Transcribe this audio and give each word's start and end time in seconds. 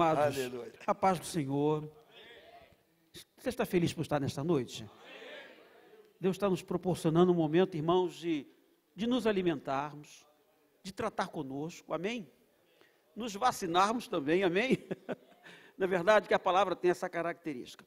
Amados, 0.00 0.38
Aleluia. 0.38 0.72
a 0.86 0.94
paz 0.94 1.18
do 1.18 1.26
Senhor. 1.26 1.90
Você 3.36 3.48
está 3.48 3.66
feliz 3.66 3.92
por 3.92 4.02
estar 4.02 4.20
nesta 4.20 4.44
noite? 4.44 4.88
Deus 6.20 6.36
está 6.36 6.48
nos 6.48 6.62
proporcionando 6.62 7.32
um 7.32 7.34
momento, 7.34 7.76
irmãos, 7.76 8.14
de, 8.14 8.46
de 8.94 9.08
nos 9.08 9.26
alimentarmos, 9.26 10.24
de 10.84 10.92
tratar 10.92 11.26
conosco, 11.26 11.92
amém? 11.92 12.30
Nos 13.16 13.34
vacinarmos 13.34 14.06
também, 14.06 14.44
amém? 14.44 14.78
Na 15.76 15.88
verdade, 15.88 16.28
que 16.28 16.34
a 16.34 16.38
palavra 16.38 16.76
tem 16.76 16.92
essa 16.92 17.08
característica. 17.08 17.84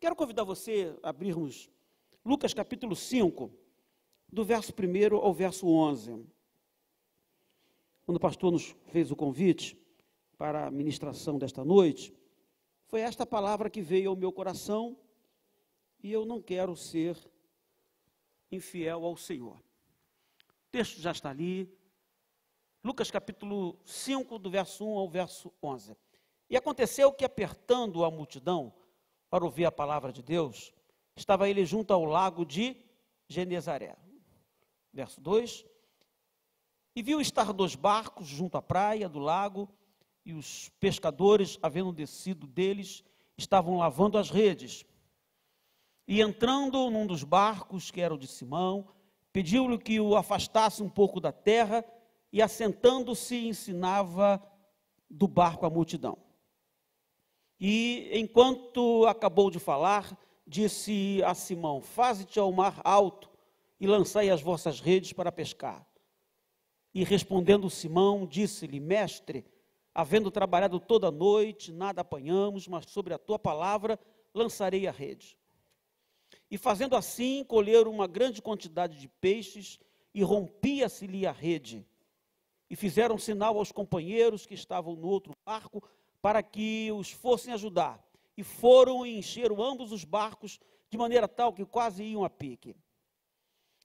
Quero 0.00 0.16
convidar 0.16 0.42
você 0.42 0.98
a 1.00 1.10
abrirmos 1.10 1.70
Lucas 2.24 2.52
capítulo 2.52 2.96
5, 2.96 3.52
do 4.32 4.44
verso 4.44 4.72
1 4.72 5.14
ao 5.14 5.32
verso 5.32 5.68
11. 5.68 6.26
Quando 8.04 8.16
o 8.16 8.20
pastor 8.20 8.50
nos 8.50 8.74
fez 8.88 9.12
o 9.12 9.16
convite 9.16 9.85
para 10.38 10.66
a 10.66 10.70
ministração 10.70 11.38
desta 11.38 11.64
noite, 11.64 12.14
foi 12.86 13.00
esta 13.00 13.26
palavra 13.26 13.70
que 13.70 13.80
veio 13.80 14.10
ao 14.10 14.16
meu 14.16 14.32
coração 14.32 14.96
e 16.02 16.12
eu 16.12 16.24
não 16.24 16.40
quero 16.40 16.76
ser 16.76 17.16
infiel 18.50 19.04
ao 19.04 19.16
Senhor. 19.16 19.56
O 19.56 20.70
texto 20.70 21.00
já 21.00 21.10
está 21.10 21.30
ali, 21.30 21.72
Lucas 22.84 23.10
capítulo 23.10 23.80
5, 23.84 24.38
do 24.38 24.48
verso 24.48 24.86
1 24.86 24.98
ao 24.98 25.08
verso 25.08 25.52
11. 25.62 25.96
E 26.48 26.56
aconteceu 26.56 27.12
que, 27.12 27.24
apertando 27.24 28.04
a 28.04 28.10
multidão 28.10 28.72
para 29.28 29.44
ouvir 29.44 29.64
a 29.64 29.72
palavra 29.72 30.12
de 30.12 30.22
Deus, 30.22 30.72
estava 31.16 31.48
ele 31.48 31.64
junto 31.64 31.92
ao 31.92 32.04
lago 32.04 32.44
de 32.44 32.76
Genezaré. 33.26 33.96
Verso 34.92 35.20
2. 35.20 35.66
E 36.94 37.02
viu 37.02 37.20
estar 37.20 37.52
dois 37.52 37.74
barcos 37.74 38.28
junto 38.28 38.56
à 38.56 38.62
praia 38.62 39.08
do 39.08 39.18
lago, 39.18 39.68
e 40.26 40.34
os 40.34 40.68
pescadores, 40.80 41.56
havendo 41.62 41.92
descido 41.92 42.48
deles, 42.48 43.04
estavam 43.38 43.78
lavando 43.78 44.18
as 44.18 44.28
redes. 44.28 44.84
E 46.08 46.20
entrando 46.20 46.90
num 46.90 47.06
dos 47.06 47.22
barcos, 47.22 47.92
que 47.92 48.00
era 48.00 48.12
o 48.12 48.18
de 48.18 48.26
Simão, 48.26 48.88
pediu-lhe 49.32 49.78
que 49.78 50.00
o 50.00 50.16
afastasse 50.16 50.82
um 50.82 50.88
pouco 50.88 51.20
da 51.20 51.30
terra, 51.30 51.84
e 52.32 52.42
assentando-se, 52.42 53.46
ensinava 53.46 54.42
do 55.08 55.28
barco 55.28 55.64
a 55.64 55.70
multidão. 55.70 56.18
E 57.60 58.10
enquanto 58.12 59.06
acabou 59.06 59.48
de 59.48 59.60
falar, 59.60 60.18
disse 60.44 61.22
a 61.24 61.34
Simão: 61.34 61.80
Faze-te 61.80 62.40
ao 62.40 62.50
mar 62.50 62.80
alto 62.82 63.30
e 63.78 63.86
lançai 63.86 64.28
as 64.28 64.42
vossas 64.42 64.80
redes 64.80 65.12
para 65.12 65.30
pescar. 65.30 65.86
E 66.92 67.04
respondendo 67.04 67.70
Simão, 67.70 68.26
disse-lhe: 68.26 68.80
Mestre, 68.80 69.46
havendo 69.96 70.30
trabalhado 70.30 70.78
toda 70.78 71.08
a 71.08 71.10
noite, 71.10 71.72
nada 71.72 72.02
apanhamos, 72.02 72.68
mas 72.68 72.84
sobre 72.90 73.14
a 73.14 73.18
tua 73.18 73.38
palavra 73.38 73.98
lançarei 74.34 74.86
a 74.86 74.90
rede. 74.90 75.38
E 76.50 76.58
fazendo 76.58 76.94
assim, 76.94 77.42
colheram 77.42 77.90
uma 77.90 78.06
grande 78.06 78.42
quantidade 78.42 79.00
de 79.00 79.08
peixes, 79.08 79.80
e 80.12 80.22
rompia-se-lhe 80.22 81.26
a 81.26 81.32
rede. 81.32 81.86
E 82.68 82.76
fizeram 82.76 83.16
sinal 83.16 83.56
aos 83.56 83.72
companheiros 83.72 84.44
que 84.44 84.52
estavam 84.52 84.94
no 84.96 85.08
outro 85.08 85.32
barco, 85.46 85.82
para 86.20 86.42
que 86.42 86.92
os 86.92 87.10
fossem 87.10 87.54
ajudar. 87.54 88.06
E 88.36 88.42
foram 88.42 89.06
e 89.06 89.16
encheram 89.16 89.62
ambos 89.62 89.92
os 89.92 90.04
barcos, 90.04 90.60
de 90.90 90.98
maneira 90.98 91.26
tal 91.26 91.54
que 91.54 91.64
quase 91.64 92.04
iam 92.04 92.22
a 92.22 92.28
pique. 92.28 92.76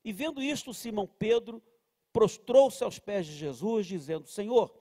E 0.04 0.12
vendo 0.12 0.44
isto, 0.44 0.74
Simão 0.74 1.08
Pedro 1.08 1.64
prostrou-se 2.12 2.84
aos 2.84 3.00
pés 3.00 3.26
de 3.26 3.34
Jesus, 3.34 3.88
dizendo: 3.88 4.28
Senhor, 4.28 4.81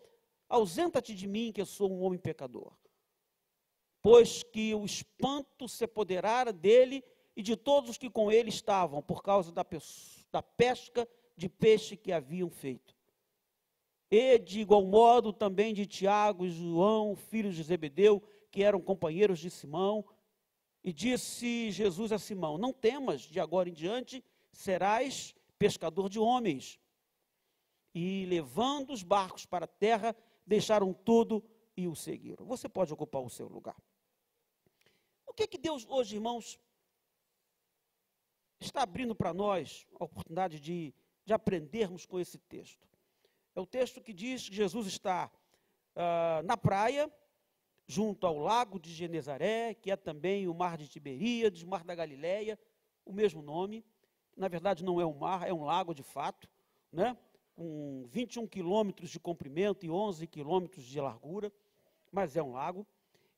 ausenta-te 0.50 1.14
de 1.14 1.26
mim, 1.26 1.52
que 1.52 1.60
eu 1.60 1.66
sou 1.66 1.90
um 1.90 2.02
homem 2.02 2.18
pecador. 2.18 2.72
Pois 4.02 4.42
que 4.42 4.74
o 4.74 4.84
espanto 4.84 5.68
se 5.68 5.84
apoderara 5.84 6.52
dele 6.52 7.04
e 7.36 7.42
de 7.42 7.56
todos 7.56 7.90
os 7.90 7.96
que 7.96 8.10
com 8.10 8.30
ele 8.30 8.48
estavam, 8.48 9.00
por 9.00 9.22
causa 9.22 9.52
da, 9.52 9.64
da 10.32 10.42
pesca 10.42 11.08
de 11.36 11.48
peixe 11.48 11.96
que 11.96 12.12
haviam 12.12 12.50
feito. 12.50 12.94
E 14.10 14.38
de 14.38 14.60
igual 14.60 14.84
modo 14.84 15.32
também 15.32 15.72
de 15.72 15.86
Tiago 15.86 16.44
e 16.44 16.50
João, 16.50 17.14
filhos 17.14 17.54
de 17.54 17.62
Zebedeu, 17.62 18.20
que 18.50 18.62
eram 18.62 18.80
companheiros 18.80 19.38
de 19.38 19.48
Simão. 19.48 20.04
E 20.82 20.92
disse 20.92 21.70
Jesus 21.70 22.10
a 22.10 22.18
Simão: 22.18 22.58
Não 22.58 22.72
temas, 22.72 23.20
de 23.22 23.38
agora 23.38 23.68
em 23.68 23.72
diante 23.72 24.24
serás 24.52 25.34
pescador 25.58 26.08
de 26.08 26.18
homens. 26.18 26.80
E 27.94 28.24
levando 28.26 28.92
os 28.92 29.02
barcos 29.02 29.46
para 29.46 29.64
a 29.64 29.68
terra, 29.68 30.16
deixaram 30.46 30.92
tudo 30.92 31.44
e 31.76 31.86
o 31.88 31.94
seguiram. 31.94 32.46
Você 32.46 32.68
pode 32.68 32.92
ocupar 32.92 33.22
o 33.22 33.30
seu 33.30 33.48
lugar. 33.48 33.76
O 35.26 35.32
que 35.32 35.46
que 35.46 35.58
Deus 35.58 35.86
hoje, 35.88 36.16
irmãos, 36.16 36.60
está 38.60 38.82
abrindo 38.82 39.14
para 39.14 39.32
nós 39.32 39.86
a 39.98 40.04
oportunidade 40.04 40.60
de, 40.60 40.94
de 41.24 41.32
aprendermos 41.32 42.04
com 42.04 42.18
esse 42.18 42.38
texto? 42.38 42.86
É 43.54 43.60
o 43.60 43.66
texto 43.66 44.00
que 44.00 44.12
diz 44.12 44.48
que 44.48 44.54
Jesus 44.54 44.86
está 44.86 45.30
uh, 45.96 46.42
na 46.44 46.56
praia, 46.56 47.10
junto 47.86 48.26
ao 48.26 48.38
lago 48.38 48.78
de 48.78 48.92
Genezaré, 48.92 49.74
que 49.74 49.90
é 49.90 49.96
também 49.96 50.46
o 50.46 50.54
mar 50.54 50.76
de 50.76 50.88
Tiberíades, 50.88 51.64
mar 51.64 51.84
da 51.84 51.94
Galileia, 51.94 52.58
o 53.04 53.12
mesmo 53.12 53.42
nome. 53.42 53.84
Na 54.36 54.48
verdade, 54.48 54.84
não 54.84 55.00
é 55.00 55.06
um 55.06 55.14
mar, 55.14 55.48
é 55.48 55.52
um 55.52 55.64
lago 55.64 55.92
de 55.92 56.02
fato, 56.02 56.48
né? 56.92 57.16
Com 57.54 58.06
21 58.08 58.46
quilômetros 58.46 59.10
de 59.10 59.20
comprimento 59.20 59.84
e 59.84 59.90
11 59.90 60.26
quilômetros 60.26 60.84
de 60.84 61.00
largura, 61.00 61.52
mas 62.10 62.36
é 62.36 62.42
um 62.42 62.52
lago. 62.52 62.86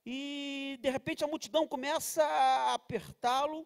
E, 0.05 0.77
de 0.81 0.89
repente, 0.89 1.23
a 1.23 1.27
multidão 1.27 1.67
começa 1.67 2.23
a 2.23 2.73
apertá-lo, 2.73 3.65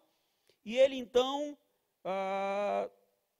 e 0.64 0.76
ele 0.76 0.96
então 0.96 1.56
uh, 2.04 2.90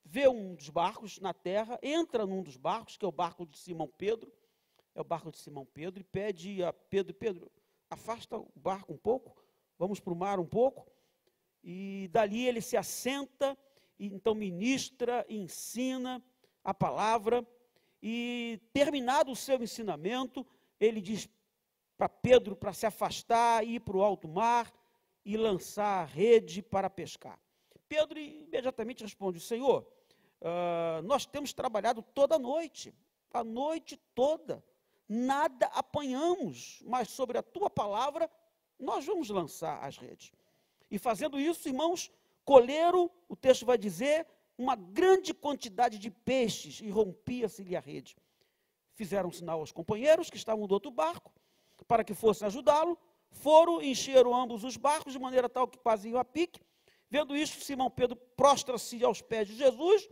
vê 0.04 0.28
um 0.28 0.54
dos 0.54 0.68
barcos 0.68 1.20
na 1.20 1.32
terra, 1.32 1.78
entra 1.82 2.26
num 2.26 2.42
dos 2.42 2.56
barcos, 2.56 2.96
que 2.96 3.04
é 3.04 3.08
o 3.08 3.12
barco 3.12 3.46
de 3.46 3.58
Simão 3.58 3.88
Pedro, 3.96 4.32
é 4.94 5.00
o 5.00 5.04
barco 5.04 5.30
de 5.30 5.38
Simão 5.38 5.64
Pedro, 5.64 6.00
e 6.00 6.04
pede 6.04 6.62
a 6.62 6.72
Pedro, 6.72 7.14
Pedro, 7.14 7.52
afasta 7.90 8.36
o 8.36 8.50
barco 8.56 8.92
um 8.92 8.98
pouco, 8.98 9.36
vamos 9.78 10.00
para 10.00 10.12
o 10.12 10.16
mar 10.16 10.40
um 10.40 10.46
pouco, 10.46 10.90
e 11.62 12.08
dali 12.10 12.46
ele 12.46 12.60
se 12.60 12.76
assenta, 12.76 13.56
e 13.98 14.06
então 14.06 14.34
ministra 14.34 15.24
ensina 15.28 16.22
a 16.70 16.74
palavra, 16.74 17.46
e 18.02 18.60
terminado 18.72 19.32
o 19.32 19.36
seu 19.36 19.62
ensinamento, 19.62 20.46
ele 20.78 21.00
diz 21.00 21.28
para 21.96 22.08
Pedro 22.08 22.54
para 22.54 22.72
se 22.72 22.86
afastar, 22.86 23.66
ir 23.66 23.80
para 23.80 23.96
o 23.96 24.02
alto 24.02 24.28
mar 24.28 24.72
e 25.24 25.36
lançar 25.36 26.02
a 26.02 26.04
rede 26.04 26.62
para 26.62 26.88
pescar. 26.88 27.38
Pedro 27.88 28.18
imediatamente 28.18 29.02
responde: 29.02 29.40
Senhor, 29.40 29.86
Uh, 30.40 31.02
nós 31.02 31.26
temos 31.26 31.52
trabalhado 31.52 32.00
toda 32.00 32.36
a 32.36 32.38
noite, 32.38 32.94
a 33.32 33.42
noite 33.42 33.96
toda, 34.14 34.64
nada 35.08 35.66
apanhamos, 35.66 36.80
mas 36.86 37.10
sobre 37.10 37.36
a 37.36 37.42
tua 37.42 37.68
palavra 37.68 38.30
nós 38.78 39.04
vamos 39.04 39.28
lançar 39.30 39.82
as 39.82 39.96
redes. 39.96 40.32
E 40.88 40.96
fazendo 40.96 41.40
isso, 41.40 41.68
irmãos, 41.68 42.10
colheram, 42.44 43.10
o 43.28 43.34
texto 43.34 43.66
vai 43.66 43.76
dizer, 43.76 44.28
uma 44.58 44.74
grande 44.74 45.32
quantidade 45.32 45.98
de 45.98 46.10
peixes 46.10 46.80
e 46.80 46.90
rompia-se-lhe 46.90 47.76
a 47.76 47.80
rede. 47.80 48.16
Fizeram 48.94 49.30
sinal 49.30 49.60
aos 49.60 49.72
companheiros 49.72 50.28
que 50.28 50.36
estavam 50.36 50.66
do 50.66 50.74
outro 50.74 50.90
barco, 50.90 51.32
para 51.86 52.04
que 52.04 52.12
fossem 52.12 52.46
ajudá-lo. 52.46 52.98
Foram, 53.30 53.80
encheram 53.80 54.34
ambos 54.34 54.64
os 54.64 54.76
barcos, 54.76 55.12
de 55.12 55.18
maneira 55.18 55.48
tal 55.48 55.68
que 55.68 55.78
quase 55.78 56.08
iam 56.08 56.18
a 56.18 56.24
pique. 56.24 56.60
Vendo 57.08 57.36
isso, 57.36 57.60
Simão 57.60 57.90
Pedro 57.90 58.16
prostra-se 58.36 59.02
aos 59.04 59.22
pés 59.22 59.46
de 59.46 59.54
Jesus 59.54 60.08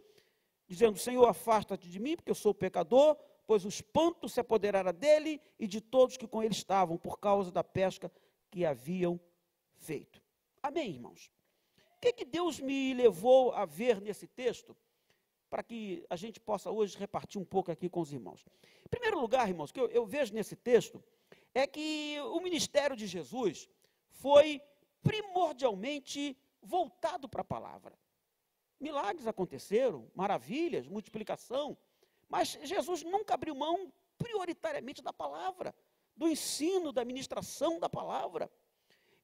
dizendo: 0.66 0.98
Senhor, 0.98 1.26
afasta-te 1.26 1.88
de 1.88 1.98
mim, 1.98 2.16
porque 2.16 2.30
eu 2.30 2.34
sou 2.34 2.52
pecador, 2.52 3.16
pois 3.46 3.64
o 3.64 3.68
espanto 3.68 4.28
se 4.28 4.40
apoderara 4.40 4.92
dele 4.92 5.40
e 5.58 5.66
de 5.66 5.80
todos 5.80 6.16
que 6.16 6.26
com 6.26 6.42
ele 6.42 6.52
estavam, 6.52 6.98
por 6.98 7.18
causa 7.18 7.50
da 7.50 7.62
pesca 7.62 8.10
que 8.50 8.64
haviam 8.64 9.20
feito. 9.76 10.20
Amém, 10.62 10.90
irmãos? 10.90 11.30
O 11.96 12.00
que, 12.00 12.12
que 12.12 12.24
Deus 12.24 12.60
me 12.60 12.92
levou 12.94 13.52
a 13.52 13.64
ver 13.64 14.00
nesse 14.00 14.26
texto? 14.26 14.76
Para 15.48 15.62
que 15.62 16.04
a 16.10 16.16
gente 16.16 16.38
possa 16.38 16.70
hoje 16.70 16.96
repartir 16.98 17.40
um 17.40 17.44
pouco 17.44 17.70
aqui 17.70 17.88
com 17.88 18.00
os 18.00 18.12
irmãos. 18.12 18.44
Em 18.84 18.88
primeiro 18.88 19.18
lugar, 19.18 19.48
irmãos, 19.48 19.72
que 19.72 19.80
eu, 19.80 19.88
eu 19.88 20.04
vejo 20.04 20.34
nesse 20.34 20.54
texto 20.54 21.02
é 21.54 21.66
que 21.66 22.18
o 22.20 22.40
ministério 22.40 22.94
de 22.94 23.06
Jesus 23.06 23.68
foi 24.10 24.60
primordialmente 25.02 26.36
voltado 26.62 27.28
para 27.28 27.40
a 27.40 27.44
palavra. 27.44 27.98
Milagres 28.78 29.26
aconteceram, 29.26 30.10
maravilhas, 30.14 30.86
multiplicação, 30.86 31.78
mas 32.28 32.58
Jesus 32.62 33.02
nunca 33.02 33.34
abriu 33.34 33.54
mão 33.54 33.90
prioritariamente 34.18 35.00
da 35.00 35.12
palavra, 35.12 35.74
do 36.14 36.28
ensino, 36.28 36.92
da 36.92 37.04
ministração 37.04 37.78
da 37.78 37.88
palavra. 37.88 38.50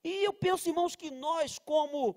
E 0.02 0.24
eu 0.24 0.32
penso, 0.32 0.68
irmãos, 0.68 0.96
que 0.96 1.10
nós, 1.10 1.58
como 1.58 2.16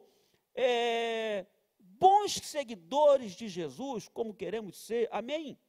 é, 0.56 1.46
bons 1.78 2.34
seguidores 2.36 3.34
de 3.34 3.48
Jesus, 3.48 4.08
como 4.08 4.34
queremos 4.34 4.78
ser, 4.78 5.10
amém? 5.12 5.60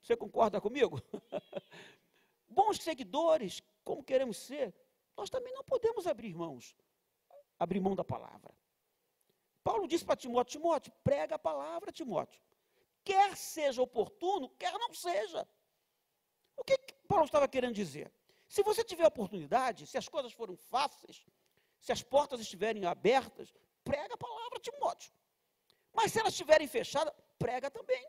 Você 0.00 0.16
concorda 0.16 0.60
comigo? 0.60 1.00
bons 2.46 2.78
seguidores, 2.78 3.62
como 3.82 4.04
queremos 4.04 4.36
ser, 4.36 4.74
nós 5.16 5.30
também 5.30 5.52
não 5.52 5.64
podemos 5.64 6.06
abrir 6.06 6.34
mãos, 6.34 6.76
abrir 7.58 7.80
mão 7.80 7.94
da 7.94 8.04
palavra. 8.04 8.54
Paulo 9.62 9.88
disse 9.88 10.04
para 10.04 10.16
Timóteo: 10.16 10.52
Timóteo, 10.52 10.92
prega 11.02 11.36
a 11.36 11.38
palavra, 11.38 11.90
Timóteo. 11.90 12.40
Quer 13.02 13.36
seja 13.36 13.80
oportuno, 13.80 14.50
quer 14.50 14.72
não 14.74 14.92
seja. 14.92 15.48
O 16.56 16.64
que, 16.64 16.76
Paulo 17.08 17.24
estava 17.24 17.48
querendo 17.48 17.74
dizer? 17.74 18.12
Se 18.46 18.62
você 18.62 18.84
tiver 18.84 19.06
oportunidade, 19.06 19.86
se 19.86 19.96
as 19.96 20.08
coisas 20.08 20.32
forem 20.32 20.56
fáceis, 20.56 21.24
se 21.84 21.92
as 21.92 22.02
portas 22.02 22.40
estiverem 22.40 22.86
abertas, 22.86 23.52
prega 23.84 24.14
a 24.14 24.16
palavra, 24.16 24.58
Timóteo. 24.58 25.12
Mas 25.92 26.10
se 26.10 26.18
elas 26.18 26.32
estiverem 26.32 26.66
fechadas, 26.66 27.12
prega 27.38 27.70
também. 27.70 28.08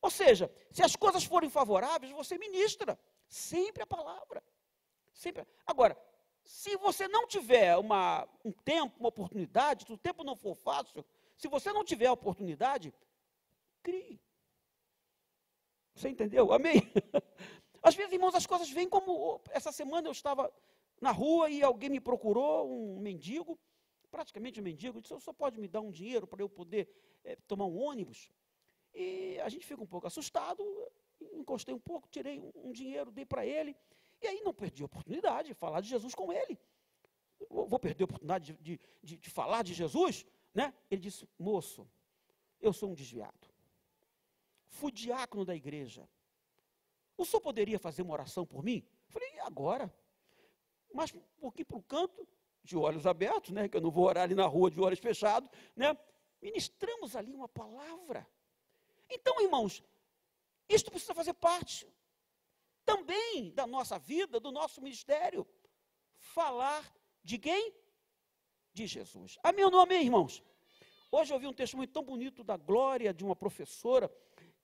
Ou 0.00 0.10
seja, 0.10 0.50
se 0.70 0.82
as 0.82 0.96
coisas 0.96 1.22
forem 1.22 1.50
favoráveis, 1.50 2.10
você 2.12 2.38
ministra 2.38 2.98
sempre 3.28 3.82
a 3.82 3.86
palavra. 3.86 4.42
Sempre. 5.12 5.46
Agora, 5.66 5.94
se 6.42 6.74
você 6.78 7.06
não 7.06 7.26
tiver 7.26 7.76
uma, 7.76 8.26
um 8.42 8.50
tempo, 8.50 8.98
uma 8.98 9.10
oportunidade, 9.10 9.84
se 9.84 9.92
o 9.92 9.98
tempo 9.98 10.24
não 10.24 10.34
for 10.34 10.54
fácil, 10.54 11.04
se 11.36 11.48
você 11.48 11.74
não 11.74 11.84
tiver 11.84 12.06
a 12.06 12.12
oportunidade, 12.12 12.94
crie. 13.82 14.18
Você 15.94 16.08
entendeu? 16.08 16.50
Amém? 16.50 16.90
Às 17.82 17.94
vezes, 17.94 18.14
irmãos, 18.14 18.34
as 18.34 18.46
coisas 18.46 18.70
vêm 18.70 18.88
como. 18.88 19.38
Essa 19.50 19.70
semana 19.70 20.08
eu 20.08 20.12
estava 20.12 20.50
na 21.00 21.10
rua 21.10 21.48
e 21.50 21.62
alguém 21.62 21.88
me 21.88 22.00
procurou, 22.00 22.70
um 22.70 22.98
mendigo, 22.98 23.58
praticamente 24.10 24.60
um 24.60 24.62
mendigo, 24.62 25.00
disse: 25.00 25.18
só 25.20 25.32
pode 25.32 25.58
me 25.58 25.68
dar 25.68 25.80
um 25.80 25.90
dinheiro 25.90 26.26
para 26.26 26.42
eu 26.42 26.48
poder 26.48 26.88
é, 27.24 27.36
tomar 27.46 27.66
um 27.66 27.78
ônibus? 27.78 28.30
E 28.92 29.38
a 29.40 29.48
gente 29.48 29.66
fica 29.66 29.82
um 29.82 29.86
pouco 29.86 30.06
assustado, 30.06 30.62
encostei 31.32 31.74
um 31.74 31.78
pouco, 31.78 32.08
tirei 32.08 32.38
um, 32.38 32.50
um 32.54 32.72
dinheiro, 32.72 33.10
dei 33.10 33.24
para 33.24 33.46
ele, 33.46 33.76
e 34.20 34.26
aí 34.26 34.42
não 34.42 34.52
perdi 34.52 34.82
a 34.82 34.86
oportunidade 34.86 35.48
de 35.48 35.54
falar 35.54 35.80
de 35.80 35.88
Jesus 35.88 36.14
com 36.14 36.32
ele. 36.32 36.58
Vou 37.48 37.78
perder 37.78 38.04
a 38.04 38.06
oportunidade 38.06 38.52
de, 38.52 38.62
de, 38.62 38.80
de, 39.02 39.16
de 39.16 39.30
falar 39.30 39.62
de 39.62 39.72
Jesus? 39.72 40.26
Né? 40.54 40.74
Ele 40.90 41.00
disse: 41.00 41.26
moço, 41.38 41.88
eu 42.60 42.72
sou 42.72 42.90
um 42.90 42.94
desviado. 42.94 43.48
Fui 44.68 44.92
diácono 44.92 45.44
da 45.44 45.54
igreja. 45.54 46.08
O 47.16 47.24
senhor 47.24 47.40
poderia 47.40 47.78
fazer 47.78 48.02
uma 48.02 48.12
oração 48.12 48.46
por 48.46 48.62
mim? 48.62 48.84
Falei, 49.08 49.28
e 49.34 49.40
agora? 49.40 49.92
Mas 50.92 51.12
pouquinho 51.38 51.66
para 51.66 51.76
o 51.76 51.82
canto, 51.82 52.28
de 52.62 52.76
olhos 52.76 53.06
abertos, 53.06 53.50
né? 53.50 53.68
Que 53.68 53.76
eu 53.76 53.80
não 53.80 53.90
vou 53.90 54.04
orar 54.04 54.24
ali 54.24 54.34
na 54.34 54.46
rua 54.46 54.70
de 54.70 54.80
olhos 54.80 54.98
fechados, 54.98 55.50
né? 55.74 55.96
Ministramos 56.40 57.16
ali 57.16 57.32
uma 57.32 57.48
palavra. 57.48 58.26
Então, 59.08 59.40
irmãos, 59.40 59.82
isto 60.68 60.90
precisa 60.90 61.14
fazer 61.14 61.34
parte 61.34 61.86
também 62.84 63.50
da 63.52 63.66
nossa 63.66 63.98
vida, 63.98 64.40
do 64.40 64.50
nosso 64.50 64.80
ministério. 64.80 65.46
Falar 66.16 66.92
de 67.22 67.38
quem? 67.38 67.74
De 68.72 68.86
Jesus. 68.86 69.38
Amém 69.42 69.64
ou 69.64 69.70
não 69.70 69.80
amém, 69.80 70.04
irmãos? 70.04 70.42
Hoje 71.10 71.32
eu 71.32 71.34
ouvi 71.34 71.46
um 71.46 71.52
testemunho 71.52 71.88
tão 71.88 72.04
bonito 72.04 72.44
da 72.44 72.56
glória 72.56 73.12
de 73.12 73.24
uma 73.24 73.34
professora 73.34 74.08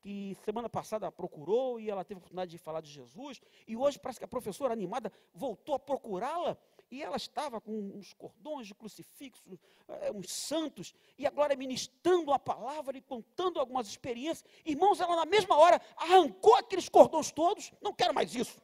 que 0.06 0.36
semana 0.44 0.68
passada 0.68 1.10
procurou 1.10 1.80
e 1.80 1.90
ela 1.90 2.04
teve 2.04 2.18
a 2.18 2.20
oportunidade 2.20 2.52
de 2.52 2.58
falar 2.58 2.80
de 2.80 2.88
Jesus, 2.88 3.40
e 3.66 3.76
hoje 3.76 3.98
parece 3.98 4.20
que 4.20 4.24
a 4.24 4.28
professora 4.28 4.72
animada 4.72 5.10
voltou 5.34 5.74
a 5.74 5.80
procurá-la, 5.80 6.56
e 6.88 7.02
ela 7.02 7.16
estava 7.16 7.60
com 7.60 7.72
uns 7.72 8.12
cordões 8.12 8.68
de 8.68 8.74
crucifixo, 8.76 9.42
é, 9.88 10.12
uns 10.12 10.32
santos, 10.32 10.94
e 11.18 11.26
agora 11.26 11.56
ministrando 11.56 12.32
a 12.32 12.38
palavra 12.38 12.96
e 12.96 13.00
contando 13.00 13.58
algumas 13.58 13.88
experiências. 13.88 14.48
Irmãos, 14.64 15.00
ela 15.00 15.16
na 15.16 15.26
mesma 15.26 15.58
hora 15.58 15.82
arrancou 15.96 16.54
aqueles 16.54 16.88
cordões 16.88 17.32
todos, 17.32 17.72
não 17.82 17.92
quero 17.92 18.14
mais 18.14 18.32
isso. 18.32 18.62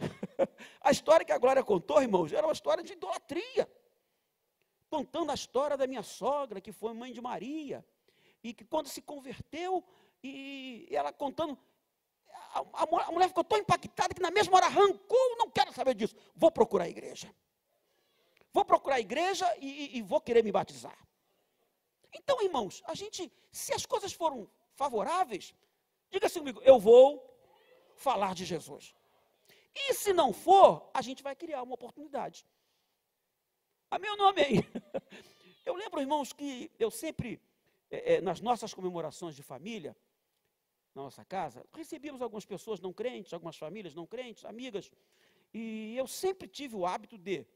a 0.82 0.90
história 0.90 1.24
que 1.24 1.30
a 1.30 1.38
Glória 1.38 1.62
contou, 1.62 2.02
irmãos, 2.02 2.32
era 2.32 2.44
uma 2.44 2.52
história 2.52 2.82
de 2.82 2.94
idolatria. 2.94 3.70
Contando 4.88 5.30
a 5.30 5.34
história 5.34 5.76
da 5.76 5.86
minha 5.86 6.02
sogra, 6.02 6.60
que 6.60 6.72
foi 6.72 6.92
mãe 6.94 7.12
de 7.12 7.20
Maria, 7.20 7.86
e 8.42 8.52
que 8.54 8.64
quando 8.64 8.88
se 8.88 9.02
converteu, 9.02 9.84
e 10.22 10.88
ela 10.90 11.12
contando, 11.12 11.58
a, 12.52 12.60
a, 12.60 13.08
a 13.08 13.12
mulher 13.12 13.28
ficou 13.28 13.44
tão 13.44 13.58
impactada 13.58 14.14
que 14.14 14.20
na 14.20 14.30
mesma 14.30 14.56
hora 14.56 14.66
arrancou, 14.66 15.36
não 15.36 15.50
quero 15.50 15.72
saber 15.72 15.94
disso, 15.94 16.14
vou 16.34 16.50
procurar 16.50 16.84
a 16.84 16.88
igreja. 16.88 17.34
Vou 18.52 18.64
procurar 18.64 18.96
a 18.96 19.00
igreja 19.00 19.46
e, 19.58 19.66
e, 19.66 19.98
e 19.98 20.02
vou 20.02 20.20
querer 20.20 20.42
me 20.42 20.50
batizar. 20.50 20.98
Então, 22.12 22.42
irmãos, 22.42 22.82
a 22.86 22.94
gente, 22.94 23.32
se 23.52 23.72
as 23.72 23.86
coisas 23.86 24.12
foram 24.12 24.50
favoráveis, 24.74 25.54
diga 26.10 26.26
assim 26.26 26.40
comigo, 26.40 26.60
eu 26.62 26.78
vou 26.78 27.24
falar 27.94 28.34
de 28.34 28.44
Jesus. 28.44 28.94
E 29.74 29.94
se 29.94 30.12
não 30.12 30.32
for, 30.32 30.90
a 30.92 31.00
gente 31.00 31.22
vai 31.22 31.36
criar 31.36 31.62
uma 31.62 31.74
oportunidade. 31.74 32.44
Amém 33.90 34.10
ou 34.10 34.16
não 34.16 34.28
amém? 34.28 34.64
Eu 35.64 35.74
lembro, 35.74 36.00
irmãos, 36.00 36.32
que 36.32 36.70
eu 36.78 36.90
sempre, 36.90 37.40
é, 37.90 38.14
é, 38.14 38.20
nas 38.20 38.40
nossas 38.40 38.72
comemorações 38.72 39.34
de 39.34 39.42
família, 39.42 39.96
na 40.94 41.02
nossa 41.02 41.24
casa, 41.24 41.64
recebíamos 41.72 42.20
algumas 42.20 42.44
pessoas 42.44 42.80
não 42.80 42.92
crentes, 42.92 43.32
algumas 43.32 43.56
famílias 43.56 43.94
não 43.94 44.06
crentes, 44.06 44.44
amigas, 44.44 44.90
e 45.52 45.96
eu 45.96 46.06
sempre 46.06 46.48
tive 46.48 46.76
o 46.76 46.86
hábito 46.86 47.18
de, 47.18 47.46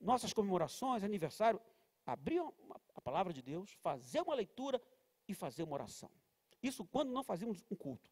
nossas 0.00 0.32
comemorações, 0.32 1.04
aniversário, 1.04 1.60
abrir 2.06 2.40
a 2.94 3.00
palavra 3.00 3.32
de 3.32 3.42
Deus, 3.42 3.70
fazer 3.82 4.22
uma 4.22 4.34
leitura 4.34 4.80
e 5.28 5.34
fazer 5.34 5.62
uma 5.62 5.74
oração. 5.74 6.10
Isso 6.62 6.84
quando 6.84 7.12
não 7.12 7.22
fazíamos 7.22 7.62
um 7.70 7.76
culto. 7.76 8.10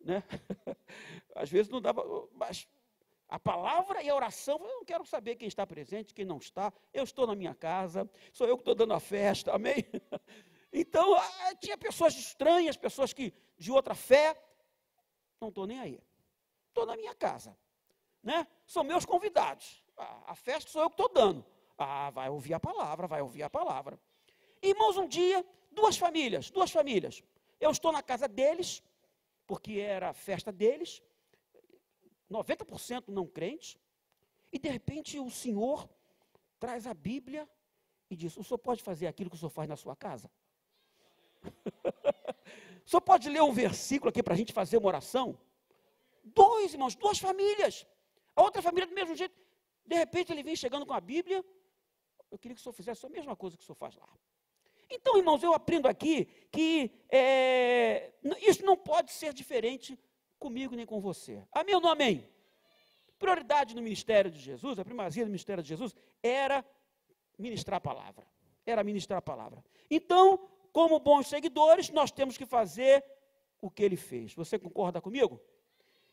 Né? 0.00 0.22
Às 1.34 1.50
vezes 1.50 1.70
não 1.70 1.80
dava, 1.80 2.02
mas 2.32 2.66
a 3.34 3.38
palavra 3.40 4.00
e 4.00 4.08
a 4.08 4.14
oração, 4.14 4.58
eu 4.60 4.76
não 4.76 4.84
quero 4.84 5.04
saber 5.04 5.34
quem 5.34 5.48
está 5.48 5.66
presente, 5.66 6.14
quem 6.14 6.24
não 6.24 6.38
está. 6.38 6.72
Eu 6.92 7.02
estou 7.02 7.26
na 7.26 7.34
minha 7.34 7.52
casa, 7.52 8.08
sou 8.32 8.46
eu 8.46 8.56
que 8.56 8.60
estou 8.60 8.76
dando 8.76 8.94
a 8.94 9.00
festa, 9.00 9.52
amém? 9.52 9.84
Então, 10.76 11.14
ah, 11.14 11.54
tinha 11.60 11.78
pessoas 11.78 12.16
estranhas, 12.16 12.76
pessoas 12.76 13.12
que 13.12 13.32
de 13.56 13.70
outra 13.70 13.94
fé. 13.94 14.36
Não 15.40 15.48
estou 15.50 15.68
nem 15.68 15.78
aí. 15.78 16.00
Estou 16.66 16.84
na 16.84 16.96
minha 16.96 17.14
casa. 17.14 17.56
Né? 18.20 18.44
São 18.66 18.82
meus 18.82 19.04
convidados. 19.04 19.84
A 20.26 20.34
festa 20.34 20.68
sou 20.72 20.82
eu 20.82 20.90
que 20.90 21.00
estou 21.00 21.08
dando. 21.08 21.46
Ah, 21.78 22.10
vai 22.10 22.28
ouvir 22.28 22.54
a 22.54 22.58
palavra, 22.58 23.06
vai 23.06 23.22
ouvir 23.22 23.44
a 23.44 23.48
palavra. 23.48 24.00
Irmãos, 24.60 24.96
um 24.96 25.06
dia, 25.06 25.46
duas 25.70 25.96
famílias, 25.96 26.50
duas 26.50 26.72
famílias. 26.72 27.22
Eu 27.60 27.70
estou 27.70 27.92
na 27.92 28.02
casa 28.02 28.26
deles, 28.26 28.82
porque 29.46 29.78
era 29.78 30.10
a 30.10 30.12
festa 30.12 30.50
deles, 30.50 31.00
90% 32.30 33.08
não 33.08 33.26
crentes, 33.26 33.76
e 34.52 34.58
de 34.58 34.68
repente 34.68 35.18
o 35.18 35.30
Senhor 35.30 35.88
traz 36.58 36.86
a 36.86 36.94
Bíblia 36.94 37.48
e 38.10 38.16
diz: 38.16 38.36
O 38.36 38.44
senhor 38.44 38.58
pode 38.58 38.82
fazer 38.82 39.06
aquilo 39.06 39.30
que 39.30 39.36
o 39.36 39.38
senhor 39.38 39.50
faz 39.50 39.68
na 39.68 39.76
sua 39.76 39.94
casa? 39.94 40.30
o 42.86 42.88
senhor 42.88 43.00
pode 43.00 43.28
ler 43.28 43.42
um 43.42 43.52
versículo 43.52 44.08
aqui 44.08 44.22
para 44.22 44.34
a 44.34 44.36
gente 44.36 44.52
fazer 44.52 44.76
uma 44.78 44.88
oração? 44.88 45.38
Dois 46.22 46.72
irmãos, 46.72 46.94
duas 46.94 47.18
famílias. 47.18 47.86
A 48.34 48.42
outra 48.42 48.62
família 48.62 48.86
do 48.86 48.94
mesmo 48.94 49.14
jeito. 49.14 49.34
De 49.84 49.96
repente 49.96 50.32
ele 50.32 50.42
vem 50.42 50.56
chegando 50.56 50.86
com 50.86 50.94
a 50.94 51.00
Bíblia. 51.00 51.44
Eu 52.30 52.38
queria 52.38 52.54
que 52.54 52.60
o 52.60 52.62
senhor 52.62 52.72
fizesse 52.72 53.04
a 53.04 53.08
mesma 53.10 53.36
coisa 53.36 53.56
que 53.56 53.62
o 53.62 53.66
senhor 53.66 53.76
faz 53.76 53.94
lá. 53.96 54.08
Então, 54.90 55.16
irmãos, 55.18 55.42
eu 55.42 55.52
aprendo 55.52 55.86
aqui 55.86 56.26
que 56.50 56.90
é, 57.08 58.12
isso 58.40 58.64
não 58.64 58.76
pode 58.76 59.12
ser 59.12 59.32
diferente 59.32 59.98
comigo 60.44 60.76
nem 60.76 60.84
com 60.84 61.00
você. 61.00 61.42
Ou 61.56 61.80
não 61.80 61.90
amém? 61.90 62.28
Prioridade 63.18 63.74
no 63.74 63.80
ministério 63.80 64.30
de 64.30 64.38
Jesus, 64.38 64.78
a 64.78 64.84
primazia 64.84 65.24
do 65.24 65.28
ministério 65.34 65.62
de 65.62 65.68
Jesus 65.70 65.94
era 66.22 66.62
ministrar 67.38 67.78
a 67.78 67.80
palavra. 67.80 68.26
Era 68.66 68.84
ministrar 68.84 69.18
a 69.20 69.22
palavra. 69.22 69.64
Então, 69.90 70.24
como 70.70 71.00
bons 71.00 71.28
seguidores, 71.28 71.88
nós 71.88 72.10
temos 72.10 72.36
que 72.36 72.44
fazer 72.44 73.02
o 73.58 73.70
que 73.70 73.82
ele 73.82 73.96
fez. 73.96 74.34
Você 74.34 74.58
concorda 74.58 75.00
comigo? 75.00 75.40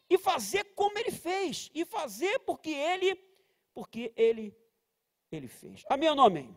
E 0.09 0.17
fazer 0.17 0.63
como 0.75 0.97
ele 0.97 1.11
fez, 1.11 1.69
e 1.73 1.83
fazer 1.83 2.39
porque 2.39 2.71
ele 2.71 3.19
porque 3.73 4.13
ele 4.15 4.55
ele 5.31 5.47
fez. 5.47 5.83
Ou 5.89 6.15
não 6.15 6.25
amém? 6.25 6.55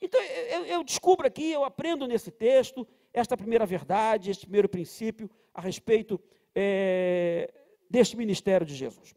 Então 0.00 0.20
eu, 0.22 0.64
eu 0.66 0.84
descubro 0.84 1.26
aqui, 1.26 1.50
eu 1.50 1.64
aprendo 1.64 2.06
nesse 2.06 2.30
texto 2.30 2.86
esta 3.12 3.36
primeira 3.36 3.66
verdade, 3.66 4.30
este 4.30 4.46
primeiro 4.46 4.68
princípio 4.68 5.28
a 5.52 5.60
respeito 5.60 6.20
é, 6.60 7.54
deste 7.88 8.16
ministério 8.16 8.66
de 8.66 8.74
Jesus. 8.74 9.14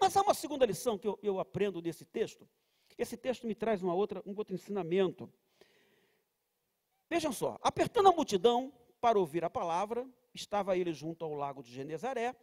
Mas 0.00 0.16
há 0.16 0.22
uma 0.22 0.32
segunda 0.32 0.64
lição 0.64 0.96
que 0.96 1.06
eu, 1.06 1.18
eu 1.22 1.38
aprendo 1.38 1.82
nesse 1.82 2.06
texto. 2.06 2.48
Esse 2.96 3.18
texto 3.18 3.46
me 3.46 3.54
traz 3.54 3.82
uma 3.82 3.92
outra, 3.92 4.22
um 4.24 4.34
outro 4.34 4.54
ensinamento. 4.54 5.30
Vejam 7.10 7.32
só, 7.32 7.58
apertando 7.62 8.08
a 8.08 8.12
multidão 8.12 8.72
para 8.98 9.18
ouvir 9.18 9.44
a 9.44 9.50
palavra, 9.50 10.08
estava 10.32 10.74
ele 10.76 10.92
junto 10.94 11.22
ao 11.22 11.34
lago 11.34 11.62
de 11.62 11.70
Genezaré, 11.70 12.34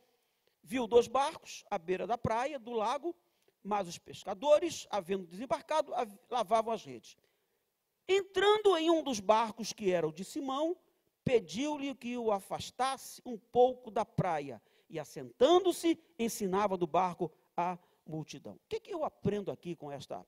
viu 0.62 0.86
dois 0.86 1.08
barcos 1.08 1.66
à 1.72 1.80
beira 1.80 2.06
da 2.06 2.18
praia 2.18 2.60
do 2.60 2.74
lago, 2.74 3.16
mas 3.64 3.88
os 3.88 3.98
pescadores, 3.98 4.86
havendo 4.92 5.26
desembarcado, 5.26 5.92
lavavam 6.30 6.72
as 6.72 6.86
redes. 6.86 7.18
Entrando 8.08 8.78
em 8.78 8.92
um 8.92 9.02
dos 9.02 9.20
barcos, 9.20 9.74
que 9.74 9.90
era 9.90 10.08
o 10.08 10.14
de 10.14 10.24
Simão, 10.24 10.78
pediu-lhe 11.26 11.94
que 11.96 12.16
o 12.18 12.32
afastasse 12.32 13.22
um 13.26 13.38
pouco 13.38 13.92
da 13.92 14.06
praia. 14.06 14.62
e, 14.88 15.00
assentando-se, 15.00 16.00
ensinava 16.18 16.78
do 16.78 16.86
barco 16.86 17.32
a 17.58 17.78
multidão. 18.06 18.54
O 18.54 18.62
que, 18.70 18.80
que 18.80 18.94
eu 18.94 19.04
aprendo 19.04 19.52
aqui 19.52 19.76
com 19.76 19.92
esta, 19.92 20.24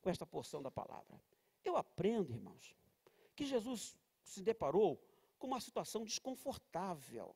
com 0.00 0.08
esta 0.08 0.24
porção 0.24 0.62
da 0.62 0.70
palavra? 0.70 1.20
Eu 1.64 1.76
aprendo, 1.76 2.32
irmãos, 2.32 2.76
que 3.34 3.44
Jesus 3.44 3.98
se 4.22 4.40
deparou 4.40 5.02
com 5.36 5.48
uma 5.48 5.60
situação 5.60 6.04
desconfortável, 6.04 7.34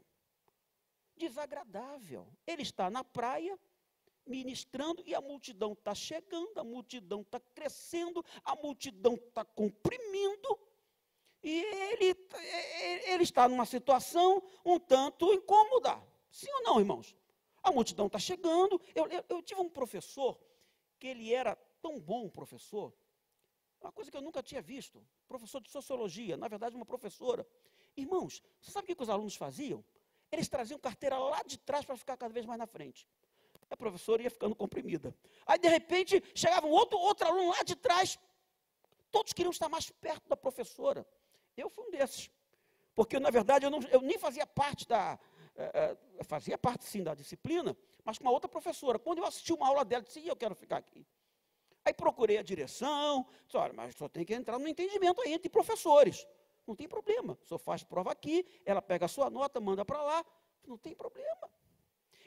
desagradável. 1.16 2.28
Ele 2.46 2.62
está 2.62 2.88
na 2.88 3.02
praia, 3.02 3.58
ministrando 4.24 5.02
e 5.04 5.14
a 5.14 5.20
multidão 5.20 5.72
está 5.72 5.96
chegando, 5.96 6.58
a 6.58 6.64
multidão 6.64 7.22
está 7.22 7.40
crescendo, 7.40 8.24
a 8.44 8.54
multidão 8.54 9.14
está 9.14 9.44
comprimindo. 9.44 10.58
E 11.42 11.62
ele, 11.62 12.16
ele 13.06 13.22
está 13.22 13.48
numa 13.48 13.64
situação 13.64 14.42
um 14.64 14.78
tanto 14.78 15.32
incômoda. 15.32 16.02
Sim 16.30 16.50
ou 16.52 16.62
não, 16.62 16.80
irmãos? 16.80 17.16
A 17.62 17.70
multidão 17.72 18.06
está 18.06 18.18
chegando. 18.18 18.80
Eu, 18.94 19.06
eu, 19.06 19.24
eu, 19.28 19.42
tive 19.42 19.60
um 19.60 19.68
professor 19.68 20.38
que 20.98 21.06
ele 21.06 21.32
era 21.32 21.56
tão 21.80 22.00
bom 22.00 22.28
professor, 22.28 22.92
uma 23.80 23.92
coisa 23.92 24.10
que 24.10 24.16
eu 24.16 24.22
nunca 24.22 24.42
tinha 24.42 24.60
visto. 24.62 25.06
Professor 25.28 25.60
de 25.60 25.70
sociologia, 25.70 26.36
na 26.36 26.48
verdade, 26.48 26.74
uma 26.74 26.86
professora. 26.86 27.46
Irmãos, 27.96 28.42
sabe 28.60 28.92
o 28.92 28.96
que 28.96 29.02
os 29.02 29.08
alunos 29.08 29.36
faziam? 29.36 29.84
Eles 30.30 30.48
traziam 30.48 30.78
carteira 30.78 31.18
lá 31.18 31.42
de 31.42 31.58
trás 31.58 31.84
para 31.84 31.96
ficar 31.96 32.16
cada 32.16 32.32
vez 32.32 32.44
mais 32.44 32.58
na 32.58 32.66
frente. 32.66 33.08
A 33.70 33.76
professora 33.76 34.22
ia 34.22 34.30
ficando 34.30 34.54
comprimida. 34.54 35.14
Aí, 35.46 35.58
de 35.58 35.68
repente, 35.68 36.22
chegava 36.34 36.66
um 36.66 36.70
outro, 36.70 36.98
outro 36.98 37.26
aluno 37.26 37.50
lá 37.50 37.62
de 37.62 37.74
trás. 37.74 38.18
Todos 39.10 39.32
queriam 39.32 39.50
estar 39.50 39.68
mais 39.68 39.90
perto 39.90 40.28
da 40.28 40.36
professora. 40.36 41.06
Eu 41.56 41.70
fui 41.70 41.86
um 41.86 41.90
desses. 41.90 42.30
Porque, 42.94 43.20
na 43.20 43.30
verdade, 43.30 43.66
eu, 43.66 43.70
não, 43.70 43.80
eu 43.90 44.00
nem 44.00 44.18
fazia 44.18 44.46
parte 44.46 44.86
da. 44.86 45.18
É, 45.56 45.96
fazia 46.24 46.58
parte, 46.58 46.84
sim, 46.84 47.02
da 47.02 47.14
disciplina, 47.14 47.74
mas 48.04 48.18
com 48.18 48.24
uma 48.24 48.30
outra 48.30 48.48
professora. 48.48 48.98
Quando 48.98 49.18
eu 49.18 49.24
assisti 49.24 49.52
uma 49.52 49.68
aula 49.68 49.84
dela, 49.84 50.02
eu 50.02 50.06
disse: 50.06 50.26
eu 50.26 50.36
quero 50.36 50.54
ficar 50.54 50.76
aqui. 50.76 51.06
Aí 51.86 51.94
procurei 51.94 52.36
a 52.36 52.42
direção, 52.42 53.24
disse, 53.44 53.56
olha, 53.56 53.72
mas 53.72 53.94
só 53.94 54.08
tem 54.08 54.24
que 54.24 54.34
entrar 54.34 54.58
no 54.58 54.66
entendimento 54.66 55.22
aí 55.22 55.32
entre 55.32 55.48
professores. 55.48 56.26
Não 56.66 56.74
tem 56.74 56.88
problema. 56.88 57.38
Só 57.44 57.56
faz 57.58 57.84
prova 57.84 58.10
aqui, 58.10 58.44
ela 58.64 58.82
pega 58.82 59.04
a 59.04 59.08
sua 59.08 59.30
nota, 59.30 59.60
manda 59.60 59.84
para 59.84 60.02
lá, 60.02 60.24
não 60.66 60.76
tem 60.76 60.96
problema. 60.96 61.48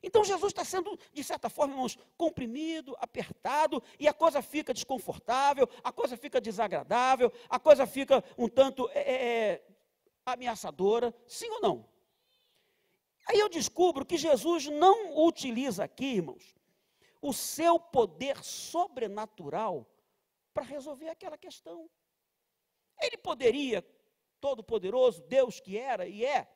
Então 0.02 0.24
Jesus 0.24 0.52
está 0.52 0.64
sendo, 0.64 0.98
de 1.14 1.24
certa 1.24 1.50
forma, 1.50 1.74
irmãos, 1.74 1.98
comprimido, 2.18 2.96
apertado, 3.00 3.82
e 4.00 4.08
a 4.08 4.14
coisa 4.14 4.42
fica 4.42 4.74
desconfortável, 4.74 5.68
a 5.84 5.92
coisa 5.92 6.16
fica 6.16 6.40
desagradável, 6.40 7.32
a 7.50 7.60
coisa 7.60 7.86
fica 7.86 8.24
um 8.38 8.48
tanto 8.48 8.90
é, 8.94 9.00
é, 9.00 9.14
é, 9.14 9.66
ameaçadora, 10.26 11.14
sim 11.28 11.50
ou 11.50 11.62
não? 11.62 11.90
Aí 13.28 13.40
eu 13.40 13.50
descubro 13.50 14.06
que 14.06 14.18
Jesus 14.18 14.68
não 14.68 15.18
utiliza 15.26 15.84
aqui, 15.84 16.16
irmãos, 16.16 16.56
o 17.22 17.34
seu 17.34 17.80
poder 17.80 18.44
sobrenatural 18.44 19.88
para 20.54 20.64
resolver 20.64 21.10
aquela 21.10 21.38
questão. 21.38 21.90
Ele 23.02 23.18
poderia, 23.18 23.86
todo-poderoso, 24.42 25.22
Deus 25.24 25.60
que 25.60 25.78
era 25.78 26.08
e 26.08 26.26
é, 26.26 26.48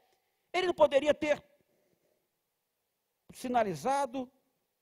ele 0.51 0.67
não 0.67 0.73
poderia 0.73 1.13
ter 1.13 1.43
sinalizado, 3.34 4.32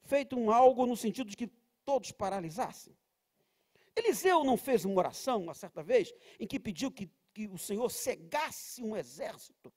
feito 0.04 0.38
um 0.38 0.52
algo 0.52 0.86
no 0.86 0.96
sentido 0.96 1.30
de 1.30 1.36
que 1.36 1.48
todos 1.86 2.12
paralisassem. 2.12 2.96
Eliseu 3.96 4.44
não 4.44 4.58
fez 4.58 4.86
uma 4.86 4.98
oração, 4.98 5.44
uma 5.44 5.54
certa 5.54 5.84
vez, 5.84 6.14
em 6.40 6.48
que 6.48 6.60
pediu 6.60 6.92
que, 6.92 7.10
que 7.34 7.48
o 7.48 7.58
Senhor 7.58 7.90
cegasse 7.90 8.84
um 8.84 8.96
exército. 8.96 9.74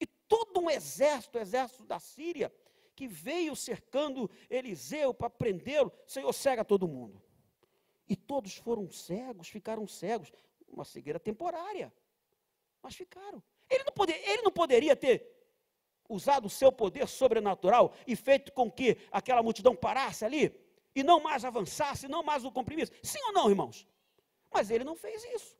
E 0.00 0.06
todo 0.06 0.60
um 0.60 0.70
exército, 0.70 1.38
o 1.38 1.40
exército 1.40 1.84
da 1.84 1.98
Síria, 1.98 2.52
que 2.94 3.06
veio 3.06 3.56
cercando 3.56 4.30
Eliseu 4.48 5.14
para 5.14 5.30
prendê-lo, 5.30 5.92
Senhor, 6.06 6.32
cega 6.32 6.64
todo 6.64 6.86
mundo. 6.86 7.22
E 8.08 8.16
todos 8.16 8.56
foram 8.56 8.90
cegos, 8.90 9.48
ficaram 9.48 9.86
cegos. 9.86 10.32
Uma 10.68 10.84
cegueira 10.84 11.18
temporária. 11.18 11.92
Mas 12.82 12.94
ficaram. 12.94 13.42
Ele 13.68 13.84
não, 13.84 13.92
poder, 13.92 14.20
ele 14.28 14.42
não 14.42 14.50
poderia 14.50 14.96
ter 14.96 15.39
usado 16.10 16.46
o 16.46 16.50
seu 16.50 16.70
poder 16.70 17.08
sobrenatural 17.08 17.94
e 18.06 18.14
feito 18.14 18.52
com 18.52 18.70
que 18.70 18.98
aquela 19.10 19.42
multidão 19.42 19.74
parasse 19.74 20.24
ali 20.24 20.54
e 20.94 21.02
não 21.02 21.20
mais 21.20 21.44
avançasse, 21.44 22.08
não 22.08 22.22
mais 22.22 22.44
o 22.44 22.50
comprimisse? 22.50 22.92
Sim 23.02 23.20
ou 23.28 23.32
não, 23.32 23.48
irmãos? 23.48 23.86
Mas 24.52 24.70
ele 24.70 24.84
não 24.84 24.96
fez 24.96 25.24
isso. 25.24 25.56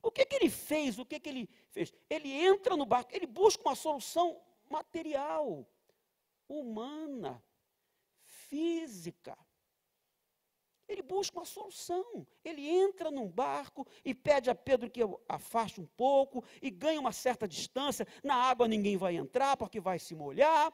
O 0.00 0.10
que, 0.10 0.24
que 0.24 0.36
ele 0.36 0.48
fez? 0.48 0.98
O 0.98 1.04
que, 1.04 1.18
que 1.18 1.28
ele 1.28 1.50
fez? 1.70 1.92
Ele 2.08 2.30
entra 2.30 2.76
no 2.76 2.86
barco, 2.86 3.10
ele 3.14 3.26
busca 3.26 3.62
uma 3.68 3.74
solução 3.74 4.40
material, 4.70 5.66
humana, 6.48 7.42
física. 8.22 9.36
Ele 10.88 11.02
busca 11.02 11.38
uma 11.38 11.44
solução. 11.44 12.26
Ele 12.44 12.68
entra 12.68 13.10
num 13.10 13.28
barco 13.28 13.86
e 14.04 14.14
pede 14.14 14.50
a 14.50 14.54
Pedro 14.54 14.90
que 14.90 15.00
afaste 15.28 15.80
um 15.80 15.86
pouco 15.86 16.44
e 16.60 16.70
ganha 16.70 17.00
uma 17.00 17.12
certa 17.12 17.48
distância. 17.48 18.06
Na 18.22 18.34
água 18.34 18.68
ninguém 18.68 18.96
vai 18.96 19.16
entrar 19.16 19.56
porque 19.56 19.80
vai 19.80 19.98
se 19.98 20.14
molhar. 20.14 20.72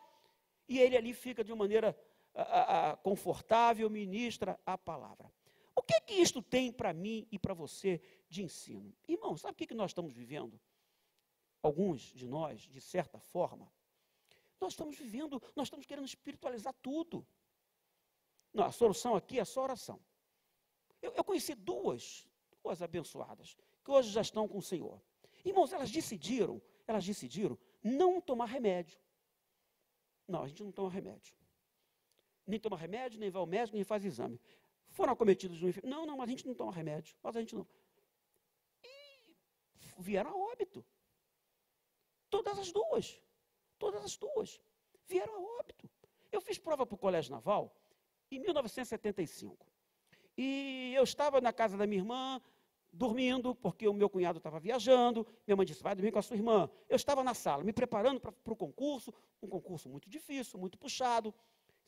E 0.69 0.79
ele 0.79 0.97
ali 0.97 1.13
fica 1.13 1.45
de 1.45 1.53
uma 1.53 1.59
maneira 1.65 1.97
a, 2.35 2.43
a, 2.43 2.91
a, 2.91 2.97
confortável, 2.97 3.89
ministra 3.89 4.59
a 4.65 4.77
palavra. 4.77 5.33
O 5.75 5.83
que 5.83 6.01
que 6.01 6.15
isto 6.15 6.43
tem 6.43 6.73
para 6.73 6.93
mim 6.93 7.27
e 7.31 7.39
para 7.39 7.55
você 7.55 8.01
de 8.29 8.43
ensino? 8.43 8.95
Irmão, 9.09 9.37
sabe 9.37 9.53
o 9.53 9.57
que, 9.57 9.67
que 9.67 9.75
nós 9.75 9.91
estamos 9.91 10.13
vivendo? 10.13 10.61
Alguns 11.63 12.01
de 12.01 12.27
nós, 12.27 12.61
de 12.61 12.81
certa 12.81 13.19
forma, 13.19 13.71
nós 14.61 14.73
estamos 14.73 14.97
vivendo, 14.97 15.43
nós 15.57 15.67
estamos 15.67 15.87
querendo 15.87 16.05
espiritualizar 16.05 16.75
tudo. 16.83 17.27
Não, 18.53 18.65
a 18.65 18.73
solução 18.73 19.15
aqui 19.15 19.39
é 19.39 19.45
só 19.45 19.63
oração. 19.63 20.01
Eu, 21.01 21.13
eu 21.13 21.25
conheci 21.25 21.55
duas, 21.55 22.27
duas 22.63 22.83
abençoadas, 22.83 23.57
que 23.85 23.91
hoje 23.91 24.11
já 24.11 24.21
estão 24.21 24.47
com 24.49 24.59
o 24.59 24.63
Senhor. 24.63 25.01
Irmãos, 25.45 25.73
elas 25.73 25.91
decidiram, 25.91 26.61
elas 26.87 27.07
decidiram 27.07 27.59
não 27.83 28.21
tomar 28.21 28.47
remédio. 28.47 28.99
Não, 30.27 30.43
a 30.43 30.49
gente 30.49 30.63
não 30.63 30.73
toma 30.73 30.91
remédio. 30.91 31.35
Nem 32.47 32.59
toma 32.59 32.77
remédio, 32.77 33.19
nem 33.19 33.31
vai 33.31 33.41
ao 33.41 33.47
médico, 33.47 33.77
nem 33.77 33.85
faz 33.85 34.05
exame. 34.05 34.41
Foram 34.89 35.13
acometidos 35.13 35.59
de 35.59 35.65
um 35.65 35.69
enfermo. 35.69 35.89
Não, 35.89 36.05
não, 36.05 36.17
mas 36.17 36.29
a 36.29 36.31
gente 36.31 36.47
não 36.47 36.55
toma 36.55 36.73
remédio. 36.73 37.17
Mas 37.23 37.37
a 37.37 37.41
gente 37.41 37.55
não. 37.55 37.67
E 38.83 39.35
vieram 39.99 40.31
a 40.31 40.37
óbito. 40.53 40.85
Todas 42.29 42.59
as 42.59 42.73
duas. 42.73 43.21
Todas 43.79 44.05
as 44.05 44.17
duas. 44.17 44.61
Vieram 45.07 45.35
a 45.35 45.61
óbito. 45.61 45.89
Eu 46.31 46.41
fiz 46.41 46.59
prova 46.59 46.85
para 46.85 46.95
o 46.95 46.99
Colégio 46.99 47.31
Naval 47.33 47.75
em 48.31 48.41
1975. 48.41 49.67
E 50.37 50.93
eu 50.95 51.03
estava 51.03 51.41
na 51.41 51.53
casa 51.53 51.77
da 51.77 51.87
minha 51.87 52.01
irmã, 52.01 52.41
dormindo, 52.93 53.55
porque 53.55 53.87
o 53.89 53.93
meu 53.93 54.09
cunhado 54.09 54.39
estava 54.39 54.59
viajando. 54.59 55.27
Minha 55.47 55.57
mãe 55.57 55.67
disse: 55.67 55.83
vai 55.83 55.95
dormir 55.95 56.13
com 56.13 56.19
a 56.19 56.23
sua 56.23 56.37
irmã. 56.37 56.71
Eu 56.89 56.97
estava 56.97 57.23
na 57.23 57.35
sala, 57.35 57.63
me 57.63 57.73
preparando 57.73 58.21
para 58.21 58.53
o 58.53 58.57
concurso, 58.57 59.13
um 59.43 59.49
concurso 59.49 59.89
muito 59.89 60.09
difícil, 60.09 60.59
muito 60.59 60.79
puxado. 60.79 61.35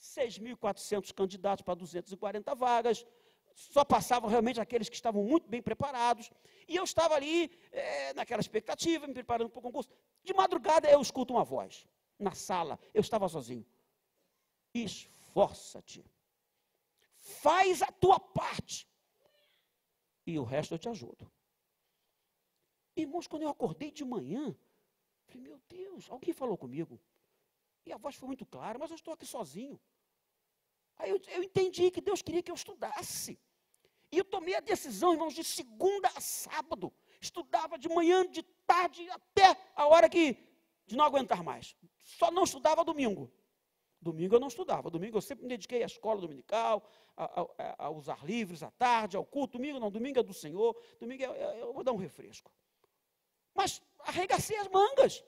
6.400 0.01 1.13
candidatos 1.15 1.63
para 1.63 1.75
240 1.75 2.55
vagas. 2.55 3.07
Só 3.55 3.85
passavam 3.85 4.29
realmente 4.29 4.61
aqueles 4.61 4.89
que 4.89 4.97
estavam 4.97 5.23
muito 5.23 5.49
bem 5.49 5.63
preparados. 5.63 6.31
E 6.67 6.75
eu 6.75 6.85
estava 6.85 7.15
ali, 7.15 7.51
é, 7.71 8.13
naquela 8.15 8.41
expectativa, 8.41 9.07
me 9.07 9.15
preparando 9.15 9.51
para 9.51 9.61
o 9.61 9.63
concurso. 9.63 9.91
De 10.25 10.35
madrugada 10.35 10.91
eu 10.91 11.01
escuto 11.01 11.35
uma 11.35 11.45
voz 11.45 11.87
na 12.19 12.33
sala. 12.33 12.81
Eu 12.93 13.01
estava 13.01 13.29
sozinho. 13.29 13.65
Esforça-te 14.75 16.05
faz 17.33 17.83
a 17.83 17.91
tua 17.91 18.19
parte. 18.19 18.89
E 20.27 20.39
o 20.39 20.45
resto 20.45 20.75
eu 20.75 20.79
te 20.79 20.89
ajudo. 20.89 21.31
Irmãos, 22.97 23.27
quando 23.27 23.43
eu 23.43 23.49
acordei 23.49 23.91
de 23.91 24.05
manhã, 24.05 24.55
falei, 25.27 25.43
meu 25.43 25.59
Deus, 25.69 26.11
alguém 26.11 26.33
falou 26.33 26.57
comigo. 26.57 27.01
E 27.85 27.93
a 27.93 27.97
voz 27.97 28.15
foi 28.15 28.29
muito 28.29 28.47
clara, 28.47 28.79
mas 28.79 28.91
eu 28.91 28.97
estou 28.97 29.15
aqui 29.15 29.27
sozinho. 29.27 29.81
Aí 30.97 31.11
eu, 31.11 31.21
eu 31.29 31.43
entendi 31.43 31.91
que 31.91 32.01
Deus 32.01 32.23
queria 32.23 32.43
que 32.43 32.51
eu 32.51 32.55
estudasse. 32.55 33.39
E 34.11 34.19
eu 34.19 34.25
tomei 34.25 34.55
a 34.55 34.61
decisão, 34.61 35.12
irmãos, 35.12 35.35
de 35.35 35.43
segunda 35.43 36.09
a 36.15 36.21
sábado. 36.21 36.93
Estudava 37.21 37.79
de 37.79 37.89
manhã, 37.89 38.29
de 38.29 38.43
tarde, 38.67 39.09
até 39.11 39.57
a 39.75 39.87
hora 39.87 40.09
que 40.09 40.37
de 40.87 40.97
não 40.97 41.05
aguentar 41.05 41.43
mais. 41.43 41.75
Só 42.05 42.31
não 42.31 42.45
estudava 42.45 42.85
domingo. 42.85 43.33
Domingo 44.03 44.35
eu 44.35 44.41
não 44.41 44.49
estudava. 44.49 44.91
Domingo 44.91 45.17
eu 45.17 45.23
sempre 45.23 45.45
me 45.45 45.49
dediquei 45.49 45.85
à 45.85 45.87
escola 45.87 46.21
dominical, 46.21 46.83
a, 47.17 47.43
a, 47.43 47.87
a 47.87 47.91
usar 47.91 48.25
livros 48.25 48.61
à 48.65 48.71
tarde, 48.73 49.17
ao 49.17 49.25
culto. 49.25 49.59
Domingo 49.59 49.79
não, 49.79 49.93
domingo 49.93 50.19
é 50.19 50.23
do 50.25 50.35
Senhor. 50.35 50.77
Domingo 50.99 51.23
eu, 51.23 51.33
eu 51.33 51.73
vou 51.73 51.85
dar 51.85 51.93
um 51.93 51.97
refresco. 51.97 52.51
Mas 53.55 53.81
arregacei 54.01 54.57
as 54.57 54.67
mangas. 54.67 55.25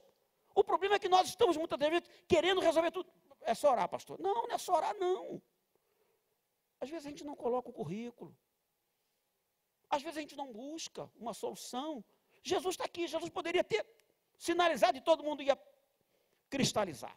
O 0.52 0.64
problema 0.64 0.96
é 0.96 0.98
que 0.98 1.08
nós 1.08 1.28
estamos 1.28 1.56
muitas 1.56 1.78
vezes 1.78 2.08
querendo 2.26 2.60
resolver 2.60 2.90
tudo. 2.90 3.08
É 3.42 3.54
só 3.54 3.70
orar, 3.70 3.88
pastor. 3.88 4.18
Não, 4.18 4.48
não 4.48 4.54
é 4.54 4.58
só 4.58 4.74
orar, 4.74 4.96
não. 4.98 5.40
Às 6.80 6.90
vezes 6.90 7.06
a 7.06 7.10
gente 7.10 7.24
não 7.24 7.36
coloca 7.36 7.70
o 7.70 7.72
currículo. 7.72 8.36
Às 9.88 10.02
vezes 10.02 10.18
a 10.18 10.20
gente 10.20 10.36
não 10.36 10.52
busca 10.52 11.08
uma 11.14 11.32
solução. 11.32 12.04
Jesus 12.42 12.74
está 12.74 12.84
aqui, 12.84 13.06
Jesus 13.06 13.30
poderia 13.30 13.62
ter 13.62 13.86
sinalizado 14.36 14.98
e 14.98 15.00
todo 15.00 15.22
mundo 15.22 15.42
ia 15.42 15.56
cristalizar. 16.50 17.16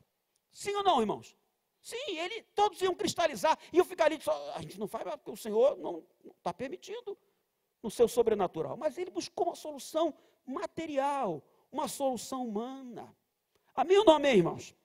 Sim 0.52 0.76
ou 0.76 0.84
não, 0.84 1.02
irmãos? 1.02 1.36
Sim, 1.82 2.18
ele, 2.18 2.44
todos 2.54 2.82
iam 2.82 2.94
cristalizar, 2.94 3.58
e 3.72 3.78
eu 3.78 3.86
ficaria, 3.86 4.20
só, 4.20 4.54
a 4.56 4.62
gente 4.62 4.80
não 4.80 4.88
faz 4.88 5.04
porque 5.16 5.32
o 5.32 5.38
Senhor 5.38 5.78
não 5.78 6.04
está 6.38 6.54
permitindo 6.54 7.18
no 7.82 7.90
seu 7.90 8.08
sobrenatural. 8.08 8.76
Mas 8.76 8.98
ele 8.98 9.12
buscou 9.12 9.48
uma 9.48 9.56
solução 9.56 10.14
material, 10.46 11.44
uma 11.72 11.88
solução 11.88 12.48
humana. 12.48 13.16
Amém 13.76 13.98
ou 13.98 14.06
não 14.06 14.16
amém, 14.16 14.38
irmãos? 14.38 14.76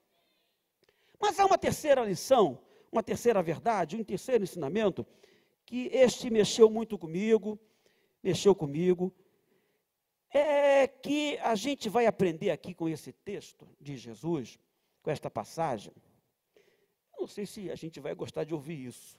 Mas 1.18 1.38
há 1.38 1.46
uma 1.46 1.58
terceira 1.58 2.04
lição, 2.04 2.58
uma 2.90 3.02
terceira 3.02 3.42
verdade, 3.42 3.96
um 3.96 4.04
terceiro 4.04 4.44
ensinamento, 4.44 5.06
que 5.64 5.88
este 5.92 6.30
mexeu 6.30 6.68
muito 6.68 6.98
comigo, 6.98 7.58
mexeu 8.22 8.54
comigo, 8.54 9.12
é 10.30 10.86
que 10.86 11.38
a 11.38 11.54
gente 11.54 11.88
vai 11.88 12.06
aprender 12.06 12.50
aqui 12.50 12.74
com 12.74 12.88
esse 12.88 13.12
texto 13.12 13.68
de 13.80 13.96
Jesus, 13.96 14.58
com 15.02 15.10
esta 15.10 15.30
passagem. 15.30 15.92
Não 17.22 17.28
sei 17.28 17.46
se 17.46 17.70
a 17.70 17.76
gente 17.76 18.00
vai 18.00 18.16
gostar 18.16 18.42
de 18.42 18.52
ouvir 18.52 18.84
isso, 18.84 19.16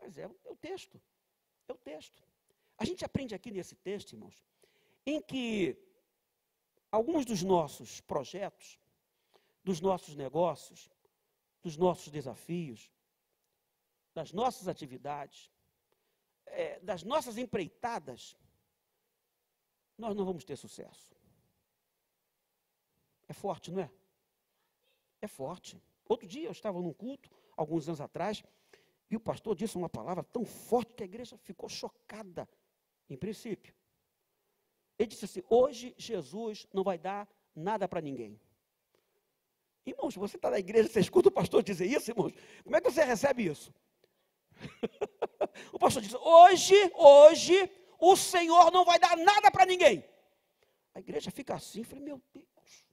mas 0.00 0.16
é, 0.16 0.22
é 0.22 0.50
o 0.50 0.56
texto. 0.56 0.98
É 1.68 1.72
o 1.74 1.76
texto. 1.76 2.24
A 2.78 2.86
gente 2.86 3.04
aprende 3.04 3.34
aqui 3.34 3.50
nesse 3.50 3.76
texto, 3.76 4.14
irmãos, 4.14 4.42
em 5.04 5.20
que 5.20 5.76
alguns 6.90 7.26
dos 7.26 7.42
nossos 7.42 8.00
projetos, 8.00 8.78
dos 9.62 9.78
nossos 9.78 10.14
negócios, 10.14 10.90
dos 11.62 11.76
nossos 11.76 12.10
desafios, 12.10 12.90
das 14.14 14.32
nossas 14.32 14.66
atividades, 14.66 15.50
é, 16.46 16.80
das 16.80 17.02
nossas 17.02 17.36
empreitadas, 17.36 18.38
nós 19.98 20.16
não 20.16 20.24
vamos 20.24 20.44
ter 20.44 20.56
sucesso. 20.56 21.14
É 23.28 23.34
forte, 23.34 23.70
não 23.70 23.82
é? 23.82 23.90
É 25.20 25.28
forte. 25.28 25.78
Outro 26.08 26.26
dia 26.26 26.46
eu 26.46 26.52
estava 26.52 26.80
num 26.80 26.92
culto, 26.92 27.30
alguns 27.56 27.88
anos 27.88 28.00
atrás, 28.00 28.42
e 29.10 29.16
o 29.16 29.20
pastor 29.20 29.54
disse 29.54 29.76
uma 29.76 29.88
palavra 29.88 30.22
tão 30.24 30.44
forte 30.44 30.94
que 30.94 31.02
a 31.02 31.06
igreja 31.06 31.36
ficou 31.38 31.68
chocada, 31.68 32.48
em 33.08 33.16
princípio. 33.16 33.74
Ele 34.98 35.08
disse 35.08 35.24
assim: 35.24 35.42
hoje 35.48 35.94
Jesus 35.96 36.66
não 36.72 36.82
vai 36.82 36.98
dar 36.98 37.28
nada 37.54 37.88
para 37.88 38.00
ninguém. 38.00 38.40
Irmãos, 39.86 40.14
você 40.14 40.36
está 40.36 40.50
na 40.50 40.58
igreja, 40.58 40.88
você 40.88 41.00
escuta 41.00 41.28
o 41.28 41.32
pastor 41.32 41.62
dizer 41.62 41.86
isso, 41.86 42.10
irmãos? 42.10 42.32
Como 42.62 42.74
é 42.74 42.80
que 42.80 42.90
você 42.90 43.04
recebe 43.04 43.46
isso? 43.46 43.72
o 45.72 45.78
pastor 45.78 46.02
disse: 46.02 46.16
hoje, 46.16 46.74
hoje, 46.94 47.70
o 47.98 48.16
Senhor 48.16 48.70
não 48.70 48.84
vai 48.84 48.98
dar 48.98 49.16
nada 49.16 49.50
para 49.50 49.66
ninguém. 49.66 50.04
A 50.94 51.00
igreja 51.00 51.30
fica 51.30 51.54
assim, 51.54 51.80
eu 51.80 51.84
falei, 51.84 52.04
meu 52.04 52.22
Deus. 52.32 52.86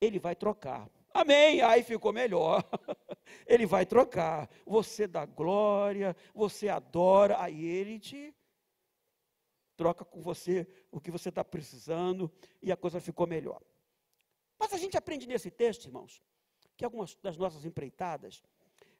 Ele 0.00 0.18
vai 0.18 0.34
trocar. 0.34 0.88
Amém. 1.20 1.60
Aí 1.62 1.82
ficou 1.82 2.12
melhor. 2.12 2.64
ele 3.46 3.66
vai 3.66 3.84
trocar. 3.84 4.48
Você 4.64 5.06
dá 5.06 5.26
glória, 5.26 6.14
você 6.34 6.68
adora, 6.68 7.42
aí 7.42 7.64
ele 7.64 7.98
te 7.98 8.34
troca 9.76 10.04
com 10.04 10.20
você 10.20 10.66
o 10.90 11.00
que 11.00 11.10
você 11.10 11.28
está 11.28 11.44
precisando 11.44 12.30
e 12.60 12.72
a 12.72 12.76
coisa 12.76 13.00
ficou 13.00 13.26
melhor. 13.26 13.62
Mas 14.58 14.72
a 14.72 14.76
gente 14.76 14.96
aprende 14.96 15.26
nesse 15.26 15.50
texto, 15.50 15.86
irmãos, 15.86 16.20
que 16.76 16.84
algumas 16.84 17.14
das 17.16 17.36
nossas 17.36 17.64
empreitadas, 17.64 18.42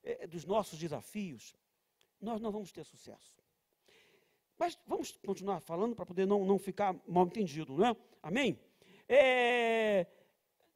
é, 0.03 0.27
dos 0.27 0.45
nossos 0.45 0.79
desafios, 0.79 1.57
nós 2.21 2.41
não 2.41 2.53
vamos 2.53 2.71
ter 2.71 2.85
sucesso. 2.85 3.37
Mas 4.57 4.79
vamos 4.87 5.13
continuar 5.25 5.61
falando 5.61 5.95
para 5.95 6.07
poder 6.07 6.27
não, 6.27 6.45
não 6.45 6.59
ficar 6.59 6.95
mal 7.07 7.27
entendido, 7.27 7.77
não 7.77 7.87
é? 7.87 7.97
Amém? 8.23 8.61
É, 9.09 10.07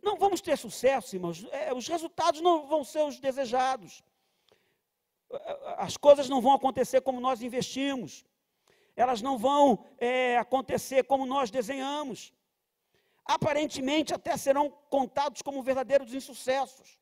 não 0.02 0.16
vamos 0.16 0.40
ter 0.40 0.58
sucesso, 0.58 1.14
irmãos. 1.14 1.44
É, 1.52 1.72
os 1.72 1.86
resultados 1.86 2.40
não 2.40 2.66
vão 2.66 2.82
ser 2.82 3.02
os 3.04 3.20
desejados. 3.20 4.02
As 5.78 5.96
coisas 5.96 6.28
não 6.28 6.40
vão 6.40 6.52
acontecer 6.52 7.00
como 7.00 7.20
nós 7.20 7.40
investimos. 7.40 8.24
Elas 8.96 9.22
não 9.22 9.38
vão 9.38 9.86
é, 9.98 10.36
acontecer 10.36 11.04
como 11.04 11.24
nós 11.24 11.50
desenhamos. 11.50 12.32
Aparentemente, 13.24 14.12
até 14.12 14.36
serão 14.36 14.70
contados 14.90 15.40
como 15.40 15.62
verdadeiros 15.62 16.12
insucessos. 16.12 17.00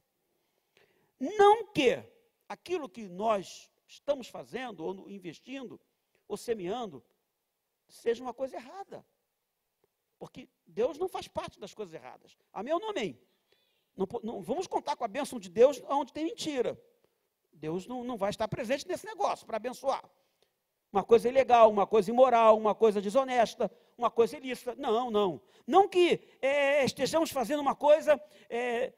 Não 1.19 1.67
que 1.73 2.03
aquilo 2.49 2.89
que 2.89 3.09
nós 3.09 3.71
estamos 3.89 4.29
fazendo, 4.29 4.85
ou 4.85 5.11
investindo, 5.11 5.81
ou 6.29 6.37
semeando, 6.37 7.03
seja 7.89 8.23
uma 8.23 8.35
coisa 8.35 8.57
errada. 8.57 9.05
Porque 10.21 10.51
Deus 10.67 10.99
não 10.99 11.09
faz 11.09 11.27
parte 11.27 11.59
das 11.59 11.73
coisas 11.73 11.95
erradas. 11.95 12.37
Amém 12.53 12.75
ou 12.75 12.79
não 12.79 12.91
amém? 12.91 13.19
Não, 13.97 14.07
não, 14.23 14.43
vamos 14.43 14.67
contar 14.67 14.95
com 14.95 15.03
a 15.03 15.09
bênção 15.09 15.41
de 15.41 15.49
Deus 15.49 15.83
onde 15.89 16.13
tem 16.13 16.27
mentira. 16.27 16.79
Deus 17.51 17.87
não, 17.87 18.05
não 18.05 18.19
vai 18.19 18.29
estar 18.29 18.47
presente 18.47 18.87
nesse 18.87 19.07
negócio 19.07 19.47
para 19.47 19.57
abençoar. 19.57 20.05
Uma 20.93 21.03
coisa 21.03 21.27
ilegal, 21.27 21.71
uma 21.71 21.87
coisa 21.87 22.11
imoral, 22.11 22.59
uma 22.59 22.75
coisa 22.75 23.01
desonesta, 23.01 23.73
uma 23.97 24.11
coisa 24.11 24.37
ilícita. 24.37 24.75
Não, 24.77 25.11
não. 25.11 25.41
Não 25.67 25.89
que 25.89 26.21
é, 26.43 26.85
estejamos 26.85 27.31
fazendo 27.31 27.61
uma 27.61 27.75
coisa 27.75 28.23
é, 28.51 28.93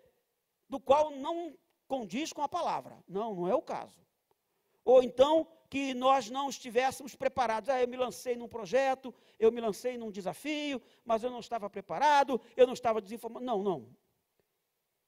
do 0.69 0.81
qual 0.81 1.13
não 1.13 1.57
condiz 1.87 2.33
com 2.33 2.43
a 2.43 2.49
palavra. 2.49 2.99
Não, 3.07 3.33
não 3.33 3.49
é 3.49 3.55
o 3.55 3.63
caso. 3.63 3.97
Ou 4.85 5.05
então 5.05 5.47
que 5.73 5.95
nós 5.95 6.29
não 6.29 6.51
estivéssemos 6.51 7.15
preparados. 7.15 7.71
Ah, 7.71 7.81
eu 7.81 7.89
me 7.89 7.97
lancei 7.97 8.37
num 8.37 8.47
projeto, 8.47 9.15
eu 9.39 9.51
me 9.51 9.59
lancei 9.59 9.97
num 9.97 10.11
desafio, 10.11 10.83
mas 11.03 11.23
eu 11.23 11.31
não 11.31 11.41
estava 11.41 11.71
preparado, 11.71 12.39
eu 12.55 12.67
não 12.67 12.75
estava 12.75 13.01
desinformado. 13.01 13.43
Não, 13.43 13.63
não. 13.63 13.97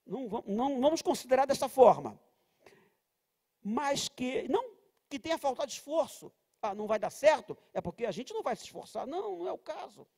Não, 0.06 0.26
não 0.46 0.80
vamos 0.80 1.02
considerar 1.02 1.44
dessa 1.44 1.68
forma. 1.68 2.18
Mas 3.62 4.08
que, 4.08 4.48
não 4.48 4.74
que 5.10 5.18
tenha 5.18 5.36
faltado 5.36 5.70
esforço. 5.70 6.32
Ah, 6.62 6.74
não 6.74 6.86
vai 6.86 6.98
dar 6.98 7.10
certo, 7.10 7.54
é 7.74 7.82
porque 7.82 8.06
a 8.06 8.10
gente 8.10 8.32
não 8.32 8.42
vai 8.42 8.56
se 8.56 8.64
esforçar. 8.64 9.06
Não, 9.06 9.40
não 9.40 9.46
é 9.46 9.52
o 9.52 9.58
caso. 9.58 10.08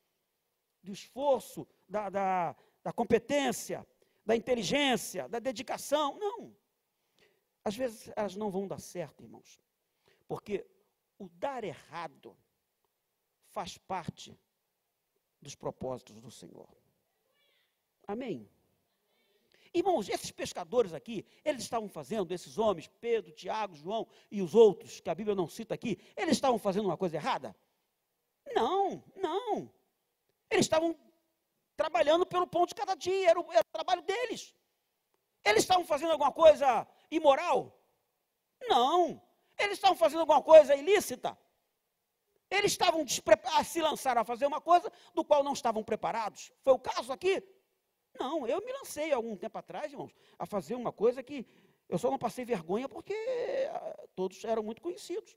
Do 0.81 0.93
esforço, 0.93 1.67
da, 1.89 2.09
da, 2.09 2.57
da 2.85 2.93
competência, 2.93 3.85
da 4.25 4.37
inteligência, 4.37 5.29
da 5.29 5.41
dedicação. 5.41 6.17
Não. 6.21 6.57
Às 7.65 7.75
vezes 7.75 8.13
elas 8.15 8.37
não 8.37 8.49
vão 8.49 8.69
dar 8.69 8.79
certo, 8.79 9.25
irmãos. 9.25 9.61
Porque 10.27 10.67
o 11.19 11.29
dar 11.29 11.65
errado 11.65 12.37
faz 13.49 13.79
parte 13.79 14.39
dos 15.41 15.55
propósitos 15.55 16.21
do 16.21 16.31
Senhor. 16.31 16.69
Amém? 18.07 18.49
Irmãos, 19.73 20.09
esses 20.09 20.31
pescadores 20.31 20.93
aqui, 20.95 21.27
eles 21.45 21.63
estavam 21.63 21.89
fazendo, 21.89 22.33
esses 22.33 22.57
homens, 22.57 22.89
Pedro, 23.01 23.33
Tiago, 23.33 23.75
João 23.75 24.07
e 24.31 24.41
os 24.41 24.55
outros, 24.55 25.01
que 25.01 25.11
a 25.11 25.15
Bíblia 25.15 25.35
não 25.35 25.49
cita 25.49 25.75
aqui, 25.75 25.99
eles 26.17 26.33
estavam 26.33 26.59
fazendo 26.59 26.87
uma 26.87 26.97
coisa 26.97 27.17
errada? 27.17 27.55
Não, 28.55 29.05
não. 29.17 29.71
Eles 30.51 30.65
estavam 30.65 30.99
trabalhando 31.77 32.25
pelo 32.25 32.47
pão 32.47 32.65
de 32.65 32.75
cada 32.75 32.95
dia, 32.95 33.31
era 33.31 33.41
o, 33.41 33.53
era 33.53 33.61
o 33.61 33.73
trabalho 33.73 34.03
deles. 34.03 34.55
Eles 35.45 35.63
estavam 35.63 35.85
fazendo 35.85 36.13
alguma 36.13 36.33
coisa 36.33 36.89
imoral? 37.11 37.79
Não. 38.63 39.21
Eles 39.59 39.79
estavam 39.79 39.97
fazendo 39.97 40.21
alguma 40.21 40.43
coisa 40.43 40.75
ilícita? 40.75 41.37
Eles 42.51 42.73
estavam 42.73 43.05
a 43.57 43.65
se 43.65 43.81
lançar 43.81 44.17
a 44.17 44.25
fazer 44.25 44.47
uma 44.47 44.61
coisa 44.61 44.91
do 45.15 45.25
qual 45.25 45.43
não 45.43 45.53
estavam 45.53 45.83
preparados. 45.83 46.53
Foi 46.63 46.73
o 46.73 46.79
caso 46.79 47.13
aqui? 47.13 47.43
Não, 48.19 48.47
eu 48.47 48.65
me 48.65 48.73
lancei 48.73 49.13
algum 49.13 49.37
tempo 49.37 49.59
atrás, 49.59 49.93
irmãos, 49.93 50.15
a 50.39 50.47
fazer 50.47 50.75
uma 50.75 50.93
coisa 50.93 51.23
que 51.23 51.47
eu 51.89 51.99
só 51.99 52.11
não 52.11 52.19
passei 52.19 52.45
vergonha 52.45 52.89
porque 52.89 53.15
ah, 53.73 54.07
todos 54.15 54.43
eram 54.45 54.63
muito 54.63 54.81
conhecidos. 54.81 55.37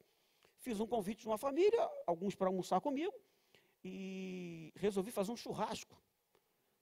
Fiz 0.59 0.79
um 0.79 0.87
convite 0.87 1.21
de 1.21 1.27
uma 1.27 1.37
família, 1.37 1.89
alguns 2.05 2.35
para 2.35 2.47
almoçar 2.47 2.81
comigo, 2.81 3.13
e 3.83 4.71
resolvi 4.75 5.11
fazer 5.11 5.31
um 5.31 5.37
churrasco. 5.37 5.97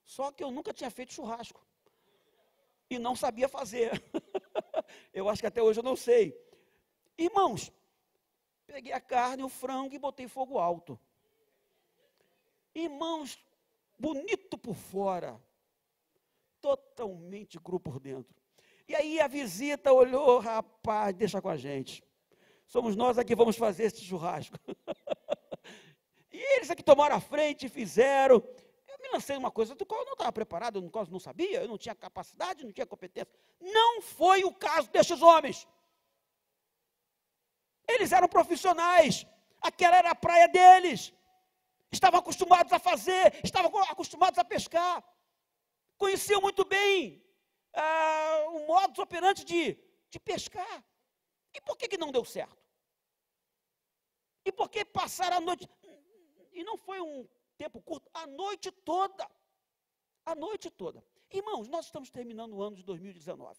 Só 0.04 0.32
que 0.32 0.42
eu 0.42 0.50
nunca 0.50 0.72
tinha 0.72 0.90
feito 0.90 1.12
churrasco. 1.12 1.66
E 2.90 2.98
não 2.98 3.14
sabia 3.14 3.48
fazer. 3.48 3.90
eu 5.12 5.28
acho 5.28 5.42
que 5.42 5.46
até 5.46 5.62
hoje 5.62 5.80
eu 5.80 5.84
não 5.84 5.96
sei. 5.96 6.34
Irmãos, 7.18 7.72
peguei 8.64 8.92
a 8.92 9.00
carne, 9.00 9.42
o 9.42 9.48
frango 9.48 9.92
e 9.92 9.98
botei 9.98 10.28
fogo 10.28 10.56
alto. 10.56 10.98
Irmãos, 12.72 13.36
bonito 13.98 14.56
por 14.56 14.74
fora, 14.74 15.40
totalmente 16.60 17.58
cru 17.58 17.80
por 17.80 17.98
dentro. 17.98 18.32
E 18.86 18.94
aí 18.94 19.20
a 19.20 19.26
visita 19.26 19.92
olhou, 19.92 20.38
rapaz, 20.38 21.14
deixa 21.14 21.42
com 21.42 21.48
a 21.48 21.56
gente. 21.56 22.04
Somos 22.68 22.94
nós 22.94 23.18
aqui 23.18 23.34
vamos 23.34 23.56
fazer 23.56 23.84
esse 23.84 24.02
churrasco. 24.02 24.56
e 26.30 26.56
eles 26.56 26.70
aqui 26.70 26.84
tomaram 26.84 27.16
a 27.16 27.20
frente 27.20 27.66
e 27.66 27.68
fizeram. 27.68 28.36
Eu 28.86 28.98
me 29.00 29.08
lancei 29.12 29.36
uma 29.36 29.50
coisa 29.50 29.74
do 29.74 29.84
qual 29.84 30.02
eu 30.02 30.06
não 30.06 30.12
estava 30.12 30.32
preparado, 30.32 30.80
do 30.80 30.90
qual 30.90 31.04
eu 31.04 31.10
não 31.10 31.18
sabia, 31.18 31.62
eu 31.62 31.68
não 31.68 31.76
tinha 31.76 31.94
capacidade, 31.94 32.64
não 32.64 32.72
tinha 32.72 32.86
competência. 32.86 33.28
Não 33.60 34.00
foi 34.00 34.44
o 34.44 34.52
caso 34.52 34.88
destes 34.90 35.20
homens. 35.20 35.66
Eles 37.88 38.12
eram 38.12 38.28
profissionais, 38.28 39.26
aquela 39.60 39.96
era 39.96 40.10
a 40.10 40.14
praia 40.14 40.46
deles. 40.48 41.12
Estavam 41.90 42.20
acostumados 42.20 42.72
a 42.72 42.78
fazer, 42.78 43.40
estavam 43.42 43.70
acostumados 43.84 44.38
a 44.38 44.44
pescar. 44.44 45.02
Conheciam 45.96 46.40
muito 46.40 46.64
bem 46.64 47.24
ah, 47.72 48.46
um 48.50 48.66
modus 48.66 48.98
operandi 48.98 49.44
de, 49.44 49.78
de 50.10 50.20
pescar. 50.20 50.84
E 51.54 51.60
por 51.62 51.76
que, 51.78 51.88
que 51.88 51.96
não 51.96 52.12
deu 52.12 52.24
certo? 52.24 52.62
E 54.44 54.52
por 54.52 54.68
que 54.68 54.84
passar 54.84 55.32
a 55.32 55.40
noite? 55.40 55.68
E 56.52 56.62
não 56.62 56.76
foi 56.76 57.00
um 57.00 57.26
tempo 57.56 57.80
curto, 57.80 58.10
a 58.12 58.26
noite 58.26 58.70
toda. 58.70 59.28
A 60.26 60.34
noite 60.34 60.70
toda. 60.70 61.02
Irmãos, 61.30 61.68
nós 61.68 61.86
estamos 61.86 62.10
terminando 62.10 62.54
o 62.54 62.62
ano 62.62 62.76
de 62.76 62.82
2019. 62.82 63.58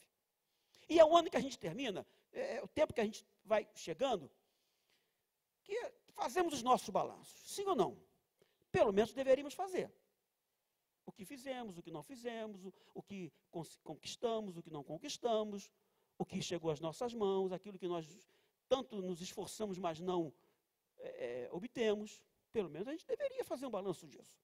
E 0.88 1.00
é 1.00 1.06
o 1.06 1.16
ano 1.16 1.30
que 1.30 1.38
a 1.38 1.40
gente 1.40 1.58
termina, 1.58 2.06
é, 2.32 2.58
é 2.58 2.64
o 2.64 2.68
tempo 2.68 2.94
que 2.94 3.02
a 3.02 3.06
gente 3.06 3.26
vai 3.44 3.68
chegando, 3.76 4.32
que 5.64 5.76
fazemos 6.10 6.54
os 6.54 6.64
nossos 6.64 6.90
balanços. 6.90 7.42
Sim 7.52 7.66
ou 7.66 7.76
não? 7.76 8.02
Pelo 8.72 8.92
menos 8.92 9.14
deveríamos 9.14 9.54
fazer. 9.54 9.92
O 11.06 11.12
que 11.12 11.26
fizemos, 11.26 11.78
o 11.78 11.82
que 11.82 11.92
não 11.92 12.04
fizemos, 12.04 12.64
o, 12.64 12.74
o 12.94 13.02
que 13.02 13.32
conquistamos, 13.84 14.58
o 14.58 14.62
que 14.62 14.70
não 14.70 14.84
conquistamos, 14.84 15.72
o 16.18 16.26
que 16.26 16.42
chegou 16.42 16.70
às 16.70 16.80
nossas 16.80 17.14
mãos, 17.14 17.52
aquilo 17.52 17.80
que 17.80 17.88
nós 17.88 18.06
tanto 18.68 19.02
nos 19.02 19.22
esforçamos, 19.22 19.78
mas 19.80 20.00
não 20.00 20.32
é, 21.00 21.46
é, 21.46 21.50
obtemos, 21.52 22.24
pelo 22.52 22.70
menos 22.70 22.88
a 22.88 22.92
gente 22.92 23.08
deveria 23.08 23.44
fazer 23.44 23.66
um 23.66 23.72
balanço 23.72 24.06
disso. 24.08 24.40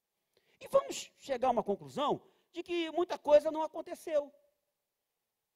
E 0.60 0.68
vamos 0.68 1.12
chegar 1.20 1.50
a 1.50 1.52
uma 1.52 1.64
conclusão 1.64 2.22
de 2.52 2.64
que 2.64 2.90
muita 2.92 3.18
coisa 3.18 3.52
não 3.52 3.62
aconteceu. 3.62 4.34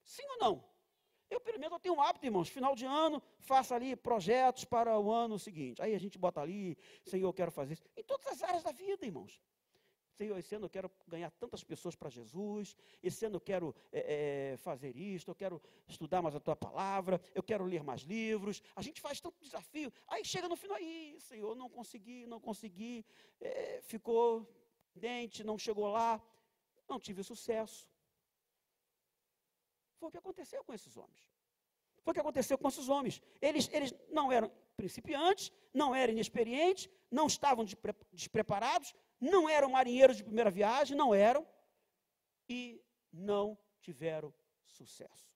Sim 0.04 0.28
ou 0.32 0.38
não? 0.38 0.69
Eu, 1.30 1.40
pelo 1.40 1.60
menos, 1.60 1.74
eu 1.74 1.80
tenho 1.80 1.96
um 1.96 2.02
hábito, 2.02 2.26
irmãos, 2.26 2.50
final 2.50 2.76
de 2.76 2.86
ano, 2.86 3.22
faço 3.40 3.74
ali 3.74 3.96
projetos 3.96 4.66
para 4.66 4.98
o 4.98 5.12
ano 5.12 5.38
seguinte. 5.38 5.82
Aí 5.82 5.94
a 5.94 6.00
gente 6.00 6.18
bota 6.18 6.42
ali, 6.42 6.78
Senhor, 7.04 7.28
eu 7.28 7.34
quero 7.34 7.52
fazer 7.52 7.74
isso. 7.74 7.84
Em 7.96 8.04
todas 8.04 8.28
as 8.28 8.42
áreas 8.44 8.64
da 8.64 8.72
vida, 8.72 9.06
irmãos. 9.06 9.40
Senhor, 10.20 10.38
esse 10.38 10.54
ano 10.54 10.66
eu 10.66 10.70
quero 10.70 10.92
ganhar 11.08 11.32
tantas 11.32 11.64
pessoas 11.64 11.96
para 11.96 12.10
Jesus, 12.10 12.76
esse 13.02 13.26
ano 13.26 13.38
eu 13.38 13.40
quero 13.40 13.74
é, 13.90 14.52
é, 14.54 14.58
fazer 14.58 14.94
isto, 14.98 15.32
eu 15.32 15.36
quero 15.36 15.62
estudar 15.88 16.22
mais 16.22 16.36
a 16.36 16.42
tua 16.42 16.58
palavra, 16.58 17.22
eu 17.34 17.42
quero 17.42 17.64
ler 17.64 17.84
mais 17.84 18.02
livros. 18.02 18.62
A 18.76 18.82
gente 18.82 19.00
faz 19.00 19.22
tanto 19.22 19.40
desafio, 19.40 19.94
aí 20.10 20.26
chega 20.26 20.50
no 20.50 20.58
final, 20.58 20.76
aí, 20.76 21.16
Senhor, 21.22 21.56
não 21.56 21.70
consegui, 21.70 22.26
não 22.26 22.38
consegui, 22.38 23.06
é, 23.40 23.80
ficou 23.82 24.46
dente, 24.94 25.42
não 25.42 25.58
chegou 25.58 25.88
lá, 25.88 26.22
não 26.86 27.00
tive 27.00 27.24
sucesso. 27.24 27.89
Foi 30.00 30.08
o 30.10 30.12
que 30.12 30.18
aconteceu 30.18 30.64
com 30.64 30.74
esses 30.74 30.96
homens. 30.98 31.30
Foi 32.04 32.12
o 32.12 32.14
que 32.14 32.20
aconteceu 32.20 32.58
com 32.58 32.68
esses 32.68 32.88
homens. 32.88 33.22
Eles, 33.42 33.70
eles 33.72 33.94
não 34.10 34.32
eram 34.32 34.52
principiantes, 34.76 35.52
não 35.74 35.94
eram 35.94 36.14
inexperientes, 36.14 36.90
não 37.12 37.28
estavam 37.28 37.66
despreparados, 38.12 38.96
não 39.20 39.50
eram 39.50 39.70
marinheiros 39.70 40.18
de 40.18 40.24
primeira 40.24 40.50
viagem, 40.50 40.96
não 40.96 41.14
eram, 41.14 41.46
e 42.48 42.82
não 43.12 43.58
tiveram 43.82 44.34
sucesso. 44.66 45.30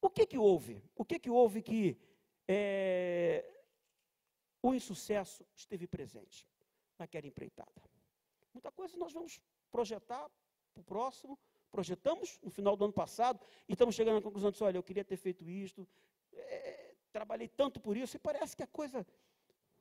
O 0.00 0.10
que 0.10 0.26
que 0.26 0.38
houve? 0.38 0.82
O 0.94 1.04
que 1.04 1.18
que 1.18 1.30
houve 1.30 1.62
que 1.62 1.98
é, 2.48 3.44
o 4.62 4.74
insucesso 4.74 5.46
esteve 5.54 5.86
presente 5.86 6.48
naquela 6.98 7.26
empreitada? 7.26 7.82
Muita 8.52 8.72
coisa 8.72 8.96
nós 8.96 9.12
vamos 9.12 9.40
projetar 9.70 10.30
para 10.72 10.80
o 10.80 10.84
próximo, 10.84 11.38
projetamos 11.76 12.40
no 12.42 12.50
final 12.50 12.74
do 12.74 12.84
ano 12.86 12.92
passado 13.02 13.38
e 13.68 13.72
estamos 13.74 13.94
chegando 13.94 14.18
à 14.18 14.22
conclusão 14.22 14.50
de, 14.50 14.62
olha, 14.64 14.78
eu 14.78 14.82
queria 14.82 15.04
ter 15.04 15.18
feito 15.18 15.42
isto, 15.46 15.86
é, 16.32 16.94
trabalhei 17.12 17.48
tanto 17.48 17.78
por 17.78 17.94
isso 17.98 18.16
e 18.16 18.18
parece 18.18 18.56
que 18.56 18.62
a 18.62 18.66
coisa 18.66 19.06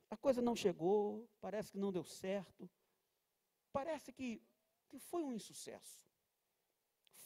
a 0.09 0.17
coisa 0.17 0.41
não 0.41 0.55
chegou, 0.55 1.27
parece 1.39 1.71
que 1.71 1.77
não 1.77 1.91
deu 1.91 2.03
certo, 2.03 2.69
parece 3.71 4.11
que, 4.11 4.41
que 4.89 4.99
foi 4.99 5.23
um 5.23 5.31
insucesso. 5.31 6.05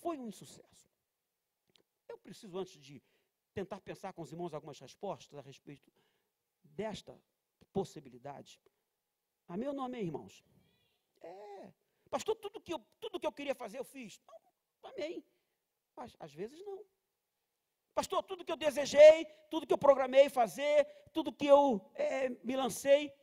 Foi 0.01 0.17
um 0.17 0.27
insucesso. 0.27 0.88
Eu 2.08 2.17
preciso, 2.17 2.58
antes 2.58 2.79
de 2.79 3.01
tentar 3.53 3.82
pensar 3.82 4.13
com 4.13 4.21
os 4.21 4.32
irmãos 4.32 4.53
algumas 4.53 4.79
respostas 4.79 5.38
a 5.38 5.41
respeito 5.41 5.91
desta 6.63 7.19
possibilidade. 7.73 8.62
A 9.47 9.58
meu 9.58 9.73
nome 9.73 9.99
irmãos. 9.99 10.43
É. 11.21 11.73
Pastor, 12.10 12.36
tudo 12.36 12.62
que 12.62 12.73
eu, 12.73 12.79
tudo 12.99 13.19
que 13.19 13.27
eu 13.27 13.32
queria 13.32 13.53
fazer 13.53 13.77
eu 13.79 13.84
fiz. 13.84 14.19
Não, 14.27 14.38
amém. 14.84 15.24
Mas 15.96 16.15
às 16.20 16.34
vezes 16.34 16.60
não. 16.65 16.86
Pastor, 17.94 18.24
tudo 18.24 18.46
que 18.46 18.52
eu 18.52 18.58
desejei, 18.58 19.26
tudo 19.50 19.68
que 19.68 19.74
eu 19.74 19.78
programei 19.78 20.30
fazer, 20.30 20.86
tudo 21.12 21.34
que 21.34 21.46
eu 21.46 21.92
é, 21.96 22.30
me 22.44 22.56
lancei, 22.56 23.13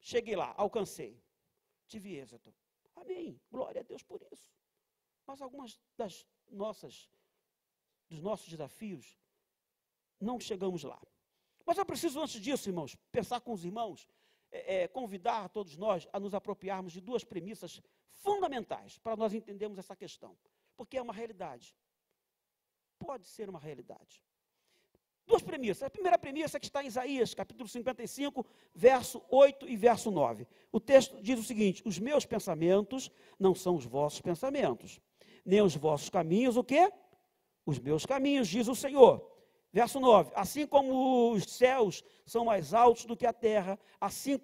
cheguei 0.00 0.34
lá, 0.34 0.52
alcancei. 0.56 1.22
Tive 1.86 2.16
êxito. 2.16 2.52
Amém. 2.96 3.40
Glória 3.50 3.80
a 3.80 3.84
Deus 3.84 4.02
por 4.02 4.20
isso. 4.32 4.52
Mas 5.26 5.40
algumas 5.40 5.80
das 5.96 6.26
nossas, 6.50 7.08
dos 8.08 8.20
nossos 8.20 8.48
desafios, 8.48 9.16
não 10.20 10.40
chegamos 10.40 10.82
lá. 10.82 11.00
Mas 11.66 11.78
eu 11.78 11.86
preciso, 11.86 12.20
antes 12.20 12.40
disso, 12.40 12.68
irmãos, 12.68 12.96
pensar 13.10 13.40
com 13.40 13.52
os 13.52 13.64
irmãos, 13.64 14.06
é, 14.50 14.82
é, 14.82 14.88
convidar 14.88 15.48
todos 15.48 15.76
nós 15.76 16.06
a 16.12 16.20
nos 16.20 16.34
apropriarmos 16.34 16.92
de 16.92 17.00
duas 17.00 17.24
premissas 17.24 17.80
fundamentais 18.08 18.98
para 18.98 19.16
nós 19.16 19.32
entendermos 19.32 19.78
essa 19.78 19.96
questão. 19.96 20.36
Porque 20.76 20.96
é 20.98 21.02
uma 21.02 21.12
realidade 21.12 21.74
pode 23.04 23.26
ser 23.26 23.48
uma 23.48 23.58
realidade. 23.58 24.22
Duas 25.26 25.42
premissas. 25.42 25.82
A 25.82 25.90
primeira 25.90 26.18
premissa 26.18 26.56
é 26.56 26.60
que 26.60 26.66
está 26.66 26.82
em 26.82 26.86
Isaías, 26.86 27.34
capítulo 27.34 27.68
55, 27.68 28.44
verso 28.74 29.22
8 29.30 29.68
e 29.68 29.76
verso 29.76 30.10
9. 30.10 30.46
O 30.70 30.80
texto 30.80 31.20
diz 31.22 31.38
o 31.38 31.42
seguinte: 31.42 31.82
Os 31.84 31.98
meus 31.98 32.26
pensamentos 32.26 33.10
não 33.38 33.54
são 33.54 33.74
os 33.74 33.84
vossos 33.84 34.20
pensamentos, 34.20 35.00
nem 35.44 35.62
os 35.62 35.76
vossos 35.76 36.10
caminhos, 36.10 36.56
o 36.56 36.64
quê? 36.64 36.92
Os 37.64 37.78
meus 37.78 38.04
caminhos, 38.04 38.48
diz 38.48 38.68
o 38.68 38.74
Senhor. 38.74 39.30
Verso 39.72 39.98
9: 39.98 40.32
Assim 40.34 40.66
como 40.66 41.32
os 41.32 41.44
céus 41.44 42.02
são 42.26 42.44
mais 42.44 42.74
altos 42.74 43.06
do 43.06 43.16
que 43.16 43.26
a 43.26 43.32
terra, 43.32 43.78
assim 43.98 44.38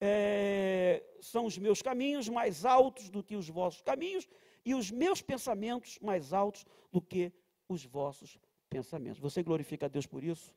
é, 0.00 1.02
são 1.20 1.46
os 1.46 1.58
meus 1.58 1.82
caminhos 1.82 2.28
mais 2.28 2.64
altos 2.64 3.10
do 3.10 3.24
que 3.24 3.34
os 3.34 3.48
vossos 3.48 3.82
caminhos, 3.82 4.28
e 4.64 4.74
os 4.74 4.90
meus 4.90 5.20
pensamentos 5.20 5.98
mais 6.00 6.32
altos 6.32 6.64
do 6.90 7.00
que 7.00 7.32
os 7.68 7.84
vossos 7.84 8.38
pensamentos. 8.68 9.18
Você 9.20 9.42
glorifica 9.42 9.86
a 9.86 9.88
Deus 9.88 10.06
por 10.06 10.22
isso? 10.22 10.54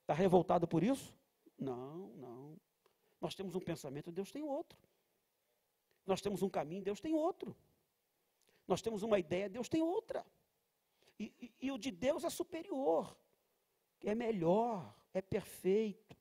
Está 0.00 0.14
revoltado 0.14 0.66
por 0.66 0.82
isso? 0.82 1.14
Não, 1.58 2.08
não. 2.16 2.56
Nós 3.20 3.34
temos 3.34 3.54
um 3.54 3.60
pensamento, 3.60 4.10
Deus 4.10 4.30
tem 4.30 4.42
outro. 4.42 4.78
Nós 6.06 6.20
temos 6.20 6.42
um 6.42 6.48
caminho, 6.48 6.82
Deus 6.82 7.00
tem 7.00 7.14
outro. 7.14 7.56
Nós 8.66 8.82
temos 8.82 9.02
uma 9.02 9.18
ideia, 9.18 9.48
Deus 9.48 9.68
tem 9.68 9.82
outra. 9.82 10.24
E, 11.18 11.32
e, 11.40 11.52
e 11.62 11.72
o 11.72 11.78
de 11.78 11.90
Deus 11.90 12.24
é 12.24 12.30
superior, 12.30 13.16
é 14.02 14.14
melhor, 14.14 14.94
é 15.14 15.20
perfeito. 15.20 16.16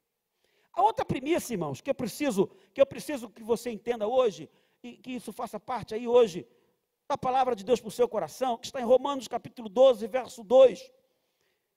A 0.73 0.83
outra 0.83 1.03
premissa, 1.03 1.53
irmãos, 1.53 1.81
que 1.81 1.89
eu 1.89 1.95
preciso, 1.95 2.47
que 2.73 2.81
eu 2.81 2.85
preciso 2.85 3.29
que 3.29 3.43
você 3.43 3.71
entenda 3.71 4.07
hoje, 4.07 4.49
e 4.83 4.97
que 4.97 5.11
isso 5.11 5.31
faça 5.31 5.59
parte 5.59 5.93
aí 5.93 6.07
hoje 6.07 6.47
a 7.13 7.17
palavra 7.17 7.55
de 7.55 7.63
Deus 7.63 7.79
para 7.79 7.89
o 7.89 7.91
seu 7.91 8.07
coração, 8.07 8.57
que 8.57 8.65
está 8.65 8.79
em 8.79 8.85
Romanos 8.85 9.27
capítulo 9.27 9.67
12, 9.67 10.07
verso 10.07 10.43
2. 10.43 10.91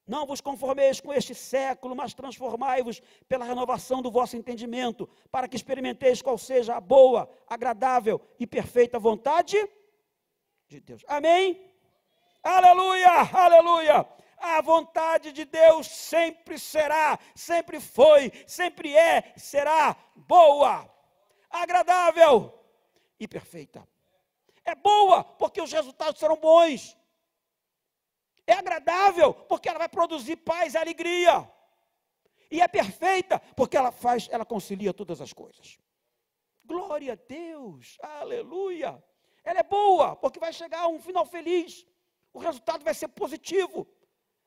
Não 0.07 0.27
vos 0.27 0.40
conformeis 0.40 1.01
com 1.01 1.12
este 1.12 1.35
século, 1.35 1.97
mas 1.97 2.12
transformai-vos 2.12 3.01
pela 3.27 3.44
renovação 3.44 4.03
do 4.03 4.11
vosso 4.11 4.37
entendimento, 4.37 5.09
para 5.31 5.49
que 5.49 5.57
experimenteis 5.57 6.20
qual 6.20 6.37
seja 6.37 6.77
a 6.77 6.81
boa, 6.81 7.29
agradável 7.49 8.20
e 8.38 8.47
perfeita 8.47 8.99
vontade 8.99 9.57
de 10.68 10.81
Deus. 10.81 11.03
Amém? 11.09 11.73
Aleluia, 12.42 13.20
aleluia. 13.33 14.07
A 14.37 14.61
vontade 14.61 15.33
de 15.33 15.47
Deus 15.47 15.87
sempre 15.87 16.59
será, 16.59 17.18
sempre 17.35 17.81
foi, 17.81 18.31
sempre 18.47 18.94
é, 18.94 19.33
será 19.37 19.97
boa, 20.14 20.87
agradável 21.49 22.53
e 23.18 23.27
perfeita. 23.27 23.88
É 24.64 24.74
boa, 24.74 25.22
porque 25.22 25.61
os 25.61 25.70
resultados 25.70 26.18
serão 26.18 26.37
bons. 26.37 26.96
É 28.46 28.55
agradável, 28.55 29.35
porque 29.35 29.68
ela 29.68 29.79
vai 29.79 29.88
produzir 29.88 30.37
paz 30.37 30.74
e 30.74 30.79
alegria. 30.79 31.50
E 32.50 32.61
é 32.61 32.68
perfeita, 32.68 33.38
porque 33.57 33.77
ela 33.77 33.92
faz, 33.92 34.29
ela 34.31 34.44
concilia 34.44 34.94
todas 34.94 35.20
as 35.20 35.33
coisas. 35.33 35.79
Glória 36.64 37.12
a 37.12 37.16
Deus, 37.16 37.98
aleluia. 38.00 39.03
Ela 39.42 39.61
é 39.61 39.62
boa, 39.62 40.16
porque 40.16 40.38
vai 40.38 40.53
chegar 40.53 40.81
a 40.81 40.88
um 40.88 40.98
final 40.98 41.27
feliz. 41.27 41.87
O 42.33 42.38
resultado 42.38 42.83
vai 42.83 42.94
ser 42.94 43.09
positivo. 43.09 43.87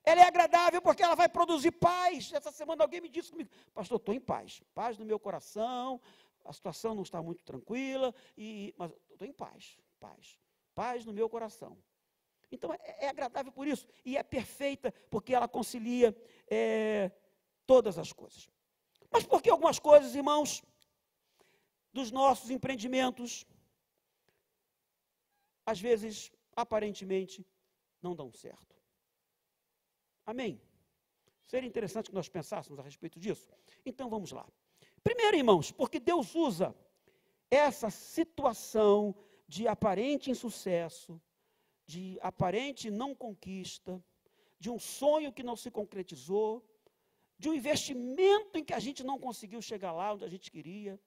Ela 0.04 0.22
é 0.22 0.28
agradável 0.28 0.82
porque 0.82 1.04
ela 1.04 1.16
vai 1.16 1.30
produzir 1.30 1.72
paz. 1.72 2.32
Essa 2.34 2.52
semana 2.52 2.84
alguém 2.84 3.02
me 3.02 3.10
disse 3.10 3.32
comigo, 3.32 3.50
pastor, 3.74 3.98
estou 3.98 4.16
em 4.16 4.20
paz. 4.20 4.62
Paz 4.74 4.98
no 4.98 5.06
meu 5.06 5.20
coração, 5.20 6.02
a 6.46 6.54
situação 6.54 6.96
não 6.96 7.04
está 7.04 7.22
muito 7.22 7.44
tranquila, 7.44 8.16
e, 8.38 8.74
mas 8.78 8.92
estou 9.12 9.28
em 9.28 9.34
paz 9.34 9.78
paz. 9.98 10.40
Paz 10.74 11.06
no 11.06 11.14
meu 11.14 11.30
coração. 11.30 11.78
Então 12.52 12.74
é, 12.74 12.80
é 13.06 13.10
agradável 13.10 13.52
por 13.52 13.68
isso. 13.68 13.88
E 14.06 14.18
é 14.18 14.24
perfeita 14.24 14.92
porque 15.10 15.34
ela 15.34 15.48
concilia 15.48 16.16
é, 16.50 17.12
todas 17.66 17.98
as 17.98 18.12
coisas. 18.14 18.50
Mas 19.12 19.26
por 19.26 19.42
que 19.42 19.50
algumas 19.50 19.80
coisas, 19.80 20.16
irmãos, 20.16 20.64
dos 21.92 22.12
nossos 22.12 22.50
empreendimentos, 22.50 23.46
às 25.66 25.80
vezes 25.80 26.32
aparentemente 26.56 27.46
não 28.02 28.16
dão 28.16 28.32
certo. 28.32 28.76
Amém? 30.26 30.62
Seria 31.46 31.68
interessante 31.68 32.10
que 32.10 32.16
nós 32.16 32.30
pensássemos 32.30 32.80
a 32.80 32.84
respeito 32.84 33.20
disso. 33.20 33.50
Então 33.86 34.10
vamos 34.10 34.32
lá. 34.32 34.46
Primeiro, 35.04 35.38
irmãos, 35.38 35.72
porque 35.72 36.00
Deus 36.00 36.36
usa 36.36 36.76
essa 37.50 37.90
situação 37.90 39.16
de 39.48 39.68
aparente 39.68 40.30
insucesso, 40.30 41.22
de 41.86 42.20
aparente 42.22 42.92
não 42.92 43.16
conquista, 43.16 44.04
de 44.60 44.70
um 44.70 44.78
sonho 44.78 45.32
que 45.32 45.44
não 45.44 45.56
se 45.56 45.72
concretizou, 45.72 46.64
de 47.38 47.50
um 47.50 47.54
investimento 47.54 48.58
em 48.58 48.64
que 48.64 48.74
a 48.74 48.80
gente 48.80 49.04
não 49.04 49.18
conseguiu 49.20 49.62
chegar 49.62 49.92
lá 49.92 50.14
onde 50.14 50.26
a 50.26 50.30
gente 50.30 50.52
queria. 50.52 51.00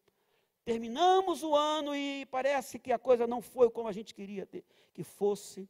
Terminamos 0.64 1.42
o 1.42 1.55
ano 1.55 1.94
e 1.94 2.26
parece 2.26 2.79
que 2.79 2.92
a 2.92 2.98
coisa 2.98 3.26
não 3.26 3.42
foi 3.42 3.68
como 3.70 3.88
a 3.88 3.92
gente 3.92 4.14
queria 4.14 4.48
que 4.94 5.03
fosse. 5.03 5.68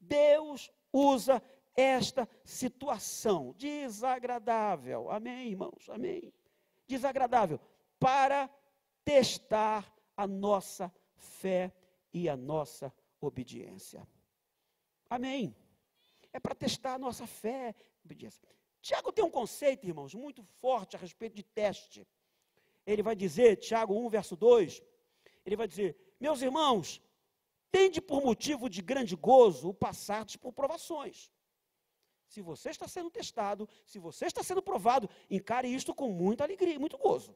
Deus 0.00 0.70
usa 0.92 1.42
esta 1.76 2.28
situação 2.44 3.54
desagradável, 3.56 5.10
amém, 5.10 5.48
irmãos, 5.48 5.88
amém, 5.88 6.32
desagradável, 6.86 7.60
para 7.98 8.50
testar 9.04 9.92
a 10.16 10.26
nossa 10.26 10.92
fé 11.16 11.72
e 12.12 12.28
a 12.28 12.36
nossa 12.36 12.92
obediência. 13.20 14.06
Amém. 15.08 15.54
É 16.32 16.38
para 16.38 16.54
testar 16.54 16.94
a 16.94 16.98
nossa 16.98 17.26
fé 17.26 17.74
obediência. 18.04 18.42
Tiago 18.80 19.12
tem 19.12 19.24
um 19.24 19.30
conceito, 19.30 19.86
irmãos, 19.86 20.14
muito 20.14 20.42
forte 20.60 20.96
a 20.96 20.98
respeito 20.98 21.34
de 21.34 21.42
teste. 21.42 22.06
Ele 22.86 23.02
vai 23.02 23.16
dizer, 23.16 23.56
Tiago 23.56 23.94
1, 23.94 24.08
verso 24.08 24.36
2, 24.36 24.82
ele 25.44 25.56
vai 25.56 25.66
dizer: 25.66 25.96
Meus 26.20 26.40
irmãos, 26.40 27.02
tende 27.70 28.00
por 28.00 28.22
motivo 28.22 28.68
de 28.68 28.80
grande 28.80 29.16
gozo 29.16 29.70
o 29.70 29.74
passardes 29.74 30.36
por 30.36 30.52
provações. 30.52 31.30
Se 32.26 32.42
você 32.42 32.70
está 32.70 32.86
sendo 32.86 33.10
testado, 33.10 33.68
se 33.86 33.98
você 33.98 34.26
está 34.26 34.42
sendo 34.42 34.62
provado, 34.62 35.08
encare 35.30 35.68
isto 35.68 35.94
com 35.94 36.12
muita 36.12 36.44
alegria, 36.44 36.78
muito 36.78 36.98
gozo. 36.98 37.34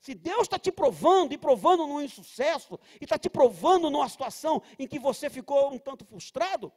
Se 0.00 0.14
Deus 0.14 0.42
está 0.42 0.58
te 0.58 0.72
provando 0.72 1.32
e 1.32 1.38
provando 1.38 1.86
num 1.86 2.00
insucesso, 2.00 2.78
e 3.00 3.04
está 3.04 3.18
te 3.18 3.28
provando 3.28 3.90
numa 3.90 4.08
situação 4.08 4.62
em 4.78 4.88
que 4.88 4.98
você 4.98 5.28
ficou 5.28 5.72
um 5.72 5.78
tanto 5.78 6.04
frustrado, 6.04 6.72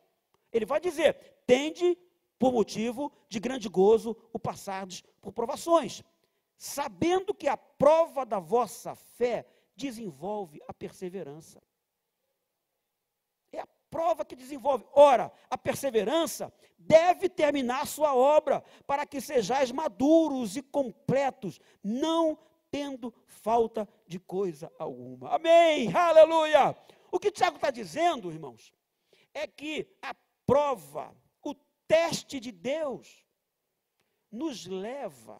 Ele 0.51 0.65
vai 0.65 0.79
dizer: 0.79 1.41
tende 1.47 1.97
por 2.37 2.51
motivo 2.51 3.11
de 3.29 3.39
grande 3.39 3.69
gozo 3.69 4.15
o 4.33 4.37
passardes 4.37 5.03
por 5.21 5.31
provações, 5.31 6.03
sabendo 6.57 7.33
que 7.33 7.47
a 7.47 7.55
prova 7.55 8.25
da 8.25 8.39
vossa 8.39 8.93
fé 8.93 9.47
desenvolve 9.75 10.61
a 10.67 10.73
perseverança 10.73 11.61
prova 13.93 14.25
que 14.25 14.35
desenvolve. 14.35 14.83
Ora, 14.91 15.31
a 15.51 15.55
perseverança 15.55 16.51
deve 16.79 17.29
terminar 17.29 17.85
sua 17.85 18.15
obra, 18.15 18.63
para 18.87 19.05
que 19.05 19.21
sejais 19.21 19.71
maduros 19.71 20.57
e 20.57 20.63
completos, 20.63 21.59
não 21.83 22.35
tendo 22.73 23.13
falta 23.27 23.87
de 24.07 24.19
coisa 24.19 24.73
alguma. 24.79 25.29
Amém! 25.35 25.95
Aleluia! 25.95 26.75
O 27.11 27.19
que 27.19 27.29
Tiago 27.29 27.57
está 27.57 27.69
dizendo, 27.69 28.31
irmãos, 28.31 28.73
é 29.31 29.45
que 29.45 29.95
a 30.01 30.15
prova, 30.43 31.15
o 31.43 31.53
teste 31.87 32.39
de 32.39 32.51
Deus, 32.51 33.23
nos 34.31 34.65
leva 34.65 35.39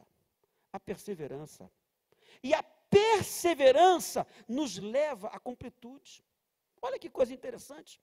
à 0.72 0.80
perseverança. 0.80 1.72
E 2.44 2.54
a 2.54 2.62
perseverança 2.62 4.28
nos 4.48 4.78
leva 4.78 5.30
à 5.30 5.40
completude. 5.40 6.24
Olha 6.84 7.00
que 7.00 7.10
coisa 7.10 7.34
interessante. 7.34 8.00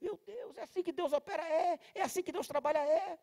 Meu 0.00 0.18
Deus, 0.26 0.56
é 0.56 0.62
assim 0.62 0.82
que 0.82 0.90
Deus 0.90 1.12
opera? 1.12 1.46
É. 1.46 1.78
É 1.94 2.02
assim 2.02 2.20
que 2.20 2.32
Deus 2.32 2.48
trabalha? 2.48 2.78
É. 2.78 3.16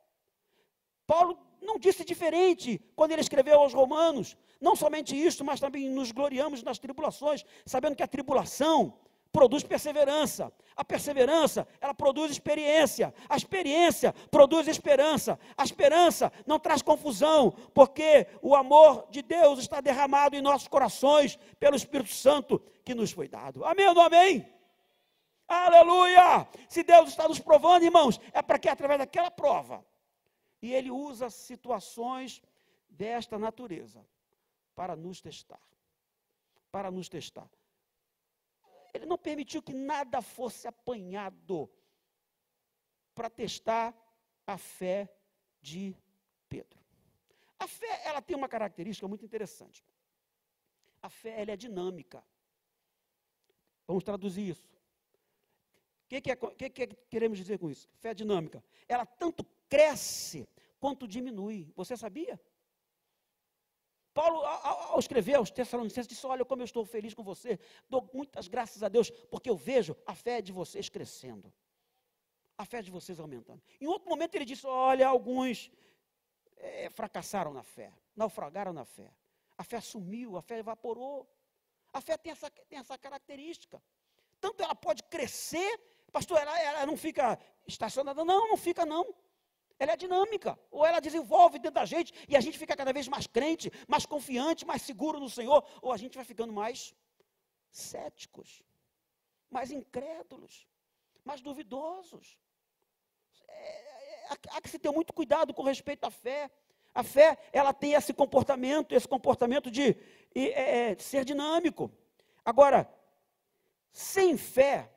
Paulo 1.08 1.40
não 1.62 1.80
disse 1.80 2.04
diferente 2.04 2.80
quando 2.96 3.12
ele 3.14 3.22
escreveu 3.22 3.60
aos 3.60 3.74
Romanos. 3.74 4.38
Não 4.60 4.76
somente 4.76 5.16
isto, 5.16 5.44
mas 5.44 5.60
também 5.60 5.90
nos 5.90 6.12
gloriamos 6.12 6.62
nas 6.62 6.78
tribulações, 6.78 7.46
sabendo 7.66 7.96
que 7.96 8.04
a 8.04 8.08
tribulação 8.08 8.94
produz 9.32 9.64
perseverança. 9.64 10.52
A 10.76 10.84
perseverança, 10.84 11.68
ela 11.80 11.94
produz 11.94 12.32
experiência. 12.32 13.14
A 13.30 13.38
experiência 13.38 14.14
produz 14.30 14.68
esperança. 14.68 15.40
A 15.58 15.64
esperança 15.64 16.32
não 16.46 16.60
traz 16.60 16.82
confusão, 16.82 17.52
porque 17.74 18.28
o 18.42 18.56
amor 18.56 19.08
de 19.10 19.22
Deus 19.22 19.60
está 19.60 19.80
derramado 19.80 20.36
em 20.36 20.42
nossos 20.42 20.68
corações 20.68 21.38
pelo 21.60 21.76
Espírito 21.76 22.14
Santo 22.14 22.62
que 22.84 22.94
nos 22.94 23.12
foi 23.12 23.28
dado. 23.28 23.64
Amém 23.64 23.88
ou 23.88 23.94
não 23.94 24.04
amém? 24.04 24.48
Aleluia! 25.48 26.48
Se 26.68 26.84
Deus 26.84 27.10
está 27.10 27.28
nos 27.28 27.40
provando, 27.40 27.84
irmãos, 27.84 28.20
é 28.34 28.42
para 28.42 28.60
que 28.60 28.68
através 28.68 29.00
daquela 29.00 29.32
prova. 29.32 29.86
E 30.62 30.74
Ele 30.74 30.90
usa 30.92 31.30
situações 31.30 32.42
desta 32.90 33.38
natureza 33.38 34.06
para 34.76 34.96
nos 34.96 35.22
testar. 35.22 35.62
Para 36.72 36.92
nos 36.92 37.10
testar. 37.10 37.50
Ele 38.94 39.06
não 39.06 39.18
permitiu 39.18 39.62
que 39.62 39.74
nada 39.74 40.22
fosse 40.22 40.68
apanhado 40.68 41.70
para 43.14 43.30
testar 43.30 43.96
a 44.46 44.58
fé 44.58 45.10
de 45.62 45.96
Pedro. 46.48 46.80
A 47.60 47.68
fé, 47.68 48.02
ela 48.06 48.22
tem 48.22 48.36
uma 48.36 48.48
característica 48.48 49.08
muito 49.08 49.26
interessante. 49.26 49.84
A 51.02 51.10
fé, 51.10 51.42
ela 51.42 51.52
é 51.52 51.58
dinâmica. 51.58 52.24
Vamos 53.88 54.04
traduzir 54.04 54.50
isso. 54.50 54.68
O 56.06 56.10
que, 56.10 56.22
que, 56.22 56.32
é, 56.32 56.36
que, 56.36 56.70
que 56.70 56.88
queremos 57.10 57.38
dizer 57.38 57.60
com 57.60 57.70
isso? 57.70 57.90
Fé 57.96 58.14
dinâmica. 58.14 58.64
Ela 58.88 59.06
tanto 59.06 59.44
cresce 59.70 60.48
quanto 60.80 61.08
diminui. 61.08 61.72
Você 61.76 61.96
sabia? 61.96 62.40
Paulo, 64.14 64.44
ao, 64.44 64.94
ao 64.94 65.00
escrever 65.00 65.36
aos 65.36 65.52
Tessalonicenses, 65.52 66.08
disse: 66.08 66.26
Olha, 66.26 66.44
como 66.44 66.62
eu 66.62 66.66
estou 66.66 66.84
feliz 66.86 67.14
com 67.14 67.24
você, 67.24 67.60
dou 67.88 68.10
muitas 68.14 68.48
graças 68.48 68.82
a 68.82 68.90
Deus, 68.90 69.10
porque 69.30 69.50
eu 69.50 69.56
vejo 69.56 69.96
a 70.06 70.16
fé 70.16 70.42
de 70.42 70.52
vocês 70.52 70.90
crescendo, 70.90 71.54
a 72.58 72.66
fé 72.66 72.82
de 72.82 72.90
vocês 72.90 73.20
aumentando. 73.20 73.62
Em 73.80 73.88
outro 73.88 74.10
momento, 74.10 74.36
ele 74.36 74.46
disse: 74.46 74.66
Olha, 74.66 75.08
alguns 75.08 75.72
é, 76.56 76.90
fracassaram 76.90 77.54
na 77.54 77.64
fé, 77.64 77.94
naufragaram 78.16 78.74
na 78.74 78.86
fé, 78.86 79.14
a 79.58 79.64
fé 79.64 79.80
sumiu, 79.80 80.36
a 80.38 80.42
fé 80.42 80.60
evaporou. 80.60 81.30
A 81.94 82.02
fé 82.02 82.18
tem 82.18 82.32
essa, 82.32 82.50
tem 82.52 82.78
essa 82.78 82.98
característica. 82.98 83.82
Tanto 84.40 84.62
ela 84.62 84.76
pode 84.76 85.02
crescer 85.04 85.80
Pastor, 86.12 86.40
ela, 86.40 86.60
ela 86.60 86.86
não 86.86 86.98
fica 86.98 87.38
estacionada? 87.68 88.24
Não, 88.24 88.48
não 88.48 88.58
fica 88.58 88.86
não. 88.86 89.14
Ela 89.80 89.94
é 89.94 89.98
dinâmica, 89.98 90.58
ou 90.72 90.86
ela 90.86 91.00
desenvolve 91.00 91.60
dentro 91.60 91.76
da 91.76 91.86
gente 91.86 92.14
e 92.28 92.36
a 92.36 92.42
gente 92.42 92.58
fica 92.58 92.76
cada 92.76 92.92
vez 92.92 93.08
mais 93.08 93.28
crente, 93.28 93.72
mais 93.88 94.06
confiante, 94.06 94.66
mais 94.66 94.82
seguro 94.82 95.20
no 95.20 95.30
Senhor, 95.30 95.64
ou 95.82 95.92
a 95.92 95.98
gente 95.98 96.16
vai 96.16 96.26
ficando 96.26 96.52
mais 96.52 96.96
céticos, 97.72 98.64
mais 99.50 99.72
incrédulos, 99.72 100.68
mais 101.24 101.42
duvidosos. 101.42 102.38
É, 103.48 103.54
é, 103.54 104.38
há 104.52 104.62
que 104.62 104.70
se 104.70 104.80
ter 104.80 104.92
muito 104.92 105.14
cuidado 105.14 105.54
com 105.54 105.62
respeito 105.64 106.06
à 106.06 106.12
fé. 106.12 106.50
A 106.94 107.04
fé, 107.04 107.38
ela 107.54 107.74
tem 107.74 107.94
esse 107.94 108.14
comportamento, 108.14 108.94
esse 108.94 109.08
comportamento 109.08 109.70
de, 109.70 109.94
de, 110.34 110.52
é, 110.52 110.96
de 110.96 111.04
ser 111.04 111.24
dinâmico. 111.24 111.92
Agora, 112.44 112.92
sem 113.92 114.38
fé, 114.38 114.92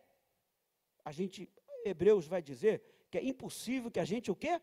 a 1.05 1.13
gente, 1.13 1.49
Hebreus 1.85 2.27
vai 2.27 2.41
dizer 2.41 2.83
que 3.11 3.19
é 3.19 3.25
impossível 3.25 3.91
que 3.91 4.01
a 4.01 4.05
gente 4.05 4.31
o 4.31 4.37
quê? 4.37 4.61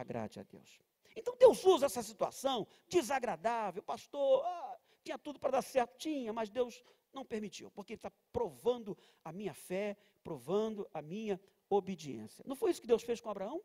Agrade 0.00 0.40
a 0.40 0.42
Deus. 0.42 0.80
Então 1.16 1.36
Deus 1.36 1.64
usa 1.64 1.86
essa 1.86 2.02
situação 2.02 2.66
desagradável, 2.88 3.82
pastor, 3.82 4.44
ah, 4.44 4.78
tinha 5.02 5.18
tudo 5.18 5.38
para 5.38 5.52
dar 5.52 5.62
certo, 5.62 5.96
tinha, 5.98 6.32
mas 6.32 6.50
Deus 6.50 6.82
não 7.12 7.24
permitiu, 7.24 7.70
porque 7.70 7.94
Ele 7.94 7.98
está 7.98 8.12
provando 8.32 8.96
a 9.24 9.32
minha 9.32 9.54
fé, 9.54 9.96
provando 10.22 10.88
a 10.92 11.02
minha 11.02 11.40
obediência. 11.68 12.44
Não 12.46 12.56
foi 12.56 12.70
isso 12.70 12.80
que 12.80 12.86
Deus 12.86 13.02
fez 13.02 13.20
com 13.20 13.30
Abraão? 13.30 13.62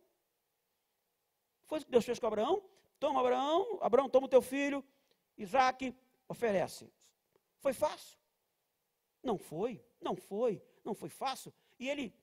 Foi 1.65 1.78
isso 1.78 1.86
que 1.86 1.91
Deus 1.91 2.06
fez 2.06 2.19
com 2.19 2.28
Abraão? 2.28 2.63
Toma 3.00 3.19
Abraão, 3.19 3.80
Abraão, 3.82 4.10
toma 4.10 4.28
o 4.28 4.30
teu 4.30 4.41
filho, 4.41 4.84
Isaac, 5.38 5.95
oferece. 6.28 6.91
Foi 7.60 7.74
fácil? 7.74 8.17
Não 9.21 9.38
foi, 9.38 9.84
não 10.00 10.15
foi, 10.15 10.62
não 10.84 10.93
foi 10.93 11.10
fácil, 11.10 11.54
e 11.80 11.89
ele 11.89 12.13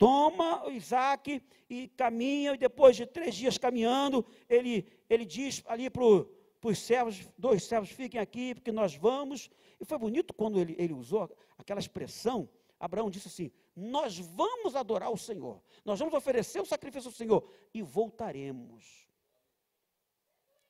toma 0.00 0.66
o 0.66 0.70
Isaac 0.70 1.42
e 1.68 1.88
caminha, 1.88 2.54
e 2.54 2.56
depois 2.56 2.96
de 2.96 3.04
três 3.04 3.34
dias 3.34 3.58
caminhando, 3.58 4.24
ele, 4.48 4.90
ele 5.10 5.26
diz 5.26 5.62
ali 5.66 5.90
para 5.90 6.02
os 6.02 6.78
servos, 6.78 7.28
dois 7.36 7.64
servos, 7.64 7.90
fiquem 7.90 8.18
aqui, 8.18 8.54
porque 8.54 8.72
nós 8.72 8.94
vamos. 8.94 9.50
E 9.78 9.84
foi 9.84 9.98
bonito 9.98 10.32
quando 10.32 10.58
ele, 10.58 10.74
ele 10.78 10.94
usou 10.94 11.30
aquela 11.58 11.78
expressão. 11.78 12.48
Abraão 12.78 13.10
disse 13.10 13.28
assim: 13.28 13.52
Nós 13.76 14.18
vamos 14.18 14.74
adorar 14.74 15.12
o 15.12 15.18
Senhor, 15.18 15.62
nós 15.84 15.98
vamos 15.98 16.14
oferecer 16.14 16.60
o 16.60 16.64
sacrifício 16.64 17.08
ao 17.08 17.14
Senhor 17.14 17.46
e 17.74 17.82
voltaremos. 17.82 19.06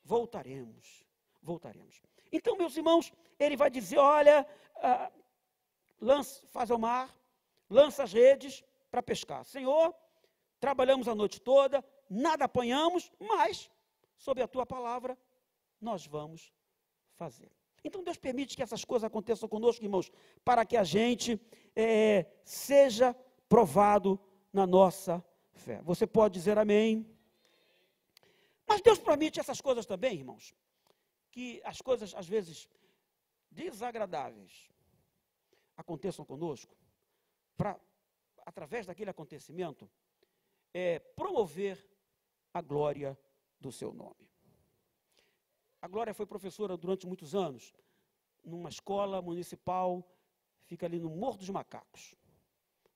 Voltaremos, 0.03 1.07
voltaremos. 1.41 2.03
Então, 2.33 2.57
meus 2.57 2.77
irmãos, 2.77 3.13
ele 3.39 3.57
vai 3.57 3.71
dizer: 3.71 3.99
Olha, 3.99 4.45
ah, 4.75 5.09
lance, 6.01 6.45
faz 6.49 6.69
ao 6.69 6.81
mar, 6.81 7.17
lança 7.69 8.03
as 8.03 8.13
redes, 8.13 8.65
para 8.91 9.03
pescar. 9.03 9.45
Senhor, 9.45 9.95
trabalhamos 10.59 11.09
a 11.09 11.15
noite 11.15 11.41
toda, 11.41 11.85
nada 12.09 12.45
apanhamos, 12.45 13.11
mas, 13.19 13.71
sob 14.17 14.43
a 14.43 14.49
tua 14.49 14.67
palavra, 14.67 15.17
nós 15.81 16.07
vamos 16.07 16.53
fazer. 17.15 17.51
Então 17.83 18.03
Deus 18.03 18.19
permite 18.19 18.57
que 18.57 18.63
essas 18.63 18.85
coisas 18.85 19.05
aconteçam 19.05 19.49
conosco, 19.49 19.85
irmãos, 19.85 20.11
para 20.45 20.67
que 20.67 20.77
a 20.77 20.85
gente 20.85 21.41
é, 21.75 22.27
seja 22.45 23.15
provado 23.49 24.21
na 24.53 24.67
nossa 24.67 25.25
fé. 25.53 25.81
Você 25.83 26.07
pode 26.07 26.35
dizer 26.35 26.59
amém? 26.59 27.07
Mas 28.67 28.83
Deus 28.83 28.99
permite 28.99 29.41
essas 29.41 29.61
coisas 29.61 29.87
também, 29.87 30.15
irmãos, 30.15 30.55
que 31.31 31.61
as 31.65 31.81
coisas 31.81 32.15
às 32.15 32.29
vezes 32.29 32.69
desagradáveis 33.51 34.69
aconteçam 35.77 36.25
conosco, 36.25 36.77
para 37.57 37.81
através 38.51 38.85
daquele 38.85 39.11
acontecimento 39.11 39.89
é, 40.75 40.99
promover 40.99 41.79
a 42.53 42.61
glória 42.61 43.19
do 43.61 43.71
seu 43.71 43.93
nome. 43.93 44.29
A 45.81 45.89
Glória 45.89 46.13
foi 46.13 46.27
professora 46.27 46.77
durante 46.77 47.07
muitos 47.07 47.35
anos, 47.35 47.73
numa 48.45 48.69
escola 48.69 49.23
municipal, 49.23 50.05
fica 50.67 50.85
ali 50.85 50.99
no 50.99 51.09
Morro 51.09 51.39
dos 51.39 51.49
Macacos, 51.49 52.15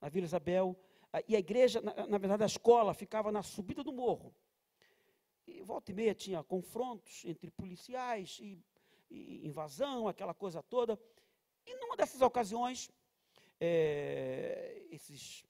na 0.00 0.08
Vila 0.08 0.26
Isabel. 0.26 0.76
E 1.28 1.36
a 1.36 1.38
igreja, 1.38 1.80
na, 1.80 2.06
na 2.06 2.18
verdade, 2.18 2.42
a 2.42 2.46
escola 2.46 2.92
ficava 2.92 3.30
na 3.32 3.42
subida 3.42 3.82
do 3.82 3.92
morro. 3.92 4.34
E 5.46 5.62
volta 5.62 5.92
e 5.92 5.94
meia 5.94 6.14
tinha 6.14 6.42
confrontos 6.42 7.24
entre 7.24 7.50
policiais 7.50 8.38
e, 8.40 8.62
e 9.08 9.46
invasão, 9.46 10.08
aquela 10.08 10.34
coisa 10.34 10.62
toda. 10.62 10.98
E 11.64 11.74
numa 11.76 11.96
dessas 11.96 12.20
ocasiões, 12.20 12.90
é, 13.64 14.86
esses, 14.90 15.44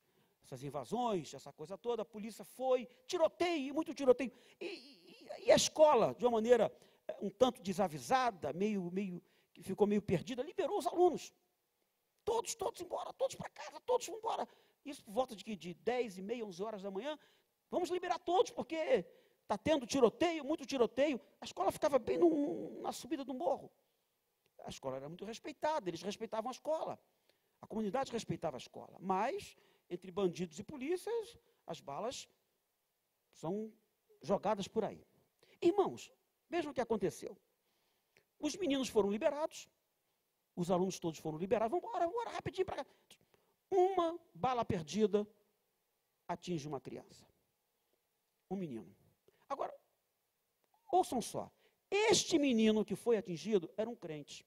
essas 0.44 0.62
invasões, 0.62 1.34
essa 1.34 1.52
coisa 1.52 1.76
toda, 1.76 2.02
a 2.02 2.04
polícia 2.04 2.44
foi, 2.44 2.86
tiroteio, 3.06 3.74
muito 3.74 3.92
tiroteio. 3.94 4.32
E, 4.60 4.66
e, 4.66 5.46
e 5.46 5.52
a 5.52 5.56
escola, 5.56 6.14
de 6.14 6.24
uma 6.24 6.32
maneira 6.32 6.72
um 7.20 7.30
tanto 7.30 7.62
desavisada, 7.62 8.52
meio, 8.52 8.90
meio, 8.90 9.22
que 9.52 9.62
ficou 9.62 9.86
meio 9.86 10.02
perdida, 10.02 10.42
liberou 10.42 10.78
os 10.78 10.86
alunos. 10.86 11.32
Todos, 12.24 12.54
todos 12.54 12.80
embora, 12.80 13.12
todos 13.12 13.36
para 13.36 13.50
casa, 13.50 13.78
todos 13.80 14.08
embora. 14.08 14.48
Isso 14.84 15.02
por 15.04 15.12
volta 15.12 15.36
de, 15.36 15.56
de 15.56 15.74
10 15.74 16.18
e 16.18 16.22
meia, 16.22 16.46
11 16.46 16.62
horas 16.62 16.82
da 16.82 16.90
manhã. 16.90 17.18
Vamos 17.70 17.90
liberar 17.90 18.18
todos, 18.18 18.50
porque 18.50 19.04
está 19.42 19.58
tendo 19.58 19.86
tiroteio, 19.86 20.44
muito 20.44 20.64
tiroteio. 20.64 21.20
A 21.40 21.44
escola 21.44 21.70
ficava 21.70 21.98
bem 21.98 22.16
no, 22.16 22.80
na 22.80 22.92
subida 22.92 23.24
do 23.24 23.34
morro. 23.34 23.70
A 24.64 24.70
escola 24.70 24.96
era 24.96 25.08
muito 25.08 25.24
respeitada, 25.24 25.90
eles 25.90 26.00
respeitavam 26.00 26.48
a 26.48 26.52
escola. 26.52 26.98
A 27.64 27.66
comunidade 27.72 28.12
respeitava 28.18 28.56
a 28.56 28.64
escola. 28.64 28.96
Mas, 29.00 29.56
entre 29.88 30.10
bandidos 30.10 30.58
e 30.58 30.64
polícias, 30.72 31.38
as 31.66 31.80
balas 31.80 32.28
são 33.32 33.72
jogadas 34.22 34.68
por 34.68 34.84
aí. 34.84 35.02
Irmãos, 35.60 36.12
Vejam 36.54 36.70
o 36.70 36.74
que 36.74 36.80
aconteceu. 36.80 37.36
Os 38.38 38.54
meninos 38.56 38.88
foram 38.88 39.10
liberados, 39.10 39.68
os 40.54 40.70
alunos 40.70 40.98
todos 40.98 41.18
foram 41.18 41.38
liberados. 41.38 41.70
Vamos 41.70 41.88
embora, 41.88 42.04
vamos 42.06 42.20
embora, 42.20 42.36
rapidinho 42.36 42.66
para 42.66 42.84
cá. 42.84 42.90
Uma 43.70 44.18
bala 44.32 44.64
perdida 44.64 45.26
atinge 46.28 46.68
uma 46.68 46.80
criança. 46.80 47.26
Um 48.50 48.56
menino. 48.56 48.94
Agora, 49.48 49.74
ouçam 50.92 51.20
só. 51.20 51.50
Este 51.90 52.38
menino 52.38 52.84
que 52.84 52.94
foi 52.94 53.16
atingido 53.16 53.68
era 53.76 53.88
um 53.88 53.96
crente. 53.96 54.46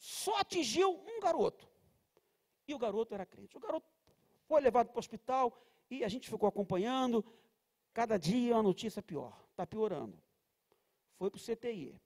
Só 0.00 0.38
atingiu 0.38 0.98
um 1.06 1.20
garoto. 1.20 1.68
E 2.66 2.74
o 2.74 2.78
garoto 2.78 3.12
era 3.12 3.26
crente. 3.26 3.54
O 3.54 3.60
garoto 3.60 3.86
foi 4.46 4.62
levado 4.62 4.88
para 4.88 4.96
o 4.96 4.98
hospital 4.98 5.54
e 5.90 6.02
a 6.02 6.08
gente 6.08 6.30
ficou 6.30 6.48
acompanhando. 6.48 7.22
Cada 7.92 8.16
dia 8.16 8.54
uma 8.54 8.62
notícia 8.62 9.02
pior, 9.02 9.38
está 9.50 9.66
piorando. 9.66 10.18
Foi 11.16 11.30
para 11.30 11.38
o 11.38 11.42
CTI. 11.42 12.00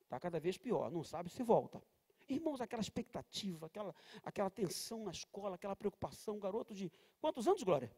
Está 0.00 0.20
cada 0.20 0.38
vez 0.38 0.56
pior, 0.56 0.92
não 0.92 1.02
sabe 1.02 1.28
se 1.28 1.42
volta. 1.42 1.82
Irmãos, 2.28 2.60
aquela 2.60 2.82
expectativa, 2.82 3.66
aquela, 3.66 3.92
aquela 4.22 4.48
tensão 4.48 5.02
na 5.04 5.10
escola, 5.10 5.56
aquela 5.56 5.74
preocupação, 5.74 6.36
um 6.36 6.40
garoto 6.40 6.72
de 6.72 6.92
quantos 7.20 7.48
anos, 7.48 7.64
Glória? 7.64 7.90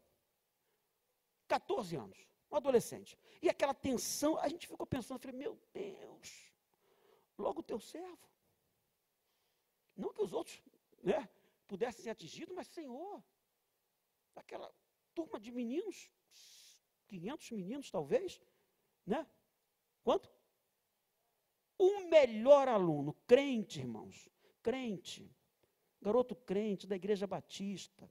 14 1.47 1.95
anos, 1.95 2.17
um 2.49 2.55
adolescente. 2.55 3.15
E 3.39 3.49
aquela 3.49 3.73
tensão, 3.73 4.37
a 4.39 4.47
gente 4.47 4.67
ficou 4.67 4.87
pensando, 4.87 5.19
falei, 5.19 5.37
meu 5.37 5.59
Deus, 5.73 6.51
logo 7.37 7.59
o 7.59 7.63
teu 7.63 7.79
servo. 7.79 8.30
Não 9.95 10.13
que 10.13 10.21
os 10.21 10.33
outros 10.33 10.61
né, 11.03 11.29
pudessem 11.67 12.03
ser 12.03 12.09
atingidos, 12.09 12.55
mas 12.55 12.67
Senhor, 12.67 13.23
aquela 14.35 14.73
turma 15.13 15.39
de 15.39 15.51
meninos 15.51 16.11
500 17.11 17.51
meninos, 17.51 17.91
talvez, 17.91 18.41
né? 19.05 19.27
Quanto? 20.01 20.31
O 21.77 22.07
melhor 22.09 22.69
aluno, 22.69 23.13
crente, 23.27 23.79
irmãos, 23.79 24.29
crente, 24.61 25.29
garoto 26.01 26.35
crente 26.35 26.87
da 26.87 26.95
igreja 26.95 27.27
batista, 27.27 28.09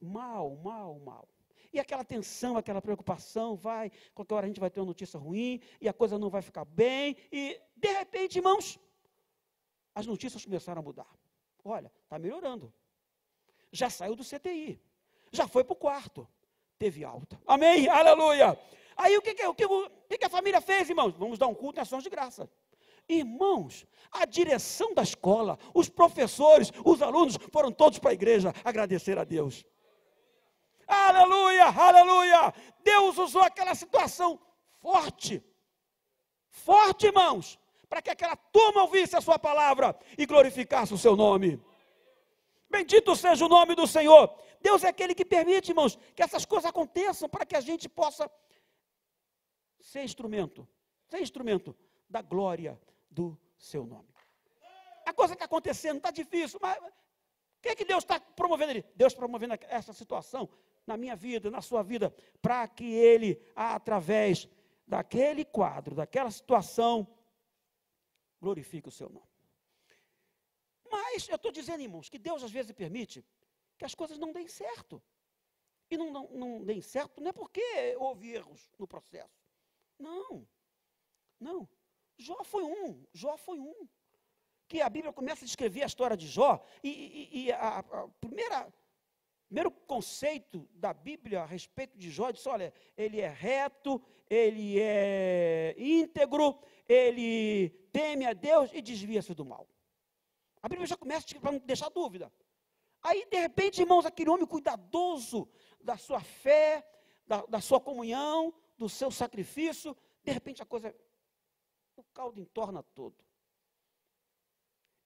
mal, 0.00 0.56
mal, 0.56 0.98
mal. 0.98 1.28
E 1.72 1.78
aquela 1.78 2.04
tensão, 2.04 2.56
aquela 2.56 2.80
preocupação, 2.80 3.56
vai, 3.56 3.90
qualquer 4.14 4.34
hora 4.34 4.46
a 4.46 4.48
gente 4.48 4.60
vai 4.60 4.70
ter 4.70 4.80
uma 4.80 4.86
notícia 4.86 5.18
ruim, 5.18 5.60
e 5.80 5.88
a 5.88 5.92
coisa 5.92 6.18
não 6.18 6.30
vai 6.30 6.40
ficar 6.40 6.64
bem, 6.64 7.16
e 7.30 7.60
de 7.76 7.88
repente, 7.88 8.38
irmãos, 8.38 8.78
as 9.94 10.06
notícias 10.06 10.44
começaram 10.44 10.80
a 10.80 10.84
mudar. 10.84 11.06
Olha, 11.64 11.90
está 12.02 12.18
melhorando. 12.18 12.72
Já 13.72 13.88
saiu 13.88 14.14
do 14.14 14.24
CTI, 14.24 14.80
já 15.32 15.48
foi 15.48 15.64
para 15.64 15.72
o 15.72 15.76
quarto, 15.76 16.28
teve 16.78 17.04
alta. 17.04 17.40
Amém? 17.46 17.88
Aleluia! 17.88 18.58
Aí 18.96 19.16
o 19.16 19.22
que, 19.22 19.34
que, 19.34 19.44
o, 19.46 19.54
que, 19.54 19.64
o 19.64 19.90
que, 20.18 20.24
a 20.24 20.30
família 20.30 20.60
fez, 20.60 20.88
irmãos? 20.88 21.14
Vamos 21.16 21.38
dar 21.38 21.48
um 21.48 21.54
culto 21.54 21.80
em 21.80 21.82
ações 21.82 22.04
de 22.04 22.10
graça. 22.10 22.48
Irmãos, 23.08 23.86
a 24.10 24.24
direção 24.24 24.94
da 24.94 25.02
escola, 25.02 25.58
os 25.74 25.88
professores, 25.88 26.70
os 26.84 27.02
alunos 27.02 27.36
foram 27.50 27.72
todos 27.72 27.98
para 27.98 28.10
a 28.10 28.14
igreja 28.14 28.52
agradecer 28.64 29.18
a 29.18 29.24
Deus. 29.24 29.64
Aleluia, 30.86 31.66
aleluia! 31.66 32.54
Deus 32.82 33.18
usou 33.18 33.42
aquela 33.42 33.74
situação 33.74 34.38
forte, 34.80 35.42
forte, 36.48 37.06
irmãos, 37.06 37.58
para 37.94 38.02
que 38.02 38.10
aquela 38.10 38.34
turma 38.34 38.82
ouvisse 38.82 39.14
a 39.14 39.20
sua 39.20 39.38
palavra 39.38 39.96
e 40.18 40.26
glorificasse 40.26 40.92
o 40.92 40.98
seu 40.98 41.14
nome. 41.14 41.62
Bendito 42.68 43.14
seja 43.14 43.46
o 43.46 43.48
nome 43.48 43.76
do 43.76 43.86
Senhor. 43.86 44.36
Deus 44.60 44.82
é 44.82 44.88
aquele 44.88 45.14
que 45.14 45.24
permite, 45.24 45.70
irmãos, 45.70 45.96
que 46.12 46.20
essas 46.20 46.44
coisas 46.44 46.68
aconteçam 46.68 47.28
para 47.28 47.46
que 47.46 47.54
a 47.54 47.60
gente 47.60 47.88
possa 47.88 48.28
ser 49.78 50.02
instrumento, 50.02 50.66
ser 51.06 51.20
instrumento 51.20 51.76
da 52.10 52.20
glória 52.20 52.80
do 53.08 53.38
seu 53.56 53.86
nome. 53.86 54.12
A 55.06 55.12
coisa 55.12 55.34
está 55.34 55.44
acontecendo, 55.44 55.98
está 55.98 56.10
difícil, 56.10 56.58
mas 56.60 56.76
o 56.78 56.90
que, 57.62 57.68
é 57.68 57.76
que 57.76 57.84
Deus 57.84 58.02
está 58.02 58.18
promovendo 58.18 58.72
ali? 58.72 58.84
Deus 58.96 59.14
promovendo 59.14 59.54
essa 59.68 59.92
situação 59.92 60.48
na 60.84 60.96
minha 60.96 61.14
vida, 61.14 61.48
na 61.48 61.62
sua 61.62 61.84
vida, 61.84 62.12
para 62.42 62.66
que 62.66 62.92
Ele, 62.92 63.40
através 63.54 64.48
daquele 64.84 65.44
quadro, 65.44 65.94
daquela 65.94 66.32
situação, 66.32 67.06
glorifique 68.44 68.88
o 68.88 68.96
seu 68.98 69.08
nome. 69.08 69.32
Mas 70.94 71.28
eu 71.28 71.36
estou 71.36 71.50
dizendo, 71.50 71.82
irmãos, 71.82 72.10
que 72.12 72.18
Deus 72.18 72.40
às 72.42 72.52
vezes 72.58 72.72
permite 72.72 73.24
que 73.78 73.84
as 73.84 73.94
coisas 73.94 74.18
não 74.18 74.32
deem 74.36 74.48
certo. 74.48 75.02
E 75.90 75.96
não, 75.96 76.08
não, 76.16 76.24
não 76.42 76.64
deem 76.64 76.82
certo 76.82 77.20
não 77.22 77.30
é 77.30 77.32
porque 77.32 77.66
houve 77.98 78.24
erros 78.38 78.62
no 78.78 78.86
processo. 78.86 79.38
Não, 79.98 80.46
não. 81.40 81.68
Jó 82.18 82.38
foi 82.44 82.64
um, 82.64 83.06
Jó 83.12 83.36
foi 83.36 83.58
um. 83.58 83.88
Que 84.68 84.80
a 84.80 84.88
Bíblia 84.88 85.12
começa 85.12 85.44
a 85.44 85.50
descrever 85.50 85.82
a 85.82 85.86
história 85.92 86.16
de 86.16 86.26
Jó, 86.26 86.52
e, 86.82 86.88
e, 86.88 87.44
e 87.44 87.52
a, 87.52 87.78
a 87.78 88.08
primeira, 88.24 88.72
primeiro 89.46 89.70
conceito 89.70 90.68
da 90.72 90.92
Bíblia 90.92 91.42
a 91.42 91.46
respeito 91.46 91.96
de 91.98 92.10
Jó 92.10 92.30
diz: 92.30 92.46
olha, 92.46 92.72
ele 92.96 93.20
é 93.20 93.28
reto, 93.28 94.02
ele 94.28 94.80
é 94.80 95.74
íntegro, 95.78 96.58
ele 96.88 97.83
teme 97.94 98.26
a 98.26 98.32
Deus 98.32 98.70
e 98.72 98.82
desvia-se 98.82 99.32
do 99.32 99.44
mal. 99.44 99.68
A 100.60 100.68
Bíblia 100.68 100.84
já 100.84 100.96
começa 100.96 101.24
para 101.38 101.52
não 101.52 101.60
deixar 101.60 101.88
dúvida. 101.90 102.32
Aí, 103.00 103.24
de 103.30 103.38
repente, 103.38 103.82
irmãos, 103.82 104.04
aquele 104.04 104.30
homem 104.30 104.46
cuidadoso 104.46 105.48
da 105.80 105.96
sua 105.96 106.20
fé, 106.20 106.84
da, 107.24 107.46
da 107.46 107.60
sua 107.60 107.80
comunhão, 107.80 108.52
do 108.76 108.88
seu 108.88 109.12
sacrifício, 109.12 109.96
de 110.24 110.32
repente 110.32 110.60
a 110.60 110.66
coisa, 110.66 110.92
o 111.94 112.02
caldo 112.12 112.40
entorna 112.40 112.82
todo. 112.82 113.24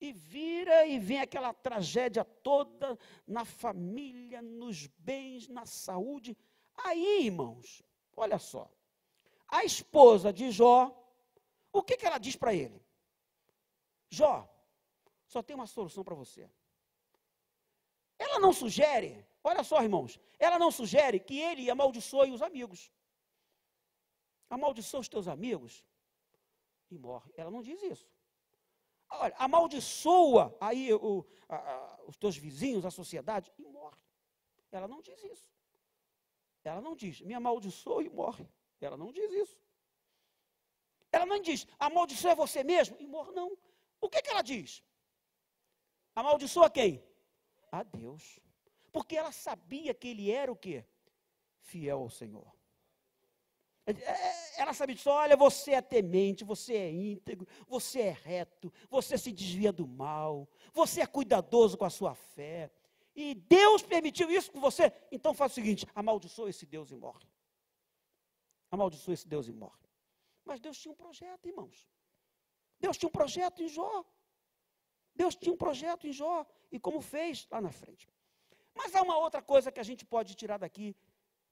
E 0.01 0.11
vira 0.11 0.87
e 0.87 0.97
vem 0.97 1.19
aquela 1.19 1.53
tragédia 1.53 2.25
toda 2.25 2.97
na 3.27 3.45
família, 3.45 4.41
nos 4.41 4.87
bens, 4.87 5.47
na 5.47 5.65
saúde. 5.65 6.35
Aí, 6.73 7.25
irmãos, 7.25 7.83
olha 8.15 8.39
só. 8.39 8.71
A 9.47 9.63
esposa 9.63 10.31
de 10.31 10.49
Jó, 10.49 10.98
o 11.71 11.83
que, 11.83 11.97
que 11.97 12.05
ela 12.05 12.17
diz 12.17 12.35
para 12.35 12.53
ele? 12.53 12.83
Jó, 14.09 14.47
só 15.25 15.41
tem 15.41 15.55
uma 15.55 15.67
solução 15.67 16.03
para 16.03 16.15
você. 16.15 16.49
ela 18.17 18.39
não 18.39 18.51
sugere, 18.51 19.25
olha 19.43 19.63
só, 19.63 19.81
irmãos, 19.81 20.19
ela 20.37 20.57
não 20.57 20.71
sugere 20.71 21.19
que 21.19 21.39
ele 21.39 21.69
amaldiçoe 21.69 22.31
os 22.31 22.41
amigos. 22.41 22.91
Amaldiçoa 24.49 25.01
os 25.01 25.09
teus 25.09 25.27
amigos 25.27 25.85
e 26.89 26.97
morre. 26.97 27.31
Ela 27.35 27.51
não 27.51 27.61
diz 27.61 27.81
isso. 27.83 28.09
Olha, 29.11 29.35
amaldiçoa 29.37 30.55
aí 30.59 30.93
o, 30.93 31.25
a, 31.47 31.55
a, 31.55 32.03
os 32.05 32.17
teus 32.17 32.35
vizinhos, 32.37 32.85
a 32.85 32.91
sociedade 32.91 33.51
e 33.57 33.65
morre. 33.67 33.97
Ela 34.71 34.87
não 34.87 35.01
diz 35.01 35.23
isso. 35.23 35.49
Ela 36.63 36.81
não 36.81 36.95
diz, 36.95 37.21
me 37.21 37.33
amaldiçoa 37.33 38.03
e 38.03 38.09
morre. 38.09 38.47
Ela 38.81 38.97
não 38.97 39.11
diz 39.11 39.31
isso. 39.31 39.59
Ela 41.11 41.25
não 41.25 41.41
diz, 41.41 41.65
amaldiçoa 41.79 42.35
você 42.35 42.63
mesmo 42.63 42.95
e 42.99 43.07
morre, 43.07 43.31
não. 43.31 43.57
O 43.99 44.09
que, 44.09 44.21
que 44.21 44.29
ela 44.29 44.41
diz? 44.41 44.83
Amaldiçoa 46.15 46.69
quem? 46.69 47.03
A 47.71 47.83
Deus. 47.83 48.39
Porque 48.91 49.15
ela 49.15 49.31
sabia 49.31 49.93
que 49.93 50.07
ele 50.09 50.31
era 50.31 50.51
o 50.51 50.55
quê? 50.55 50.85
Fiel 51.59 51.99
ao 51.99 52.09
Senhor. 52.09 52.59
É, 53.85 54.61
ela 54.61 54.73
sabia 54.73 54.95
disso, 54.95 55.09
olha, 55.09 55.35
você 55.35 55.71
é 55.71 55.81
temente, 55.81 56.43
você 56.43 56.75
é 56.75 56.91
íntegro, 56.91 57.47
você 57.67 58.01
é 58.01 58.11
reto, 58.11 58.71
você 58.87 59.17
se 59.17 59.31
desvia 59.31 59.71
do 59.71 59.87
mal, 59.87 60.47
você 60.71 61.01
é 61.01 61.07
cuidadoso 61.07 61.75
com 61.75 61.85
a 61.85 61.89
sua 61.89 62.13
fé. 62.13 62.71
E 63.15 63.33
Deus 63.33 63.81
permitiu 63.81 64.29
isso 64.29 64.51
com 64.51 64.59
você, 64.59 64.93
então 65.11 65.33
faz 65.33 65.53
o 65.53 65.55
seguinte: 65.55 65.87
amaldiçoa 65.95 66.49
esse 66.49 66.65
Deus 66.67 66.91
e 66.91 66.95
morre. 66.95 67.27
Amaldiçoa 68.69 69.15
esse 69.15 69.27
Deus 69.27 69.47
e 69.47 69.53
morre. 69.53 69.88
Mas 70.49 70.59
Deus 70.65 70.77
tinha 70.81 70.91
um 70.91 71.01
projeto, 71.05 71.47
irmãos. 71.51 71.77
Deus 72.83 72.97
tinha 72.97 73.09
um 73.11 73.17
projeto 73.19 73.61
em 73.65 73.69
Jó. 73.77 73.93
Deus 75.21 75.35
tinha 75.35 75.53
um 75.53 75.61
projeto 75.65 76.07
em 76.07 76.13
Jó. 76.21 76.37
E 76.71 76.79
como 76.85 76.99
fez 77.01 77.47
lá 77.51 77.61
na 77.67 77.71
frente. 77.81 78.05
Mas 78.79 78.95
há 78.95 79.01
uma 79.07 79.17
outra 79.25 79.41
coisa 79.51 79.71
que 79.71 79.81
a 79.83 79.87
gente 79.89 80.03
pode 80.13 80.33
tirar 80.41 80.57
daqui. 80.57 80.87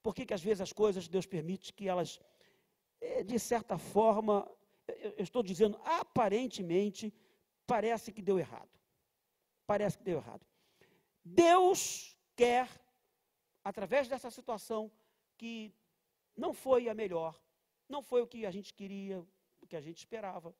Por 0.01 0.15
que 0.15 0.33
às 0.33 0.43
vezes 0.47 0.61
as 0.61 0.73
coisas 0.73 1.07
Deus 1.07 1.27
permite 1.35 1.73
que 1.77 1.87
elas, 1.87 2.19
eh, 2.99 3.23
de 3.23 3.37
certa 3.37 3.77
forma, 3.77 4.35
eu 5.19 5.23
estou 5.29 5.43
dizendo, 5.43 5.79
aparentemente, 5.83 7.13
parece 7.73 8.11
que 8.11 8.21
deu 8.29 8.39
errado. 8.39 8.73
Parece 9.71 9.97
que 9.97 10.03
deu 10.03 10.17
errado. 10.17 10.45
Deus 11.23 11.81
quer, 12.35 12.67
através 13.63 14.07
dessa 14.07 14.31
situação, 14.31 14.91
que 15.37 15.55
não 16.35 16.51
foi 16.51 16.89
a 16.89 16.95
melhor, 16.95 17.33
não 17.87 18.01
foi 18.01 18.21
o 18.21 18.27
que 18.27 18.45
a 18.45 18.51
gente 18.51 18.73
queria, 18.73 19.25
o 19.61 19.67
que 19.67 19.75
a 19.75 19.81
gente 19.81 19.97
esperava, 19.97 20.55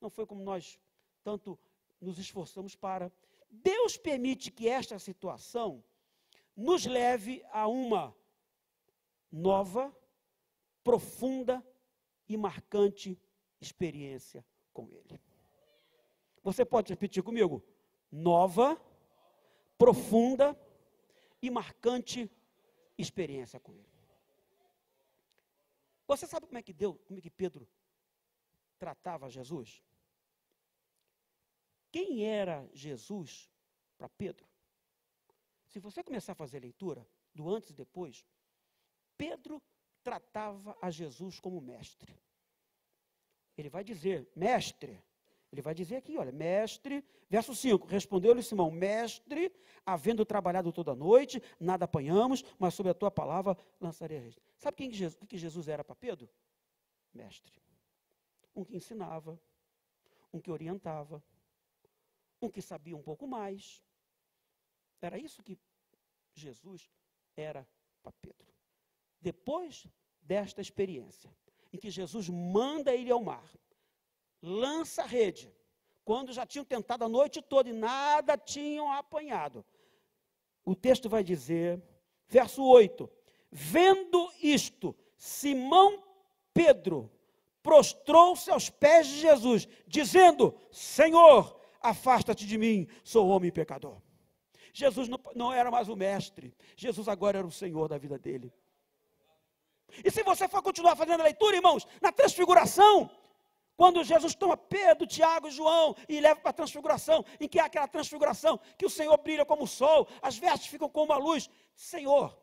não 0.00 0.10
foi 0.10 0.26
como 0.26 0.42
nós 0.42 0.78
tanto 1.22 1.58
nos 2.00 2.18
esforçamos 2.18 2.74
para. 2.74 3.12
Deus 3.50 3.96
permite 3.96 4.50
que 4.50 4.68
esta 4.68 4.98
situação 4.98 5.82
nos 6.56 6.86
leve 6.86 7.44
a 7.50 7.66
uma 7.66 8.14
nova, 9.30 9.94
profunda 10.82 11.64
e 12.28 12.36
marcante 12.36 13.20
experiência 13.60 14.44
com 14.72 14.88
Ele. 14.90 15.20
Você 16.42 16.64
pode 16.64 16.92
repetir 16.92 17.22
comigo? 17.22 17.62
Nova, 18.10 18.80
profunda 19.76 20.58
e 21.42 21.50
marcante 21.50 22.30
experiência 22.96 23.58
com 23.58 23.72
Ele. 23.72 23.95
Você 26.06 26.26
sabe 26.26 26.46
como 26.46 26.58
é 26.58 26.62
que 26.62 26.74
como 26.74 27.18
é 27.18 27.20
que 27.20 27.30
Pedro 27.30 27.68
tratava 28.78 29.28
Jesus? 29.28 29.82
Quem 31.90 32.24
era 32.24 32.68
Jesus 32.72 33.50
para 33.96 34.08
Pedro? 34.08 34.46
Se 35.66 35.78
você 35.80 36.02
começar 36.02 36.32
a 36.32 36.36
fazer 36.36 36.58
a 36.58 36.60
leitura 36.60 37.06
do 37.34 37.48
antes 37.50 37.70
e 37.70 37.74
depois, 37.74 38.24
Pedro 39.16 39.62
tratava 40.02 40.76
a 40.80 40.90
Jesus 40.90 41.40
como 41.40 41.60
mestre. 41.60 42.16
Ele 43.56 43.68
vai 43.68 43.82
dizer, 43.82 44.30
mestre, 44.36 45.02
ele 45.56 45.62
vai 45.62 45.74
dizer 45.74 45.96
aqui, 45.96 46.18
olha, 46.18 46.30
mestre, 46.30 47.02
verso 47.30 47.54
5, 47.54 47.86
respondeu-lhe 47.86 48.42
Simão, 48.42 48.70
mestre, 48.70 49.50
havendo 49.86 50.24
trabalhado 50.24 50.70
toda 50.70 50.92
a 50.92 50.94
noite, 50.94 51.42
nada 51.58 51.86
apanhamos, 51.86 52.44
mas 52.58 52.74
sobre 52.74 52.90
a 52.90 52.94
tua 52.94 53.10
palavra 53.10 53.56
lançarei 53.80 54.18
a 54.18 54.20
rede. 54.20 54.38
Sabe 54.58 54.76
quem 54.76 54.90
que 54.90 54.96
Jesus, 54.96 55.18
que 55.26 55.38
Jesus 55.38 55.66
era 55.66 55.82
para 55.82 55.94
Pedro? 55.94 56.28
Mestre. 57.14 57.54
Um 58.54 58.64
que 58.64 58.76
ensinava, 58.76 59.40
um 60.30 60.38
que 60.38 60.50
orientava, 60.50 61.24
um 62.42 62.50
que 62.50 62.60
sabia 62.60 62.96
um 62.96 63.02
pouco 63.02 63.26
mais. 63.26 63.82
Era 65.00 65.18
isso 65.18 65.42
que 65.42 65.58
Jesus 66.34 66.90
era 67.34 67.66
para 68.02 68.12
Pedro. 68.12 68.52
Depois 69.22 69.86
desta 70.20 70.60
experiência, 70.60 71.34
em 71.72 71.78
que 71.78 71.90
Jesus 71.90 72.28
manda 72.28 72.94
ele 72.94 73.10
ao 73.10 73.22
mar, 73.22 73.48
lança 74.46 75.02
a 75.02 75.06
rede, 75.06 75.52
quando 76.04 76.32
já 76.32 76.46
tinham 76.46 76.64
tentado 76.64 77.04
a 77.04 77.08
noite 77.08 77.42
toda 77.42 77.68
e 77.68 77.72
nada 77.72 78.38
tinham 78.38 78.92
apanhado. 78.92 79.64
O 80.64 80.74
texto 80.74 81.08
vai 81.08 81.24
dizer, 81.24 81.82
verso 82.28 82.62
8: 82.64 83.10
Vendo 83.50 84.30
isto, 84.40 84.96
Simão 85.16 86.02
Pedro 86.54 87.10
prostrou-se 87.62 88.48
aos 88.50 88.70
pés 88.70 89.08
de 89.08 89.18
Jesus, 89.18 89.68
dizendo: 89.86 90.54
Senhor, 90.70 91.60
afasta-te 91.80 92.46
de 92.46 92.56
mim, 92.56 92.86
sou 93.02 93.28
homem 93.28 93.50
pecador. 93.50 94.00
Jesus 94.72 95.08
não, 95.08 95.18
não, 95.34 95.52
era 95.52 95.70
mais 95.70 95.88
o 95.88 95.96
mestre, 95.96 96.54
Jesus 96.76 97.08
agora 97.08 97.38
era 97.38 97.46
o 97.46 97.52
Senhor 97.52 97.88
da 97.88 97.98
vida 97.98 98.18
dele. 98.18 98.52
E 100.04 100.10
se 100.10 100.22
você 100.22 100.46
for 100.48 100.62
continuar 100.62 100.94
fazendo 100.94 101.20
a 101.20 101.24
leitura, 101.24 101.56
irmãos, 101.56 101.86
na 102.00 102.12
transfiguração, 102.12 103.10
quando 103.76 104.02
Jesus 104.02 104.34
toma 104.34 104.56
Pedro, 104.56 105.06
Tiago 105.06 105.48
e 105.48 105.50
João 105.50 105.94
e 106.08 106.18
leva 106.18 106.40
para 106.40 106.50
a 106.50 106.54
transfiguração, 106.54 107.24
em 107.38 107.46
que 107.46 107.58
há 107.58 107.66
aquela 107.66 107.86
transfiguração, 107.86 108.58
que 108.78 108.86
o 108.86 108.90
Senhor 108.90 109.16
brilha 109.18 109.44
como 109.44 109.64
o 109.64 109.68
sol, 109.68 110.08
as 110.22 110.38
vestes 110.38 110.68
ficam 110.68 110.88
como 110.88 111.12
a 111.12 111.18
luz. 111.18 111.50
Senhor, 111.74 112.36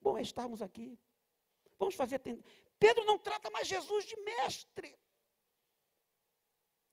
bom 0.00 0.18
é 0.18 0.22
estarmos 0.22 0.60
aqui. 0.60 0.98
Vamos 1.78 1.94
fazer. 1.94 2.20
Pedro 2.78 3.04
não 3.04 3.16
trata 3.16 3.48
mais 3.50 3.68
Jesus 3.68 4.04
de 4.04 4.16
mestre. 4.22 4.98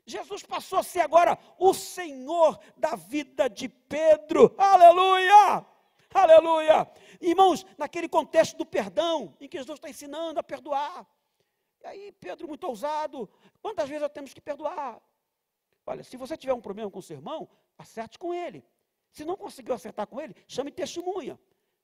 Jesus 0.06 0.44
passou 0.44 0.80
a 0.80 0.84
ser 0.84 1.02
agora 1.02 1.38
o 1.58 1.74
Senhor 1.74 2.60
da 2.78 2.96
vida 2.96 3.50
de 3.50 3.70
Pedro. 3.70 4.54
Aleluia! 4.58 5.66
Aleluia! 6.12 6.92
Irmãos, 7.22 7.66
naquele 7.78 8.10
contexto 8.10 8.58
do 8.58 8.66
perdão, 8.66 9.36
em 9.40 9.48
que 9.48 9.58
Jesus 9.58 9.78
está 9.78 9.90
ensinando 9.90 10.40
a 10.40 10.44
perdoar. 10.44 11.08
E 11.82 11.88
aí, 11.88 12.12
Pedro, 12.12 12.48
muito 12.48 12.66
ousado, 12.68 13.30
quantas 13.62 13.88
vezes 13.88 14.02
nós 14.02 14.12
temos 14.12 14.34
que 14.34 14.42
perdoar? 14.42 15.02
Olha, 15.86 16.04
se 16.04 16.18
você 16.18 16.38
tiver 16.38 16.54
um 16.54 16.62
problema 16.62 16.92
com 16.92 17.00
o 17.00 17.02
seu 17.02 17.18
irmão, 17.18 17.50
acerte 17.78 18.20
com 18.20 18.34
ele. 18.34 18.64
Se 19.12 19.26
não 19.26 19.36
conseguiu 19.36 19.74
acertar 19.74 20.06
com 20.06 20.20
ele, 20.22 20.36
chame 20.48 20.72
testemunha. 20.72 21.40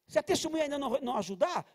Se 0.07 0.19
a 0.19 0.23
testemunha 0.23 0.63
ainda 0.63 0.77
não, 0.77 0.89
não 1.01 1.17
ajudar, 1.17 1.65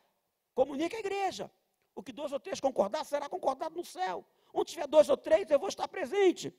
comunique 0.55 0.95
a 0.95 1.01
igreja. 1.01 1.51
O 1.95 2.03
que 2.03 2.13
dois 2.13 2.31
ou 2.31 2.39
três 2.39 2.61
concordar, 2.61 3.05
será 3.05 3.29
concordado 3.29 3.75
no 3.75 3.85
céu. 3.85 4.25
Onde 4.53 4.73
tiver 4.73 4.87
dois 4.87 5.09
ou 5.09 5.17
três, 5.17 5.51
eu 5.51 5.59
vou 5.59 5.69
estar 5.69 5.89
presente. 5.89 6.55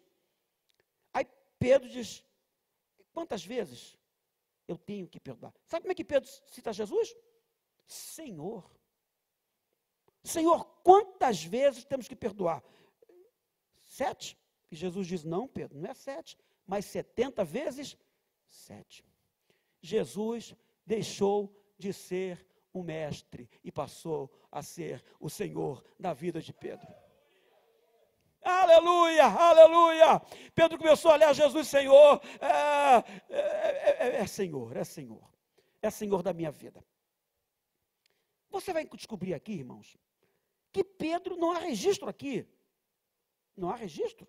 Aí 1.13 1.25
Pedro 1.57 1.87
diz: 1.87 2.23
quantas 3.13 3.45
vezes 3.45 3.97
eu 4.67 4.77
tenho 4.77 5.07
que 5.07 5.19
perdoar? 5.19 5.53
Sabe 5.65 5.83
como 5.83 5.91
é 5.91 5.95
que 5.95 6.03
Pedro 6.03 6.29
cita 6.47 6.73
Jesus? 6.73 7.15
Senhor. 7.87 8.69
Senhor, 10.23 10.65
quantas 10.83 11.43
vezes 11.43 11.83
temos 11.83 12.07
que 12.07 12.15
perdoar? 12.15 12.63
Sete. 13.81 14.37
E 14.69 14.75
Jesus 14.75 15.07
diz: 15.07 15.23
Não, 15.23 15.47
Pedro, 15.47 15.79
não 15.79 15.89
é 15.89 15.93
sete, 15.93 16.37
mas 16.65 16.85
setenta 16.85 17.43
vezes 17.43 17.97
sete. 18.47 19.03
Jesus 19.81 20.55
deixou 20.85 21.53
de 21.77 21.91
ser 21.91 22.45
o 22.71 22.83
mestre 22.83 23.49
e 23.63 23.71
passou 23.71 24.31
a 24.51 24.61
ser 24.61 25.03
o 25.19 25.29
Senhor 25.29 25.83
da 25.99 26.13
vida 26.13 26.39
de 26.39 26.53
Pedro. 26.53 26.87
Aleluia, 28.43 29.25
aleluia. 29.25 30.19
Pedro 30.55 30.77
começou 30.77 31.11
a 31.11 31.13
olhar 31.15 31.33
Jesus, 31.33 31.67
Senhor, 31.67 32.21
é, 32.39 33.03
é, 33.29 34.07
é, 34.07 34.15
é 34.17 34.27
Senhor, 34.27 34.75
é 34.75 34.83
Senhor, 34.83 35.29
é 35.81 35.89
Senhor 35.89 36.23
da 36.23 36.33
minha 36.33 36.51
vida. 36.51 36.83
Você 38.49 38.73
vai 38.73 38.85
descobrir 38.85 39.33
aqui, 39.33 39.53
irmãos, 39.53 39.97
que 40.71 40.83
Pedro 40.83 41.35
não 41.35 41.51
há 41.51 41.59
registro 41.59 42.07
aqui, 42.07 42.47
não 43.55 43.69
há 43.69 43.75
registro 43.75 44.27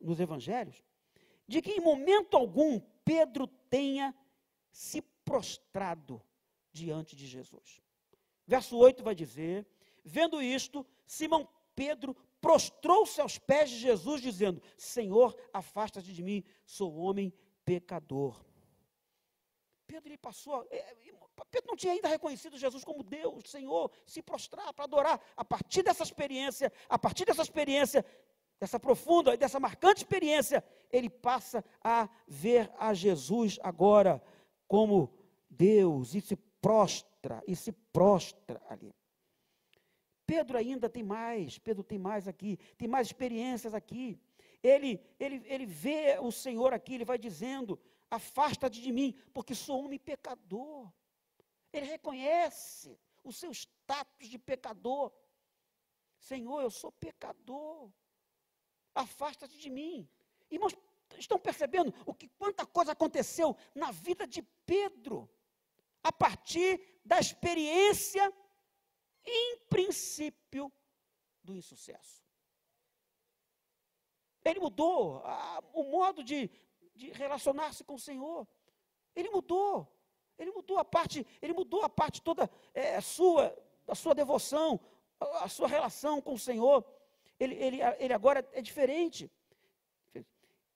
nos 0.00 0.20
evangelhos, 0.20 0.82
de 1.46 1.60
que 1.60 1.72
em 1.72 1.80
momento 1.80 2.36
algum 2.36 2.80
Pedro 3.04 3.46
tenha 3.46 4.14
se 4.70 5.02
prostrado 5.24 6.22
diante 6.72 7.14
de 7.14 7.26
Jesus. 7.26 7.82
Verso 8.46 8.76
8 8.76 9.02
vai 9.02 9.14
dizer: 9.14 9.66
Vendo 10.04 10.42
isto, 10.42 10.86
Simão 11.06 11.48
Pedro 11.74 12.14
prostrou-se 12.40 13.20
aos 13.20 13.38
pés 13.38 13.70
de 13.70 13.78
Jesus, 13.78 14.20
dizendo: 14.20 14.62
Senhor, 14.76 15.36
afasta-te 15.52 16.12
de 16.12 16.22
mim, 16.22 16.44
sou 16.66 16.94
homem 16.96 17.32
pecador. 17.64 18.44
Pedro 19.86 20.08
ele 20.08 20.18
passou, 20.18 20.66
é, 20.70 20.94
Pedro 21.50 21.68
não 21.68 21.76
tinha 21.76 21.92
ainda 21.92 22.08
reconhecido 22.08 22.56
Jesus 22.56 22.84
como 22.84 23.02
Deus, 23.02 23.50
Senhor, 23.50 23.90
se 24.06 24.22
prostrar 24.22 24.72
para 24.72 24.84
adorar. 24.84 25.20
A 25.36 25.44
partir 25.44 25.82
dessa 25.82 26.02
experiência, 26.02 26.72
a 26.88 26.98
partir 26.98 27.24
dessa 27.24 27.42
experiência, 27.42 28.04
dessa 28.60 28.78
profunda, 28.78 29.36
dessa 29.36 29.58
marcante 29.58 29.98
experiência, 29.98 30.64
ele 30.90 31.10
passa 31.10 31.64
a 31.82 32.08
ver 32.28 32.70
a 32.78 32.94
Jesus 32.94 33.58
agora 33.62 34.22
como 34.68 35.12
Deus 35.50 36.14
e 36.14 36.20
se 36.20 36.36
prostra, 36.36 37.42
e 37.46 37.56
se 37.56 37.72
prostra 37.72 38.62
ali. 38.68 38.94
Pedro 40.26 40.56
ainda 40.56 40.88
tem 40.88 41.02
mais, 41.02 41.58
Pedro 41.58 41.82
tem 41.82 41.98
mais 41.98 42.26
aqui, 42.26 42.58
tem 42.78 42.88
mais 42.88 43.08
experiências 43.08 43.74
aqui. 43.74 44.18
Ele, 44.62 44.98
ele, 45.20 45.42
ele 45.46 45.66
vê 45.66 46.18
o 46.20 46.32
Senhor 46.32 46.72
aqui, 46.72 46.94
ele 46.94 47.04
vai 47.04 47.18
dizendo: 47.18 47.78
Afasta-te 48.10 48.80
de 48.80 48.90
mim, 48.92 49.14
porque 49.32 49.54
sou 49.54 49.84
homem 49.84 49.98
pecador. 49.98 50.90
Ele 51.74 51.86
reconhece 51.86 52.96
o 53.24 53.32
seu 53.32 53.50
status 53.50 54.28
de 54.28 54.38
pecador. 54.38 55.12
Senhor, 56.16 56.62
eu 56.62 56.70
sou 56.70 56.92
pecador. 56.92 57.90
Afasta-te 58.94 59.58
de 59.58 59.68
mim. 59.68 60.08
Irmãos, 60.48 60.72
estão 61.18 61.36
percebendo 61.36 61.92
o 62.06 62.14
que 62.14 62.28
quanta 62.28 62.64
coisa 62.64 62.92
aconteceu 62.92 63.56
na 63.74 63.90
vida 63.90 64.24
de 64.24 64.40
Pedro 64.64 65.28
a 66.00 66.12
partir 66.12 67.00
da 67.04 67.18
experiência 67.18 68.32
em 69.24 69.58
princípio 69.68 70.72
do 71.42 71.56
insucesso. 71.56 72.22
Ele 74.44 74.60
mudou 74.60 75.16
a, 75.24 75.60
o 75.72 75.82
modo 75.82 76.22
de, 76.22 76.48
de 76.94 77.10
relacionar-se 77.10 77.82
com 77.82 77.94
o 77.94 77.98
Senhor. 77.98 78.46
Ele 79.16 79.30
mudou. 79.30 79.92
Ele 80.38 80.50
mudou 80.50 80.78
a 80.78 80.84
parte, 80.84 81.26
ele 81.40 81.52
mudou 81.52 81.82
a 81.82 81.88
parte 81.88 82.20
toda 82.20 82.50
é, 82.72 83.00
sua, 83.00 83.56
da 83.86 83.94
sua 83.94 84.14
devoção, 84.14 84.80
a, 85.20 85.44
a, 85.44 85.48
sua 85.48 85.68
relação 85.68 86.20
com 86.20 86.34
o 86.34 86.38
Senhor. 86.38 86.84
Ele, 87.38 87.54
ele, 87.54 87.78
ele 87.98 88.12
agora 88.12 88.46
é 88.52 88.60
diferente. 88.60 89.30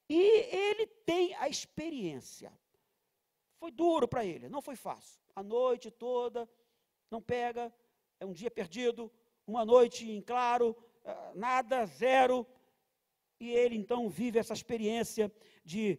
E 0.09 0.20
ele 0.20 0.86
tem 0.86 1.34
a 1.34 1.48
experiência. 1.48 2.52
Foi 3.59 3.70
duro 3.70 4.09
para 4.09 4.24
ele, 4.24 4.48
não 4.48 4.62
foi 4.62 4.76
fácil. 4.76 5.20
A 5.34 5.42
noite 5.42 5.90
toda, 5.90 6.48
não 7.11 7.20
pega, 7.20 7.72
é 8.20 8.24
um 8.24 8.32
dia 8.32 8.50
perdido, 8.50 9.11
uma 9.46 9.64
noite 9.64 10.09
em 10.09 10.20
claro, 10.20 10.76
ah, 11.04 11.32
nada, 11.34 11.84
zero. 11.86 12.46
E 13.40 13.50
ele 13.50 13.76
então 13.76 14.09
vive 14.09 14.38
essa 14.38 14.52
experiência 14.52 15.30
de, 15.64 15.98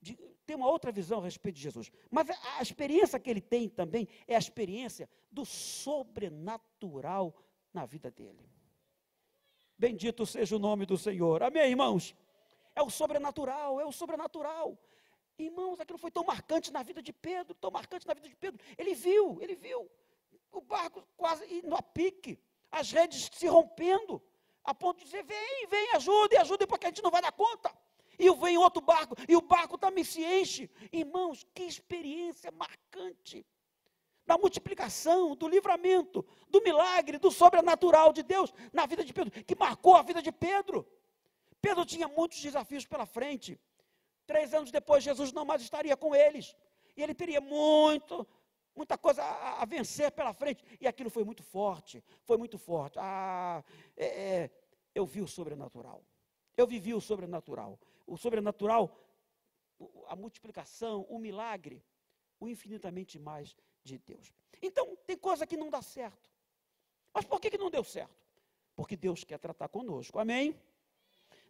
de 0.00 0.18
ter 0.50 0.56
uma 0.56 0.68
outra 0.68 0.90
visão 0.90 1.20
a 1.20 1.22
respeito 1.22 1.54
de 1.54 1.62
Jesus. 1.62 1.92
Mas 2.10 2.28
a, 2.28 2.60
experiência 2.60 3.20
que 3.20 3.30
ele 3.30 3.40
tem 3.40 3.68
também 3.68 4.08
é 4.26 4.34
a 4.34 4.38
experiência 4.38 5.08
do 5.30 5.44
sobrenatural 5.44 7.32
na 7.72 7.86
vida 7.86 8.10
dele. 8.10 8.50
Bendito 9.78 10.26
seja 10.26 10.56
o 10.56 10.58
nome 10.58 10.84
do 10.86 10.98
Senhor. 10.98 11.40
Amém, 11.44 11.70
irmãos? 11.70 12.16
É 12.74 12.82
o 12.82 12.90
sobrenatural, 12.90 13.80
é 13.80 13.86
o 13.86 13.92
sobrenatural. 13.92 14.76
Irmãos, 15.38 15.78
aquilo 15.78 15.98
foi 15.98 16.10
tão 16.10 16.24
marcante 16.24 16.72
na 16.72 16.82
vida 16.82 17.00
de 17.00 17.12
Pedro, 17.12 17.54
tão 17.54 17.70
marcante 17.70 18.04
na 18.04 18.12
vida 18.12 18.28
de 18.28 18.34
Pedro. 18.34 18.60
Ele 18.76 18.92
viu, 18.92 19.40
ele 19.40 19.54
viu 19.54 19.88
o 20.50 20.60
barco 20.60 21.06
quase 21.16 21.44
indo 21.58 21.76
a 21.76 21.82
pique, 21.82 22.40
as 22.72 22.90
redes 22.90 23.30
se 23.32 23.46
rompendo, 23.46 24.20
a 24.64 24.74
ponto 24.74 24.98
de 24.98 25.04
dizer: 25.04 25.22
vem, 25.22 25.66
vem, 25.68 25.92
ajude, 25.92 26.36
ajude, 26.36 26.66
porque 26.66 26.86
a 26.86 26.88
gente 26.88 27.04
não 27.04 27.10
vai 27.10 27.22
dar 27.22 27.30
conta. 27.30 27.72
E 28.20 28.30
vem 28.36 28.58
outro 28.58 28.82
barco, 28.82 29.16
e 29.26 29.34
o 29.34 29.40
barco 29.40 29.78
também 29.78 30.04
se 30.04 30.22
enche. 30.22 30.70
Irmãos, 30.92 31.46
que 31.54 31.62
experiência 31.62 32.50
marcante 32.52 33.46
da 34.26 34.36
multiplicação, 34.36 35.34
do 35.34 35.48
livramento, 35.48 36.24
do 36.48 36.62
milagre, 36.62 37.18
do 37.18 37.30
sobrenatural 37.32 38.12
de 38.12 38.22
Deus 38.22 38.52
na 38.72 38.84
vida 38.86 39.02
de 39.02 39.12
Pedro, 39.12 39.32
que 39.44 39.56
marcou 39.56 39.96
a 39.96 40.02
vida 40.02 40.22
de 40.22 40.30
Pedro. 40.30 40.86
Pedro 41.60 41.84
tinha 41.84 42.06
muitos 42.06 42.40
desafios 42.40 42.86
pela 42.86 43.06
frente. 43.06 43.58
Três 44.26 44.54
anos 44.54 44.70
depois, 44.70 45.02
Jesus 45.02 45.32
não 45.32 45.44
mais 45.44 45.62
estaria 45.62 45.96
com 45.96 46.14
eles. 46.14 46.54
E 46.96 47.02
ele 47.02 47.14
teria 47.14 47.40
muito, 47.40 48.26
muita 48.76 48.96
coisa 48.96 49.22
a, 49.22 49.62
a, 49.62 49.64
vencer 49.64 50.12
pela 50.12 50.32
frente. 50.32 50.62
E 50.80 50.86
aquilo 50.86 51.10
foi 51.10 51.24
muito 51.24 51.42
forte, 51.42 52.04
foi 52.22 52.36
muito 52.36 52.58
forte. 52.58 52.98
Ah, 53.00 53.64
é, 53.96 54.06
é, 54.06 54.50
eu 54.94 55.04
vi 55.06 55.22
o 55.22 55.26
sobrenatural. 55.26 56.04
Eu 56.56 56.66
vivi 56.66 56.94
o 56.94 57.00
sobrenatural. 57.00 57.80
O 58.10 58.16
sobrenatural, 58.16 58.84
a 60.08 60.16
multiplicação, 60.16 61.06
o 61.08 61.18
milagre, 61.18 61.82
o 62.40 62.48
infinitamente 62.48 63.18
mais 63.18 63.56
de 63.84 63.98
Deus. 63.98 64.32
Então, 64.60 64.96
tem 65.06 65.16
coisa 65.16 65.46
que 65.46 65.56
não 65.56 65.70
dá 65.70 65.80
certo. 65.80 66.28
Mas 67.14 67.24
por 67.24 67.40
que, 67.40 67.50
que 67.50 67.58
não 67.58 67.70
deu 67.70 67.84
certo? 67.84 68.26
Porque 68.74 68.96
Deus 68.96 69.22
quer 69.22 69.38
tratar 69.38 69.68
conosco. 69.68 70.18
Amém? 70.18 70.58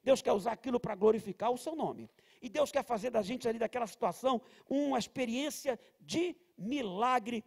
Deus 0.03 0.21
quer 0.21 0.33
usar 0.33 0.53
aquilo 0.53 0.79
para 0.79 0.95
glorificar 0.95 1.51
o 1.51 1.59
seu 1.59 1.75
nome. 1.75 2.11
E 2.43 2.49
Deus 2.49 2.71
quer 2.71 2.85
fazer 2.85 3.11
da 3.11 3.23
gente 3.23 3.49
ali 3.49 3.59
daquela 3.59 3.87
situação 3.87 4.41
uma 4.69 4.99
experiência 4.99 5.79
de 5.99 6.37
milagre 6.59 7.43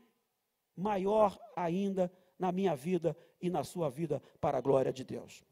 maior 0.76 1.40
ainda 1.56 2.12
na 2.38 2.52
minha 2.52 2.76
vida 2.76 3.16
e 3.40 3.50
na 3.50 3.64
sua 3.64 3.90
vida 3.90 4.22
para 4.42 4.58
a 4.58 4.62
glória 4.62 4.92
de 4.92 5.04
Deus. 5.04 5.44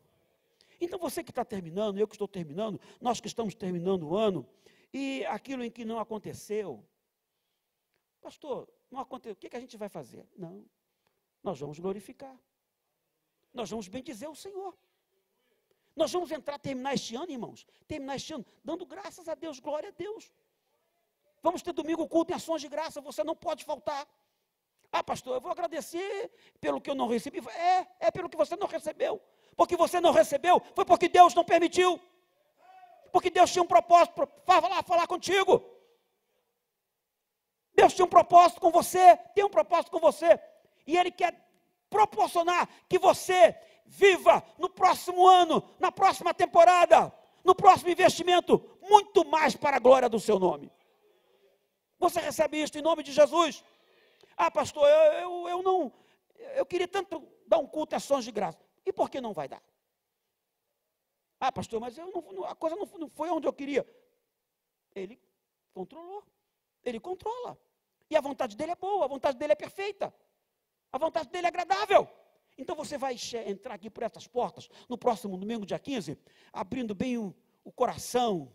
Então 0.81 0.97
você 0.97 1.23
que 1.23 1.29
está 1.29 1.45
terminando, 1.45 1.99
eu 1.99 2.07
que 2.07 2.15
estou 2.15 2.27
terminando, 2.27 2.81
nós 2.99 3.21
que 3.21 3.27
estamos 3.27 3.53
terminando 3.53 4.09
o 4.09 4.17
ano, 4.17 4.49
e 4.91 5.23
aquilo 5.27 5.63
em 5.63 5.69
que 5.69 5.85
não 5.85 5.99
aconteceu, 5.99 6.83
pastor, 8.19 8.67
não 8.89 8.99
aconteceu, 8.99 9.33
o 9.33 9.35
que, 9.35 9.47
que 9.47 9.55
a 9.55 9.59
gente 9.59 9.77
vai 9.77 9.87
fazer? 9.87 10.27
Não, 10.35 10.65
nós 11.43 11.59
vamos 11.59 11.77
glorificar, 11.77 12.35
nós 13.53 13.69
vamos 13.69 13.87
bendizer 13.87 14.29
o 14.29 14.35
Senhor. 14.35 14.75
Nós 15.93 16.11
vamos 16.11 16.31
entrar, 16.31 16.57
terminar 16.57 16.93
este 16.93 17.15
ano, 17.15 17.29
irmãos, 17.29 17.67
terminar 17.85 18.15
este 18.15 18.33
ano, 18.33 18.45
dando 18.63 18.85
graças 18.85 19.27
a 19.27 19.35
Deus, 19.35 19.59
glória 19.59 19.89
a 19.89 19.91
Deus. 19.91 20.33
Vamos 21.43 21.61
ter 21.61 21.73
domingo 21.73 22.07
culto 22.07 22.31
em 22.31 22.35
ações 22.35 22.61
de 22.61 22.69
graça, 22.69 23.01
você 23.01 23.23
não 23.23 23.35
pode 23.35 23.65
faltar. 23.65 24.07
Ah, 24.91 25.03
pastor, 25.03 25.35
eu 25.35 25.41
vou 25.41 25.51
agradecer 25.51 26.31
pelo 26.59 26.79
que 26.79 26.89
eu 26.89 26.95
não 26.95 27.07
recebi. 27.07 27.39
É, 27.49 27.87
é 28.07 28.11
pelo 28.11 28.29
que 28.29 28.37
você 28.37 28.55
não 28.55 28.67
recebeu. 28.67 29.21
Porque 29.61 29.77
você 29.77 30.01
não 30.01 30.11
recebeu, 30.11 30.59
foi 30.73 30.83
porque 30.83 31.07
Deus 31.07 31.35
não 31.35 31.43
permitiu. 31.43 32.01
Porque 33.11 33.29
Deus 33.29 33.51
tinha 33.51 33.61
um 33.61 33.67
propósito 33.67 34.27
para 34.43 34.59
falar, 34.59 34.81
falar 34.81 35.05
contigo. 35.05 35.63
Deus 37.75 37.93
tinha 37.93 38.05
um 38.05 38.09
propósito 38.09 38.59
com 38.59 38.71
você, 38.71 39.15
tem 39.35 39.43
um 39.43 39.51
propósito 39.51 39.91
com 39.91 39.99
você. 39.99 40.39
E 40.87 40.97
Ele 40.97 41.11
quer 41.11 41.47
proporcionar 41.91 42.67
que 42.89 42.97
você 42.97 43.55
viva 43.85 44.43
no 44.57 44.67
próximo 44.67 45.27
ano, 45.27 45.63
na 45.77 45.91
próxima 45.91 46.33
temporada, 46.33 47.13
no 47.43 47.53
próximo 47.53 47.91
investimento, 47.91 48.67
muito 48.81 49.23
mais 49.23 49.55
para 49.55 49.77
a 49.77 49.79
glória 49.79 50.09
do 50.09 50.19
seu 50.19 50.39
nome. 50.39 50.71
Você 51.99 52.19
recebe 52.19 52.63
isso 52.63 52.79
em 52.79 52.81
nome 52.81 53.03
de 53.03 53.11
Jesus? 53.11 53.63
Ah, 54.35 54.49
pastor, 54.49 54.89
eu, 54.89 55.13
eu, 55.13 55.49
eu 55.49 55.61
não, 55.61 55.93
eu 56.55 56.65
queria 56.65 56.87
tanto 56.87 57.23
dar 57.45 57.59
um 57.59 57.67
culto 57.67 57.93
a 57.93 57.97
ações 57.97 58.25
de 58.25 58.31
graça. 58.31 58.70
E 58.85 58.91
por 58.91 59.09
que 59.09 59.21
não 59.21 59.33
vai 59.33 59.47
dar? 59.47 59.63
Ah, 61.39 61.51
pastor, 61.51 61.79
mas 61.79 61.97
não, 61.97 62.45
a 62.45 62.55
coisa 62.55 62.75
não, 62.75 62.85
não 62.99 63.09
foi 63.09 63.29
onde 63.29 63.47
eu 63.47 63.53
queria. 63.53 63.85
Ele 64.93 65.19
controlou. 65.73 66.23
Ele 66.83 66.99
controla. 66.99 67.57
E 68.09 68.15
a 68.15 68.21
vontade 68.21 68.55
dele 68.55 68.71
é 68.71 68.75
boa, 68.75 69.05
a 69.05 69.07
vontade 69.07 69.37
dele 69.37 69.53
é 69.53 69.55
perfeita. 69.55 70.13
A 70.91 70.97
vontade 70.97 71.29
dele 71.29 71.45
é 71.45 71.49
agradável. 71.49 72.07
Então 72.57 72.75
você 72.75 72.97
vai 72.97 73.15
entrar 73.47 73.75
aqui 73.75 73.89
por 73.89 74.03
essas 74.03 74.27
portas 74.27 74.69
no 74.89 74.97
próximo 74.97 75.37
domingo, 75.37 75.65
dia 75.65 75.79
15, 75.79 76.17
abrindo 76.51 76.93
bem 76.93 77.17
o, 77.17 77.33
o 77.63 77.71
coração. 77.71 78.53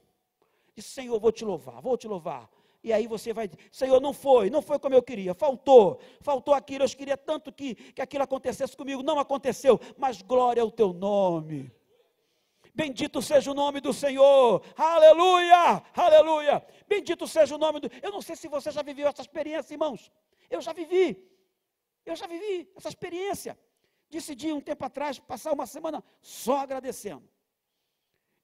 E 0.77 0.83
Senhor, 0.83 1.19
vou 1.19 1.33
te 1.33 1.45
louvar, 1.45 1.81
vou 1.81 1.97
te 1.97 2.07
louvar. 2.07 2.51
E 2.87 2.93
aí 2.93 3.07
você 3.09 3.33
vai 3.33 3.49
dizer, 3.49 3.61
Senhor, 3.73 4.01
não 4.01 4.13
foi, 4.13 4.49
não 4.49 4.63
foi 4.63 4.79
como 4.79 4.95
eu 4.95 5.03
queria, 5.03 5.35
faltou, 5.35 5.99
faltou 6.21 6.55
aquilo, 6.55 6.85
eu 6.85 6.89
queria 6.89 7.17
tanto 7.17 7.53
que, 7.53 7.75
que 7.75 8.01
aquilo 8.01 8.23
acontecesse 8.23 8.77
comigo, 8.77 9.03
não 9.03 9.19
aconteceu, 9.19 9.81
mas 9.99 10.23
glória 10.23 10.63
ao 10.63 10.71
teu 10.71 10.93
nome. 10.93 11.73
Bendito 12.73 13.21
seja 13.21 13.51
o 13.51 13.55
nome 13.55 13.81
do 13.81 13.93
Senhor, 13.93 14.63
aleluia, 14.77 15.83
aleluia. 15.95 16.65
Bendito 16.87 17.27
seja 17.27 17.57
o 17.57 17.59
nome 17.59 17.81
do. 17.81 17.91
Eu 18.01 18.13
não 18.13 18.23
sei 18.23 18.37
se 18.37 18.47
você 18.47 18.71
já 18.71 18.83
viveu 18.83 19.09
essa 19.09 19.23
experiência, 19.23 19.75
irmãos. 19.75 20.13
Eu 20.49 20.61
já 20.61 20.73
vivi, 20.73 21.29
eu 22.05 22.15
já 22.15 22.29
vivi 22.29 22.71
essa 22.77 22.89
experiência 22.89 23.59
decidi 24.09 24.53
um 24.53 24.61
tempo 24.61 24.85
atrás 24.85 25.19
passar 25.19 25.53
uma 25.53 25.67
semana 25.67 26.03
só 26.23 26.59
agradecendo. 26.59 27.29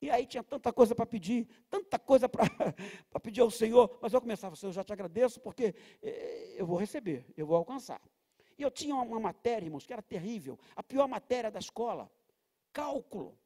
E 0.02 0.10
aí 0.10 0.26
tinha 0.26 0.42
tanta 0.42 0.72
coisa 0.72 0.96
para 0.96 1.06
pedir, 1.06 1.46
tanta 1.70 1.96
coisa 1.96 2.28
para 2.28 2.44
pedir 3.22 3.40
ao 3.40 3.52
Senhor, 3.52 3.98
mas 4.02 4.12
eu 4.12 4.20
começava, 4.20 4.56
Senhor, 4.56 4.70
eu 4.70 4.74
já 4.74 4.82
te 4.82 4.92
agradeço 4.92 5.40
porque 5.40 5.76
eh, 6.02 6.56
eu 6.58 6.66
vou 6.66 6.76
receber, 6.76 7.24
eu 7.36 7.46
vou 7.46 7.56
alcançar. 7.56 8.02
E 8.58 8.62
eu 8.62 8.70
tinha 8.70 8.96
uma, 8.96 9.20
matéria, 9.20 9.64
irmãos, 9.64 9.86
que 9.86 9.92
era 9.92 10.02
terrível, 10.02 10.58
a 10.74 10.82
pior 10.82 11.06
matéria 11.06 11.52
da 11.52 11.60
escola, 11.60 12.10
cálculo. 12.72 13.38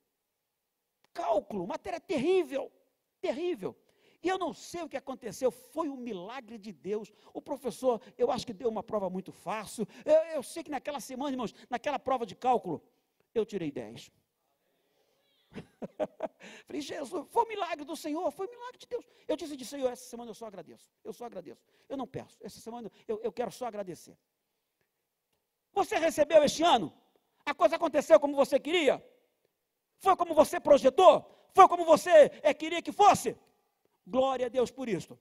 Cálculo, 1.13 1.67
matéria 1.67 2.01
terrível, 2.01 2.73
terrível. 3.21 3.77
E 4.23 4.29
eu 4.29 4.39
não 4.39 4.55
sei 4.55 4.83
o 4.83 4.89
que 4.89 4.97
aconteceu, 4.97 5.51
foi 5.51 5.91
um 5.91 5.97
milagre 5.97 6.57
de 6.57 6.73
Deus. 6.73 7.13
O 7.35 7.43
professor, 7.43 8.01
eu 8.17 8.31
acho 8.31 8.47
que 8.47 8.55
deu 8.55 8.71
uma 8.71 8.83
prova 8.83 9.11
muito 9.11 9.31
fácil. 9.31 9.87
Eu, 10.07 10.37
eu 10.37 10.43
sei 10.43 10.65
que 10.65 10.71
naquela 10.71 11.01
semana, 11.01 11.33
irmãos, 11.33 11.55
naquela 11.69 11.99
prova 11.99 12.25
de 12.25 12.35
cálculo, 12.35 12.83
eu 13.35 13.45
tirei 13.45 13.71
10. 13.71 14.11
Falei, 16.67 16.81
Jesus, 16.81 17.27
foi 17.31 17.45
um 17.45 17.49
milagre 17.49 17.85
do 17.85 17.97
Senhor, 17.97 18.31
foi 18.31 18.47
um 18.47 18.51
milagre 18.51 18.79
de 18.79 18.87
Deus. 18.87 19.05
Eu 19.27 19.37
disse 19.37 19.57
de 19.57 19.65
Senhor, 19.65 19.91
essa 19.91 20.05
semana 20.05 20.31
eu 20.31 20.35
só 20.35 20.47
agradeço. 20.47 20.91
Eu 21.05 21.13
só 21.13 21.25
agradeço. 21.25 21.63
Eu 21.89 21.97
não 21.97 22.07
peço. 22.07 22.39
Essa 22.43 22.61
semana 22.61 22.91
eu, 23.07 23.21
eu 23.23 23.33
quero 23.33 23.51
só 23.51 23.67
agradecer. 23.67 24.17
Você 25.73 25.97
recebeu 25.97 26.43
este 26.43 26.63
ano? 26.63 26.93
A 27.45 27.55
coisa 27.55 27.77
aconteceu 27.77 28.19
como 28.19 28.35
você 28.35 28.59
queria? 28.59 29.05
Foi 29.99 30.17
como 30.17 30.35
você 30.35 30.59
projetou? 30.59 31.25
Foi 31.55 31.69
como 31.69 31.85
você 31.85 32.31
é, 32.43 32.53
queria 32.53 32.83
que 32.83 32.93
fosse? 32.93 33.37
Glória 34.07 34.47
a 34.47 34.49
Deus 34.49 34.71
por 34.71 34.89
isso. 34.89 35.19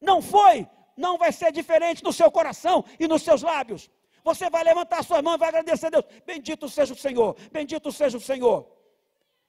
Não 0.00 0.20
foi, 0.20 0.68
não 0.96 1.16
vai 1.16 1.32
ser 1.32 1.52
diferente 1.52 2.02
no 2.02 2.12
seu 2.12 2.30
coração 2.30 2.84
e 2.98 3.06
nos 3.06 3.22
seus 3.22 3.42
lábios. 3.42 3.90
Você 4.22 4.48
vai 4.48 4.64
levantar 4.64 5.00
a 5.00 5.02
sua 5.02 5.20
mão 5.22 5.34
e 5.34 5.38
vai 5.38 5.48
agradecer 5.48 5.86
a 5.86 5.90
Deus. 5.90 6.04
Bendito 6.24 6.68
seja 6.68 6.94
o 6.94 6.96
Senhor, 6.96 7.36
bendito 7.52 7.92
seja 7.92 8.16
o 8.16 8.20
Senhor. 8.20 8.73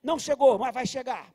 Não 0.09 0.17
chegou, 0.19 0.53
mas 0.59 0.71
vai 0.71 0.85
chegar. 0.85 1.33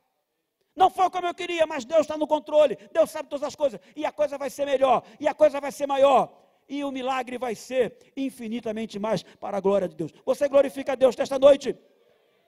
Não 0.73 0.89
foi 0.89 1.09
como 1.09 1.27
eu 1.27 1.33
queria, 1.33 1.67
mas 1.67 1.83
Deus 1.83 2.01
está 2.01 2.17
no 2.17 2.25
controle. 2.25 2.77
Deus 2.93 3.11
sabe 3.11 3.27
todas 3.27 3.45
as 3.45 3.55
coisas. 3.55 3.79
E 3.95 4.05
a 4.05 4.11
coisa 4.13 4.37
vai 4.37 4.49
ser 4.49 4.65
melhor. 4.65 5.03
E 5.19 5.27
a 5.27 5.33
coisa 5.33 5.59
vai 5.59 5.73
ser 5.73 5.85
maior. 5.85 6.31
E 6.69 6.81
o 6.85 6.89
milagre 6.89 7.37
vai 7.37 7.53
ser 7.53 7.97
infinitamente 8.15 8.97
mais 8.97 9.23
para 9.23 9.57
a 9.57 9.59
glória 9.59 9.89
de 9.89 9.95
Deus. 9.95 10.13
Você 10.25 10.47
glorifica 10.47 10.93
a 10.93 10.95
Deus 10.95 11.17
nesta 11.17 11.37
noite? 11.37 11.77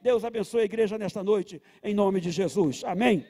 Deus 0.01 0.23
abençoe 0.23 0.61
a 0.61 0.65
igreja 0.65 0.97
nesta 0.97 1.21
noite, 1.23 1.61
em 1.83 1.93
nome 1.93 2.21
de 2.21 2.31
Jesus. 2.31 2.83
Amém. 2.85 3.25